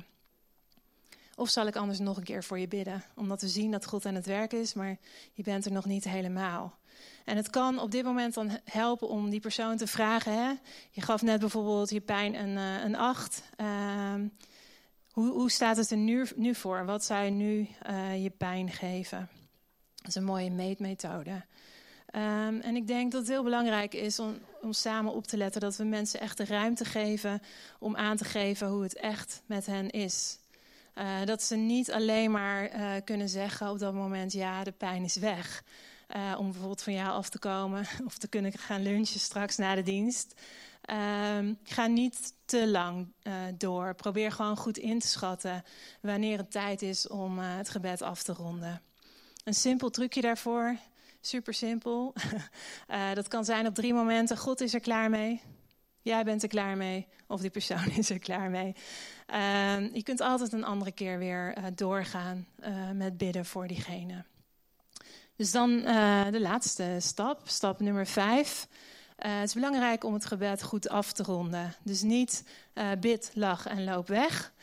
Of 1.35 1.49
zal 1.49 1.67
ik 1.67 1.75
anders 1.75 1.99
nog 1.99 2.17
een 2.17 2.23
keer 2.23 2.43
voor 2.43 2.59
je 2.59 2.67
bidden? 2.67 3.03
Omdat 3.15 3.41
we 3.41 3.47
zien 3.47 3.71
dat 3.71 3.85
God 3.85 4.05
aan 4.05 4.15
het 4.15 4.25
werk 4.25 4.53
is, 4.53 4.73
maar 4.73 4.97
je 5.33 5.43
bent 5.43 5.65
er 5.65 5.71
nog 5.71 5.85
niet 5.85 6.03
helemaal. 6.03 6.77
En 7.25 7.35
het 7.35 7.49
kan 7.49 7.79
op 7.79 7.91
dit 7.91 8.03
moment 8.03 8.33
dan 8.33 8.59
helpen 8.63 9.09
om 9.09 9.29
die 9.29 9.39
persoon 9.39 9.77
te 9.77 9.87
vragen. 9.87 10.33
Hè? 10.33 10.51
Je 10.91 11.01
gaf 11.01 11.21
net 11.21 11.39
bijvoorbeeld 11.39 11.89
je 11.89 12.01
pijn 12.01 12.35
een, 12.35 12.57
uh, 12.57 12.83
een 12.83 12.95
acht. 12.95 13.43
Uh, 13.57 14.13
hoe, 15.11 15.31
hoe, 15.31 15.51
staat 15.51 15.77
het 15.77 15.91
er 15.91 15.97
nu, 15.97 16.27
nu, 16.35 16.55
voor? 16.55 16.85
Wat 16.85 17.03
zou 17.03 17.29
nu 17.29 17.67
uh, 17.89 18.23
je 18.23 18.29
pijn 18.29 18.69
geven? 18.69 19.29
Dat 19.95 20.07
is 20.07 20.15
een 20.15 20.23
mooie 20.23 20.51
meetmethode. 20.51 21.31
Um, 22.15 22.59
en 22.59 22.75
ik 22.75 22.87
denk 22.87 23.11
dat 23.11 23.21
het 23.21 23.29
heel 23.29 23.43
belangrijk 23.43 23.93
is 23.93 24.19
om, 24.19 24.37
om, 24.61 24.73
samen 24.73 25.13
op 25.13 25.27
te 25.27 25.37
letten 25.37 25.61
dat 25.61 25.75
we 25.75 25.83
mensen 25.83 26.19
echt 26.19 26.37
de 26.37 26.45
ruimte 26.45 26.85
geven 26.85 27.41
om 27.79 27.95
aan 27.95 28.17
te 28.17 28.23
geven 28.23 28.67
hoe 28.67 28.83
het 28.83 28.95
echt 28.95 29.41
met 29.45 29.65
hen 29.65 29.89
is. 29.89 30.39
Uh, 30.95 31.25
dat 31.25 31.43
ze 31.43 31.55
niet 31.55 31.91
alleen 31.91 32.31
maar 32.31 32.75
uh, 32.75 32.91
kunnen 33.03 33.29
zeggen 33.29 33.69
op 33.69 33.79
dat 33.79 33.93
moment: 33.93 34.31
ja, 34.31 34.63
de 34.63 34.71
pijn 34.71 35.03
is 35.03 35.15
weg. 35.15 35.63
Om 36.37 36.45
bijvoorbeeld 36.45 36.83
van 36.83 36.93
jou 36.93 37.09
af 37.09 37.29
te 37.29 37.39
komen 37.39 37.87
of 38.07 38.17
te 38.17 38.27
kunnen 38.27 38.57
gaan 38.57 38.81
lunchen 38.81 39.19
straks 39.19 39.57
na 39.57 39.75
de 39.75 39.83
dienst. 39.83 40.33
Uh, 40.91 41.53
ga 41.63 41.85
niet 41.85 42.33
te 42.45 42.67
lang 42.67 43.13
door. 43.57 43.95
Probeer 43.95 44.31
gewoon 44.31 44.57
goed 44.57 44.77
in 44.77 44.99
te 44.99 45.07
schatten 45.07 45.63
wanneer 46.01 46.37
het 46.37 46.51
tijd 46.51 46.81
is 46.81 47.07
om 47.07 47.39
het 47.39 47.69
gebed 47.69 48.01
af 48.01 48.23
te 48.23 48.33
ronden. 48.33 48.81
Een 49.43 49.53
simpel 49.53 49.89
trucje 49.89 50.21
daarvoor, 50.21 50.77
super 51.21 51.53
simpel. 51.53 52.13
dat 53.13 53.27
kan 53.27 53.45
zijn 53.45 53.67
op 53.67 53.75
drie 53.75 53.93
momenten: 53.93 54.37
God 54.37 54.61
is 54.61 54.73
er 54.73 54.79
klaar 54.79 55.09
mee. 55.09 55.41
Jij 56.01 56.23
bent 56.23 56.43
er 56.43 56.49
klaar 56.49 56.77
mee, 56.77 57.07
of 57.27 57.41
die 57.41 57.49
persoon 57.49 57.89
is 57.97 58.09
er 58.09 58.19
klaar 58.19 58.49
mee. 58.49 58.75
Uh, 59.33 59.93
je 59.93 60.03
kunt 60.03 60.21
altijd 60.21 60.53
een 60.53 60.65
andere 60.65 60.91
keer 60.91 61.17
weer 61.17 61.55
doorgaan 61.75 62.47
met 62.93 63.17
bidden 63.17 63.45
voor 63.45 63.67
diegene. 63.67 64.25
Dus 65.41 65.51
dan 65.51 65.83
eh, 65.83 66.25
de 66.31 66.39
laatste 66.39 66.97
stap, 66.99 67.41
stap 67.43 67.79
nummer 67.79 68.07
vijf. 68.07 68.67
Het 69.27 69.47
is 69.47 69.53
belangrijk 69.53 70.03
om 70.03 70.13
het 70.13 70.25
gebed 70.25 70.63
goed 70.63 70.89
af 70.89 71.11
te 71.11 71.23
ronden. 71.23 71.75
Dus 71.83 72.01
niet 72.01 72.43
bid, 72.99 73.31
lach 73.33 73.65
en 73.65 73.83
loop 73.83 74.07
weg. 74.07 74.53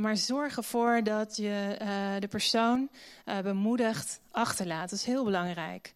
maar 0.00 0.16
zorg 0.16 0.56
ervoor 0.56 1.00
dat 1.02 1.36
je 1.36 1.76
de 2.18 2.28
persoon 2.28 2.88
bemoedigd 3.42 4.20
achterlaat. 4.30 4.90
Dat 4.90 4.98
is 4.98 5.04
heel 5.04 5.24
belangrijk. 5.24 5.92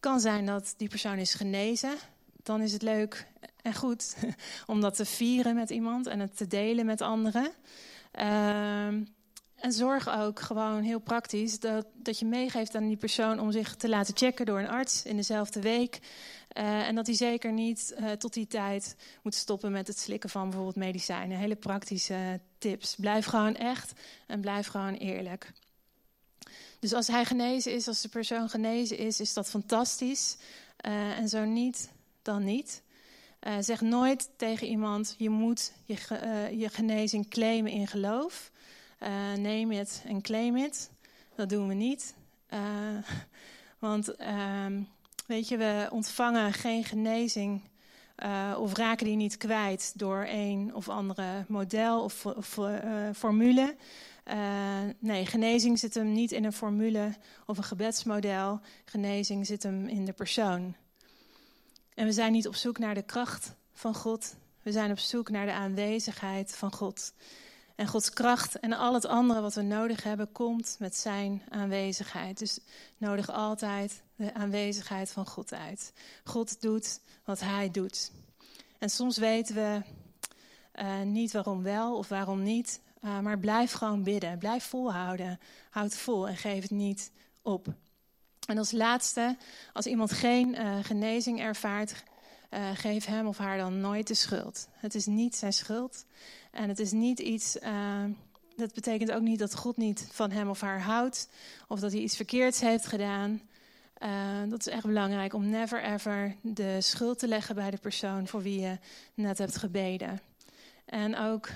Kan 0.00 0.20
zijn 0.20 0.46
dat 0.46 0.74
die 0.76 0.88
persoon 0.88 1.18
is 1.18 1.34
genezen 1.34 1.96
dan 2.44 2.60
is 2.60 2.72
het 2.72 2.82
leuk 2.82 3.26
en 3.62 3.74
goed 3.74 4.16
om 4.66 4.80
dat 4.80 4.96
te 4.96 5.04
vieren 5.04 5.54
met 5.54 5.70
iemand 5.70 6.06
en 6.06 6.20
het 6.20 6.36
te 6.36 6.46
delen 6.46 6.86
met 6.86 7.00
anderen. 7.00 7.52
Uh, 8.18 8.86
en 9.54 9.72
zorg 9.72 10.08
ook 10.08 10.40
gewoon 10.40 10.82
heel 10.82 10.98
praktisch 10.98 11.60
dat, 11.60 11.86
dat 11.94 12.18
je 12.18 12.26
meegeeft 12.26 12.74
aan 12.74 12.88
die 12.88 12.96
persoon 12.96 13.40
om 13.40 13.52
zich 13.52 13.74
te 13.74 13.88
laten 13.88 14.16
checken 14.16 14.46
door 14.46 14.58
een 14.58 14.68
arts 14.68 15.04
in 15.04 15.16
dezelfde 15.16 15.60
week. 15.60 15.98
Uh, 16.54 16.86
en 16.86 16.94
dat 16.94 17.06
hij 17.06 17.14
zeker 17.14 17.52
niet 17.52 17.94
uh, 17.98 18.10
tot 18.10 18.32
die 18.32 18.46
tijd 18.46 18.96
moet 19.22 19.34
stoppen 19.34 19.72
met 19.72 19.86
het 19.86 19.98
slikken 19.98 20.30
van 20.30 20.44
bijvoorbeeld 20.44 20.76
medicijnen. 20.76 21.38
Hele 21.38 21.56
praktische 21.56 22.40
tips. 22.58 22.94
Blijf 22.94 23.24
gewoon 23.24 23.56
echt 23.56 23.92
en 24.26 24.40
blijf 24.40 24.66
gewoon 24.66 24.94
eerlijk. 24.94 25.52
Dus 26.78 26.92
als 26.92 27.06
hij 27.06 27.24
genezen 27.24 27.72
is, 27.72 27.88
als 27.88 28.00
de 28.00 28.08
persoon 28.08 28.48
genezen 28.48 28.98
is, 28.98 29.20
is 29.20 29.32
dat 29.32 29.50
fantastisch. 29.50 30.36
Uh, 30.86 31.18
en 31.18 31.28
zo 31.28 31.44
niet, 31.44 31.90
dan 32.22 32.44
niet. 32.44 32.82
Zeg 33.60 33.80
nooit 33.80 34.30
tegen 34.36 34.66
iemand: 34.66 35.14
je 35.18 35.30
moet 35.30 35.72
je, 35.84 35.96
je 36.56 36.68
genezing 36.68 37.28
claimen 37.28 37.72
in 37.72 37.86
geloof. 37.86 38.50
Neem 39.36 39.70
het 39.70 40.02
en 40.06 40.22
claim 40.22 40.56
het. 40.56 40.90
Dat 41.36 41.48
doen 41.48 41.68
we 41.68 41.74
niet. 41.74 42.14
want 43.78 44.16
ehm, 44.16 44.82
weet 45.26 45.48
je, 45.48 45.56
we 45.56 45.88
ontvangen 45.90 46.52
geen 46.52 46.84
genezing 46.84 47.62
of 48.58 48.76
raken 48.76 49.06
die 49.06 49.16
niet 49.16 49.36
kwijt 49.36 49.92
door 49.96 50.26
een 50.28 50.74
of 50.74 50.88
andere 50.88 51.44
model 51.48 52.02
of, 52.02 52.26
of 52.26 52.58
formule. 53.14 53.76
nee, 54.98 55.26
genezing 55.26 55.78
zit 55.78 55.94
hem 55.94 56.12
niet 56.12 56.32
in 56.32 56.44
een 56.44 56.52
formule 56.52 57.14
of 57.46 57.56
een 57.56 57.64
gebedsmodel. 57.64 58.60
Genezing 58.84 59.46
zit 59.46 59.62
hem 59.62 59.88
in 59.88 60.04
de 60.04 60.12
persoon. 60.12 60.74
En 61.94 62.06
we 62.06 62.12
zijn 62.12 62.32
niet 62.32 62.48
op 62.48 62.54
zoek 62.54 62.78
naar 62.78 62.94
de 62.94 63.02
kracht 63.02 63.54
van 63.72 63.94
God. 63.94 64.34
We 64.62 64.72
zijn 64.72 64.90
op 64.90 64.98
zoek 64.98 65.30
naar 65.30 65.46
de 65.46 65.52
aanwezigheid 65.52 66.56
van 66.56 66.72
God. 66.72 67.12
En 67.74 67.86
Gods 67.86 68.10
kracht 68.10 68.58
en 68.58 68.72
al 68.72 68.94
het 68.94 69.06
andere 69.06 69.40
wat 69.40 69.54
we 69.54 69.62
nodig 69.62 70.02
hebben, 70.02 70.32
komt 70.32 70.76
met 70.78 70.96
zijn 70.96 71.42
aanwezigheid. 71.48 72.38
Dus 72.38 72.58
nodig 72.96 73.30
altijd 73.30 74.02
de 74.16 74.34
aanwezigheid 74.34 75.10
van 75.10 75.26
God 75.26 75.52
uit. 75.52 75.92
God 76.24 76.60
doet 76.60 77.00
wat 77.24 77.40
hij 77.40 77.70
doet. 77.70 78.12
En 78.78 78.90
soms 78.90 79.16
weten 79.16 79.54
we 79.54 79.82
uh, 80.74 81.00
niet 81.00 81.32
waarom 81.32 81.62
wel 81.62 81.96
of 81.96 82.08
waarom 82.08 82.42
niet. 82.42 82.80
Uh, 83.04 83.18
maar 83.18 83.38
blijf 83.38 83.72
gewoon 83.72 84.02
bidden. 84.02 84.38
Blijf 84.38 84.64
volhouden. 84.64 85.40
Houd 85.70 85.94
vol 85.94 86.28
en 86.28 86.36
geef 86.36 86.62
het 86.62 86.70
niet 86.70 87.10
op. 87.42 87.66
En 88.46 88.58
als 88.58 88.70
laatste, 88.70 89.36
als 89.72 89.86
iemand 89.86 90.12
geen 90.12 90.54
uh, 90.54 90.78
genezing 90.82 91.40
ervaart, 91.40 92.02
uh, 92.54 92.70
geef 92.74 93.04
hem 93.04 93.26
of 93.26 93.38
haar 93.38 93.58
dan 93.58 93.80
nooit 93.80 94.06
de 94.06 94.14
schuld. 94.14 94.68
Het 94.72 94.94
is 94.94 95.06
niet 95.06 95.36
zijn 95.36 95.52
schuld. 95.52 96.04
En 96.50 96.68
het 96.68 96.78
is 96.78 96.92
niet 96.92 97.18
iets. 97.18 97.56
Uh, 97.56 98.04
dat 98.56 98.74
betekent 98.74 99.12
ook 99.12 99.22
niet 99.22 99.38
dat 99.38 99.54
God 99.54 99.76
niet 99.76 100.08
van 100.10 100.30
hem 100.30 100.48
of 100.48 100.60
haar 100.60 100.80
houdt. 100.80 101.28
Of 101.68 101.80
dat 101.80 101.92
hij 101.92 102.00
iets 102.00 102.16
verkeerds 102.16 102.60
heeft 102.60 102.86
gedaan. 102.86 103.40
dat 104.48 104.58
is 104.58 104.68
echt 104.68 104.86
belangrijk 104.86 105.34
om 105.34 105.48
never 105.48 105.82
ever 105.82 106.36
de 106.40 106.80
schuld 106.80 107.18
te 107.18 107.28
leggen 107.28 107.54
bij 107.54 107.70
de 107.70 107.76
persoon 107.76 108.26
voor 108.26 108.42
wie 108.42 108.60
je 108.60 108.78
net 109.14 109.38
hebt 109.38 109.56
gebeden. 109.56 110.20
En 110.84 111.18
ook 111.18 111.48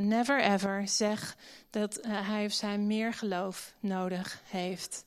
never 0.00 0.42
ever 0.42 0.88
zeg 0.88 1.36
dat 1.70 1.98
hij 2.06 2.44
of 2.44 2.52
zij 2.52 2.78
meer 2.78 3.12
geloof 3.12 3.74
nodig 3.80 4.42
heeft. 4.44 5.04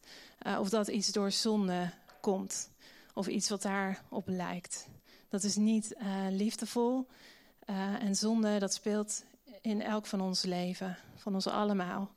Of 0.59 0.69
dat 0.69 0.87
iets 0.87 1.07
door 1.07 1.31
zonde 1.31 1.89
komt. 2.21 2.69
Of 3.13 3.27
iets 3.27 3.49
wat 3.49 3.61
daarop 3.61 4.27
lijkt. 4.27 4.87
Dat 5.33 5.43
is 5.43 5.55
niet 5.55 5.95
uh, 6.01 6.07
liefdevol. 6.29 7.07
Uh, 7.69 8.03
en 8.03 8.15
zonde, 8.15 8.59
dat 8.59 8.73
speelt 8.73 9.23
in 9.61 9.81
elk 9.81 10.05
van 10.05 10.21
ons 10.21 10.43
leven. 10.43 10.97
Van 11.15 11.33
ons 11.33 11.47
allemaal. 11.47 12.11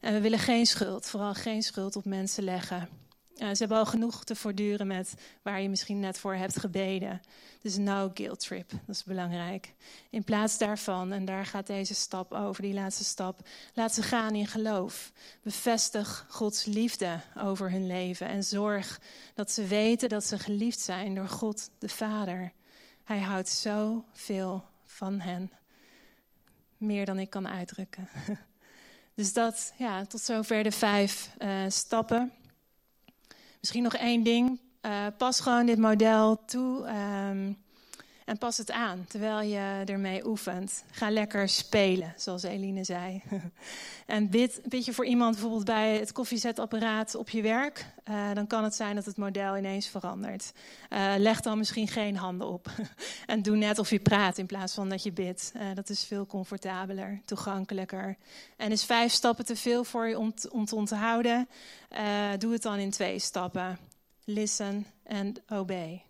En 0.00 0.12
we 0.12 0.20
willen 0.20 0.38
geen 0.38 0.66
schuld, 0.66 1.06
vooral 1.06 1.34
geen 1.34 1.62
schuld 1.62 1.96
op 1.96 2.04
mensen 2.04 2.44
leggen. 2.44 2.88
Uh, 3.40 3.48
ze 3.48 3.56
hebben 3.58 3.78
al 3.78 3.86
genoeg 3.86 4.24
te 4.24 4.34
voortduren 4.34 4.86
met 4.86 5.14
waar 5.42 5.60
je 5.60 5.68
misschien 5.68 6.00
net 6.00 6.18
voor 6.18 6.34
hebt 6.34 6.58
gebeden. 6.58 7.20
Dus 7.62 7.76
no 7.76 8.10
guilt 8.14 8.40
trip, 8.40 8.70
dat 8.70 8.96
is 8.96 9.04
belangrijk. 9.04 9.74
In 10.10 10.24
plaats 10.24 10.58
daarvan, 10.58 11.12
en 11.12 11.24
daar 11.24 11.46
gaat 11.46 11.66
deze 11.66 11.94
stap 11.94 12.32
over, 12.32 12.62
die 12.62 12.74
laatste 12.74 13.04
stap, 13.04 13.48
laat 13.74 13.94
ze 13.94 14.02
gaan 14.02 14.34
in 14.34 14.46
geloof. 14.46 15.12
Bevestig 15.42 16.26
Gods 16.28 16.64
liefde 16.64 17.20
over 17.36 17.70
hun 17.70 17.86
leven 17.86 18.26
en 18.26 18.44
zorg 18.44 19.00
dat 19.34 19.50
ze 19.50 19.66
weten 19.66 20.08
dat 20.08 20.24
ze 20.24 20.38
geliefd 20.38 20.80
zijn 20.80 21.14
door 21.14 21.28
God 21.28 21.70
de 21.78 21.88
Vader. 21.88 22.52
Hij 23.04 23.20
houdt 23.20 23.48
zoveel 23.48 24.64
van 24.84 25.20
hen. 25.20 25.50
Meer 26.76 27.04
dan 27.06 27.18
ik 27.18 27.30
kan 27.30 27.48
uitdrukken. 27.48 28.08
Dus 29.14 29.32
dat, 29.32 29.72
ja, 29.76 30.04
tot 30.04 30.20
zover 30.20 30.62
de 30.62 30.72
vijf 30.72 31.30
uh, 31.38 31.64
stappen. 31.68 32.32
Misschien 33.60 33.82
nog 33.82 33.94
één 33.94 34.22
ding. 34.22 34.60
Uh, 34.86 35.06
pas 35.16 35.40
gewoon 35.40 35.66
dit 35.66 35.78
model 35.78 36.44
toe 36.44 36.88
um, 37.30 37.56
en 38.30 38.38
pas 38.38 38.56
het 38.56 38.70
aan 38.70 39.04
terwijl 39.08 39.40
je 39.40 39.82
ermee 39.84 40.26
oefent. 40.26 40.84
Ga 40.90 41.10
lekker 41.10 41.48
spelen, 41.48 42.14
zoals 42.16 42.42
Eline 42.42 42.84
zei. 42.84 43.22
en 44.06 44.30
bid, 44.30 44.60
bid 44.68 44.84
je 44.84 44.92
voor 44.92 45.06
iemand 45.06 45.32
bijvoorbeeld 45.32 45.64
bij 45.64 45.98
het 45.98 46.12
koffiezetapparaat 46.12 47.14
op 47.14 47.28
je 47.28 47.42
werk. 47.42 47.86
Uh, 48.10 48.34
dan 48.34 48.46
kan 48.46 48.64
het 48.64 48.74
zijn 48.74 48.94
dat 48.94 49.04
het 49.04 49.16
model 49.16 49.56
ineens 49.56 49.88
verandert. 49.88 50.52
Uh, 50.90 51.12
leg 51.16 51.40
dan 51.40 51.58
misschien 51.58 51.88
geen 51.88 52.16
handen 52.16 52.46
op. 52.46 52.70
en 53.26 53.42
doe 53.42 53.56
net 53.56 53.78
of 53.78 53.90
je 53.90 54.00
praat 54.00 54.38
in 54.38 54.46
plaats 54.46 54.74
van 54.74 54.88
dat 54.88 55.02
je 55.02 55.12
bidt. 55.12 55.52
dat 55.74 55.88
is 55.88 56.04
veel 56.04 56.26
comfortabeler, 56.26 57.20
toegankelijker. 57.24 58.16
En 58.56 58.70
is 58.70 58.84
vijf 58.84 59.12
stappen 59.12 59.44
te 59.44 59.56
veel 59.56 59.84
voor 59.84 60.08
je 60.08 60.18
om, 60.18 60.34
om 60.50 60.64
te 60.64 60.74
onthouden? 60.74 61.48
doe 62.38 62.52
het 62.52 62.62
dan 62.62 62.78
in 62.78 62.90
twee 62.90 63.18
stappen. 63.18 63.78
listen 64.24 64.86
and 65.06 65.40
obey. 65.48 66.09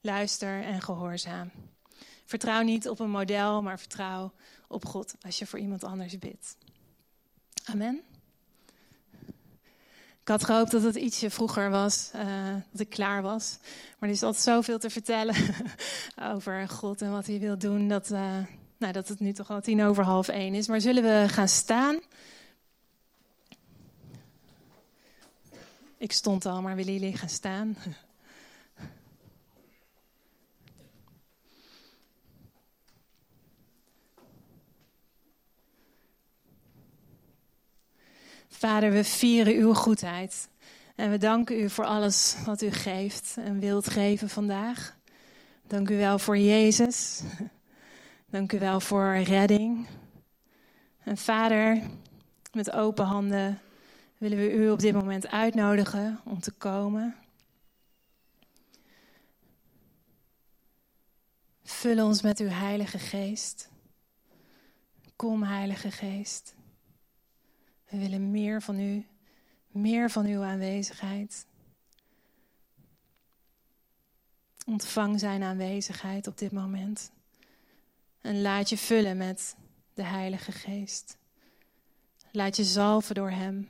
Luister 0.00 0.62
en 0.62 0.82
gehoorzaam. 0.82 1.50
Vertrouw 2.24 2.62
niet 2.62 2.88
op 2.88 2.98
een 2.98 3.10
model, 3.10 3.62
maar 3.62 3.78
vertrouw 3.78 4.32
op 4.68 4.84
God 4.84 5.14
als 5.20 5.38
je 5.38 5.46
voor 5.46 5.58
iemand 5.58 5.84
anders 5.84 6.18
bidt. 6.18 6.56
Amen. 7.64 8.02
Ik 10.20 10.34
had 10.34 10.44
gehoopt 10.44 10.70
dat 10.70 10.82
het 10.82 10.94
ietsje 10.94 11.30
vroeger 11.30 11.70
was, 11.70 12.10
uh, 12.14 12.54
dat 12.70 12.80
ik 12.80 12.88
klaar 12.88 13.22
was. 13.22 13.58
Maar 13.98 14.08
er 14.08 14.14
is 14.14 14.22
altijd 14.22 14.44
zoveel 14.44 14.78
te 14.78 14.90
vertellen 14.90 15.34
over 16.32 16.68
God 16.68 17.02
en 17.02 17.10
wat 17.10 17.26
hij 17.26 17.38
wil 17.38 17.58
doen, 17.58 17.88
dat, 17.88 18.10
uh, 18.10 18.36
nou, 18.76 18.92
dat 18.92 19.08
het 19.08 19.20
nu 19.20 19.32
toch 19.32 19.50
al 19.50 19.60
tien 19.60 19.82
over 19.82 20.04
half 20.04 20.28
één 20.28 20.54
is. 20.54 20.68
Maar 20.68 20.80
zullen 20.80 21.02
we 21.02 21.28
gaan 21.28 21.48
staan? 21.48 22.00
Ik 25.96 26.12
stond 26.12 26.46
al, 26.46 26.62
maar 26.62 26.76
willen 26.76 26.92
jullie 26.92 27.16
gaan 27.16 27.28
staan? 27.28 27.76
Vader, 38.58 38.92
we 38.92 39.04
vieren 39.04 39.54
uw 39.54 39.74
goedheid. 39.74 40.48
En 40.94 41.10
we 41.10 41.18
danken 41.18 41.60
u 41.60 41.70
voor 41.70 41.84
alles 41.84 42.36
wat 42.44 42.62
u 42.62 42.70
geeft 42.70 43.36
en 43.36 43.58
wilt 43.58 43.88
geven 43.88 44.28
vandaag. 44.28 44.96
Dank 45.66 45.90
u 45.90 45.96
wel 45.96 46.18
voor 46.18 46.38
Jezus. 46.38 47.22
Dank 48.30 48.52
u 48.52 48.58
wel 48.58 48.80
voor 48.80 49.16
redding. 49.16 49.86
En 51.04 51.16
Vader, 51.16 51.82
met 52.52 52.70
open 52.70 53.04
handen 53.04 53.60
willen 54.16 54.38
we 54.38 54.52
u 54.52 54.70
op 54.70 54.78
dit 54.78 54.94
moment 54.94 55.28
uitnodigen 55.28 56.20
om 56.24 56.40
te 56.40 56.52
komen. 56.52 57.16
Vul 61.62 62.04
ons 62.06 62.22
met 62.22 62.38
uw 62.38 62.48
Heilige 62.48 62.98
Geest. 62.98 63.68
Kom, 65.16 65.42
Heilige 65.42 65.90
Geest. 65.90 66.56
We 67.88 67.98
willen 67.98 68.30
meer 68.30 68.62
van 68.62 68.80
u, 68.80 69.06
meer 69.68 70.10
van 70.10 70.26
uw 70.26 70.42
aanwezigheid. 70.42 71.46
Ontvang 74.66 75.20
zijn 75.20 75.42
aanwezigheid 75.42 76.26
op 76.26 76.38
dit 76.38 76.52
moment. 76.52 77.10
En 78.20 78.40
laat 78.40 78.68
je 78.68 78.78
vullen 78.78 79.16
met 79.16 79.56
de 79.94 80.02
Heilige 80.02 80.52
Geest. 80.52 81.16
Laat 82.32 82.56
je 82.56 82.64
zalven 82.64 83.14
door 83.14 83.30
Hem. 83.30 83.68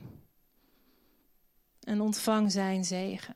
En 1.79 2.01
ontvang 2.01 2.51
Zijn 2.51 2.85
zegen. 2.85 3.35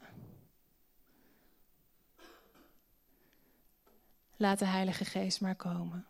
Laat 4.36 4.60
de 4.60 4.66
Heilige 4.66 5.06
Geest 5.06 5.42
maar 5.42 5.56
komen. 5.56 6.06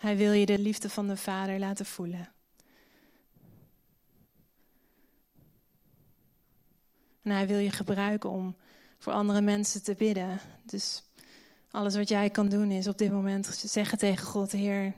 Hij 0.00 0.16
wil 0.16 0.32
je 0.32 0.46
de 0.46 0.58
liefde 0.58 0.88
van 0.88 1.06
de 1.08 1.16
Vader 1.16 1.58
laten 1.58 1.86
voelen. 1.86 2.28
En 7.22 7.30
hij 7.30 7.46
wil 7.46 7.58
je 7.58 7.70
gebruiken 7.70 8.30
om 8.30 8.56
voor 8.98 9.12
andere 9.12 9.40
mensen 9.40 9.82
te 9.82 9.94
bidden. 9.94 10.40
Dus 10.64 11.02
alles 11.70 11.96
wat 11.96 12.08
jij 12.08 12.30
kan 12.30 12.48
doen 12.48 12.70
is 12.70 12.88
op 12.88 12.98
dit 12.98 13.10
moment 13.10 13.46
zeggen 13.46 13.98
tegen 13.98 14.26
God: 14.26 14.52
Heer, 14.52 14.94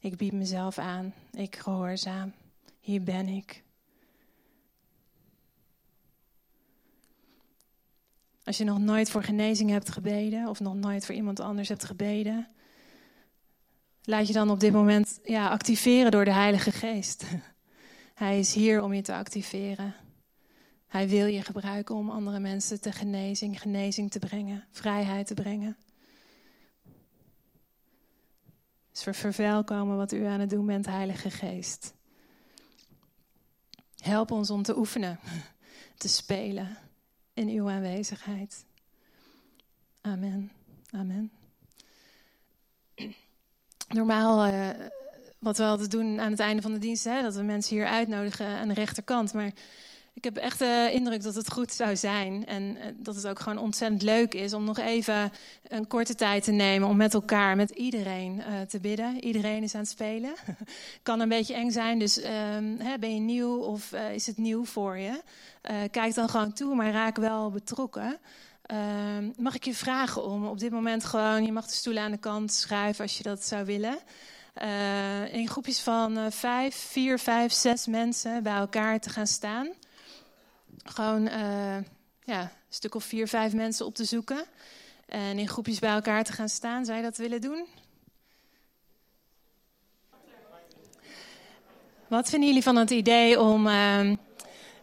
ik 0.00 0.16
bied 0.16 0.32
mezelf 0.32 0.78
aan. 0.78 1.14
Ik 1.32 1.56
gehoorzaam. 1.56 2.32
Hier 2.80 3.02
ben 3.02 3.28
ik. 3.28 3.62
Als 8.44 8.56
je 8.56 8.64
nog 8.64 8.78
nooit 8.78 9.10
voor 9.10 9.22
genezing 9.22 9.70
hebt 9.70 9.90
gebeden 9.90 10.48
of 10.48 10.60
nog 10.60 10.74
nooit 10.74 11.06
voor 11.06 11.14
iemand 11.14 11.40
anders 11.40 11.68
hebt 11.68 11.84
gebeden, 11.84 12.48
laat 14.08 14.26
je 14.26 14.32
dan 14.32 14.50
op 14.50 14.60
dit 14.60 14.72
moment 14.72 15.20
ja, 15.24 15.48
activeren 15.48 16.10
door 16.10 16.24
de 16.24 16.32
Heilige 16.32 16.72
Geest. 16.72 17.24
Hij 18.14 18.38
is 18.38 18.54
hier 18.54 18.82
om 18.82 18.92
je 18.94 19.02
te 19.02 19.14
activeren. 19.14 19.94
Hij 20.86 21.08
wil 21.08 21.26
je 21.26 21.42
gebruiken 21.42 21.94
om 21.94 22.10
andere 22.10 22.38
mensen 22.38 22.80
te 22.80 22.92
genezing, 22.92 23.60
genezing 23.60 24.10
te 24.10 24.18
brengen, 24.18 24.64
vrijheid 24.70 25.26
te 25.26 25.34
brengen. 25.34 25.76
Dus 28.90 29.04
we 29.04 29.14
verwelkomen 29.14 29.96
wat 29.96 30.12
u 30.12 30.24
aan 30.24 30.40
het 30.40 30.50
doen 30.50 30.66
bent, 30.66 30.86
Heilige 30.86 31.30
Geest. 31.30 31.94
Help 33.96 34.30
ons 34.30 34.50
om 34.50 34.62
te 34.62 34.78
oefenen, 34.78 35.20
te 35.96 36.08
spelen 36.08 36.78
in 37.34 37.48
uw 37.48 37.68
aanwezigheid. 37.68 38.64
Amen. 40.00 40.50
Amen 40.90 41.30
normaal, 43.88 44.46
uh, 44.46 44.68
wat 45.38 45.56
we 45.56 45.64
altijd 45.64 45.90
doen 45.90 46.20
aan 46.20 46.30
het 46.30 46.40
einde 46.40 46.62
van 46.62 46.72
de 46.72 46.78
dienst, 46.78 47.04
hè, 47.04 47.22
dat 47.22 47.34
we 47.34 47.42
mensen 47.42 47.76
hier 47.76 47.86
uitnodigen 47.86 48.46
aan 48.46 48.68
de 48.68 48.74
rechterkant. 48.74 49.32
Maar 49.32 49.50
ik 50.14 50.24
heb 50.24 50.36
echt 50.36 50.58
de 50.58 50.90
indruk 50.92 51.22
dat 51.22 51.34
het 51.34 51.52
goed 51.52 51.72
zou 51.72 51.96
zijn. 51.96 52.46
En 52.46 52.62
uh, 52.62 52.84
dat 52.96 53.14
het 53.14 53.26
ook 53.26 53.38
gewoon 53.38 53.58
ontzettend 53.58 54.02
leuk 54.02 54.34
is 54.34 54.52
om 54.52 54.64
nog 54.64 54.78
even 54.78 55.32
een 55.68 55.86
korte 55.86 56.14
tijd 56.14 56.44
te 56.44 56.52
nemen 56.52 56.88
om 56.88 56.96
met 56.96 57.14
elkaar, 57.14 57.56
met 57.56 57.70
iedereen 57.70 58.36
uh, 58.36 58.60
te 58.60 58.80
bidden. 58.80 59.24
Iedereen 59.24 59.62
is 59.62 59.74
aan 59.74 59.80
het 59.80 59.90
spelen. 59.90 60.32
kan 61.02 61.20
een 61.20 61.28
beetje 61.28 61.54
eng 61.54 61.70
zijn, 61.70 61.98
dus 61.98 62.20
ehm, 62.20 62.76
hè, 62.78 62.98
ben 62.98 63.14
je 63.14 63.20
nieuw 63.20 63.56
of 63.56 63.92
is 63.92 64.26
het 64.26 64.36
nieuw 64.36 64.64
voor 64.64 64.98
je? 64.98 65.20
kijk 65.90 66.14
dan 66.14 66.28
gewoon 66.28 66.52
toe, 66.52 66.74
maar 66.74 66.92
raak 66.92 67.16
wel 67.16 67.50
betrokken. 67.50 68.18
Uh, 68.72 69.30
mag 69.36 69.54
ik 69.54 69.64
je 69.64 69.74
vragen 69.74 70.24
om 70.24 70.46
op 70.46 70.58
dit 70.58 70.70
moment 70.70 71.04
gewoon, 71.04 71.44
je 71.44 71.52
mag 71.52 71.66
de 71.66 71.74
stoelen 71.74 72.02
aan 72.02 72.10
de 72.10 72.18
kant 72.18 72.52
schuiven 72.52 73.02
als 73.02 73.16
je 73.16 73.22
dat 73.22 73.44
zou 73.44 73.64
willen. 73.64 73.98
Uh, 74.62 75.34
in 75.34 75.48
groepjes 75.48 75.80
van 75.80 76.18
uh, 76.18 76.26
vijf, 76.30 76.74
vier, 76.74 77.18
vijf, 77.18 77.52
zes 77.52 77.86
mensen 77.86 78.42
bij 78.42 78.56
elkaar 78.56 79.00
te 79.00 79.10
gaan 79.10 79.26
staan. 79.26 79.68
Gewoon 80.84 81.26
uh, 81.26 81.76
ja, 82.24 82.40
een 82.40 82.50
stuk 82.68 82.94
of 82.94 83.04
vier, 83.04 83.28
vijf 83.28 83.52
mensen 83.52 83.86
op 83.86 83.94
te 83.94 84.04
zoeken. 84.04 84.44
En 85.06 85.38
in 85.38 85.48
groepjes 85.48 85.78
bij 85.78 85.92
elkaar 85.92 86.24
te 86.24 86.32
gaan 86.32 86.48
staan. 86.48 86.84
Zou 86.84 86.96
je 86.96 87.02
dat 87.02 87.16
willen 87.16 87.40
doen? 87.40 87.66
Wat 92.08 92.28
vinden 92.28 92.48
jullie 92.48 92.62
van 92.62 92.76
het 92.76 92.90
idee 92.90 93.40
om. 93.40 93.66
Ehm, 93.66 94.16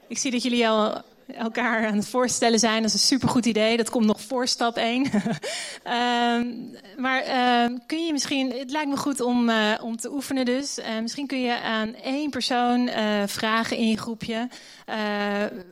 ik 0.08 0.18
zie 0.18 0.32
dat 0.32 0.44
jullie 0.44 0.68
al 0.70 1.04
elkaar 1.28 1.88
aan 1.88 1.96
het 1.96 2.08
voorstellen 2.08 2.60
zijn. 2.60 2.82
Dat 2.82 2.86
is 2.86 2.94
een 2.94 3.00
supergoed 3.00 3.46
idee. 3.46 3.78
Dat 3.78 3.90
komt 3.90 4.06
nog 4.06 4.22
voor 4.22 4.48
stap 4.48 4.78
1. 4.78 5.06
um, 5.06 6.72
maar 7.04 7.28
uh, 7.28 7.78
kun 7.88 8.06
je 8.06 8.12
misschien, 8.12 8.52
het 8.52 8.72
lijkt 8.72 8.90
me 8.90 8.98
goed 8.98 9.22
om, 9.22 9.50
uh, 9.50 9.74
om 9.82 9.98
te 9.98 10.12
oefenen 10.12 10.46
dus. 10.46 10.80
Uh, 10.80 11.00
misschien 11.02 11.28
kun 11.28 11.42
je 11.42 11.60
aan 11.60 11.96
één 11.96 12.30
persoon 12.30 12.88
eh, 12.88 13.24
vragen 13.26 13.78
in 13.78 13.90
je 13.90 13.98
groepje. 13.98 14.50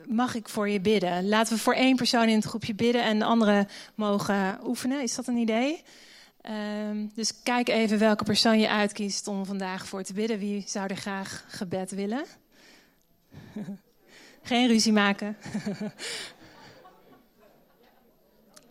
mag 0.06 0.34
ik 0.34 0.48
voor 0.48 0.68
je 0.68 0.80
bidden? 0.80 1.28
Laten 1.28 1.54
we 1.54 1.60
voor 1.60 1.74
één 1.74 1.96
persoon 1.96 2.28
in 2.28 2.36
het 2.36 2.44
groepje 2.44 2.74
bidden 2.74 3.02
en 3.02 3.18
de 3.18 3.24
anderen 3.24 3.68
mogen 3.94 4.58
oefenen. 4.66 5.02
Is 5.02 5.14
dat 5.14 5.26
een 5.26 5.36
idee? 5.36 5.82
Um, 6.90 7.10
dus 7.14 7.42
kijk 7.42 7.68
even 7.68 7.98
welke 7.98 8.24
persoon 8.24 8.58
je 8.58 8.68
uitkiest 8.68 9.28
om 9.28 9.46
vandaag 9.46 9.86
voor 9.86 10.02
te 10.02 10.12
bidden. 10.12 10.38
Wie 10.38 10.64
zou 10.66 10.86
er 10.86 10.96
graag 10.96 11.44
gebed 11.48 11.90
willen? 11.90 12.24
Geen 14.44 14.68
ruzie 14.68 14.92
maken. 14.92 15.36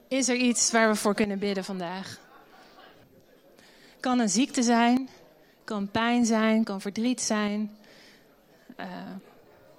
Is 0.07 0.29
er 0.29 0.35
iets 0.35 0.71
waar 0.71 0.89
we 0.89 0.95
voor 0.95 1.13
kunnen 1.13 1.39
bidden 1.39 1.63
vandaag? 1.63 2.19
Kan 3.99 4.19
een 4.19 4.29
ziekte 4.29 4.63
zijn, 4.63 5.09
kan 5.63 5.91
pijn 5.91 6.25
zijn, 6.25 6.63
kan 6.63 6.81
verdriet 6.81 7.21
zijn, 7.21 7.77
uh, 8.79 8.85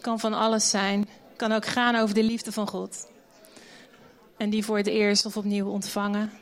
kan 0.01 0.20
van 0.20 0.32
alles 0.32 0.70
zijn. 0.70 1.09
Kan 1.36 1.53
ook 1.53 1.66
gaan 1.66 1.97
over 1.97 2.14
de 2.14 2.22
liefde 2.22 2.53
van 2.53 2.68
God. 2.68 3.09
En 4.36 4.51
die 4.51 4.64
voor 4.64 4.76
het 4.76 4.86
eerst 4.86 5.26
of 5.26 5.36
opnieuw 5.36 5.68
ontvangen. 5.68 6.32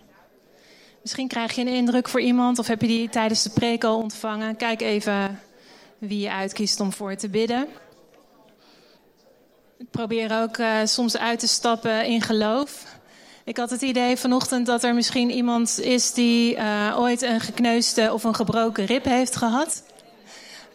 Misschien 1.02 1.28
krijg 1.28 1.52
je 1.52 1.60
een 1.60 1.68
indruk 1.68 2.08
voor 2.08 2.20
iemand 2.20 2.58
of 2.58 2.66
heb 2.66 2.80
je 2.80 2.86
die 2.86 3.08
tijdens 3.08 3.42
de 3.42 3.50
preek 3.50 3.84
al 3.84 3.96
ontvangen. 3.96 4.56
Kijk 4.56 4.80
even 4.80 5.40
wie 5.98 6.20
je 6.20 6.30
uitkiest 6.30 6.80
om 6.80 6.92
voor 6.92 7.14
te 7.16 7.28
bidden. 7.28 7.68
Ik 9.82 9.90
probeer 9.90 10.42
ook 10.42 10.56
uh, 10.56 10.78
soms 10.84 11.16
uit 11.16 11.38
te 11.38 11.46
stappen 11.46 12.06
in 12.06 12.20
geloof. 12.20 12.84
Ik 13.44 13.56
had 13.56 13.70
het 13.70 13.82
idee 13.82 14.16
vanochtend 14.16 14.66
dat 14.66 14.82
er 14.82 14.94
misschien 14.94 15.30
iemand 15.30 15.80
is 15.80 16.12
die 16.12 16.56
uh, 16.56 16.94
ooit 16.98 17.22
een 17.22 17.40
gekneusde 17.40 18.12
of 18.12 18.24
een 18.24 18.34
gebroken 18.34 18.84
rib 18.84 19.04
heeft 19.04 19.36
gehad. 19.36 19.82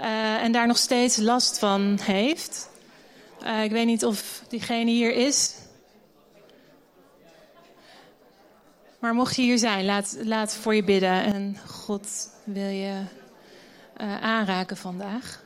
Uh, 0.01 0.43
en 0.43 0.51
daar 0.51 0.67
nog 0.67 0.77
steeds 0.77 1.17
last 1.17 1.59
van 1.59 1.99
heeft. 2.01 2.69
ik 3.63 3.71
weet 3.71 3.85
niet 3.85 4.05
of 4.05 4.41
diegene 4.49 4.91
hier 4.91 5.13
is. 5.13 5.53
Maar 8.99 9.13
mocht 9.13 9.35
je 9.35 9.41
hier 9.41 9.57
zijn, 9.57 9.85
laat, 9.85 10.17
laat 10.23 10.55
voor 10.55 10.75
je 10.75 10.83
bidden. 10.83 11.23
En 11.23 11.57
God 11.67 12.29
wil 12.43 12.69
je 12.69 13.01
aanraken 14.21 14.77
vandaag. 14.77 15.45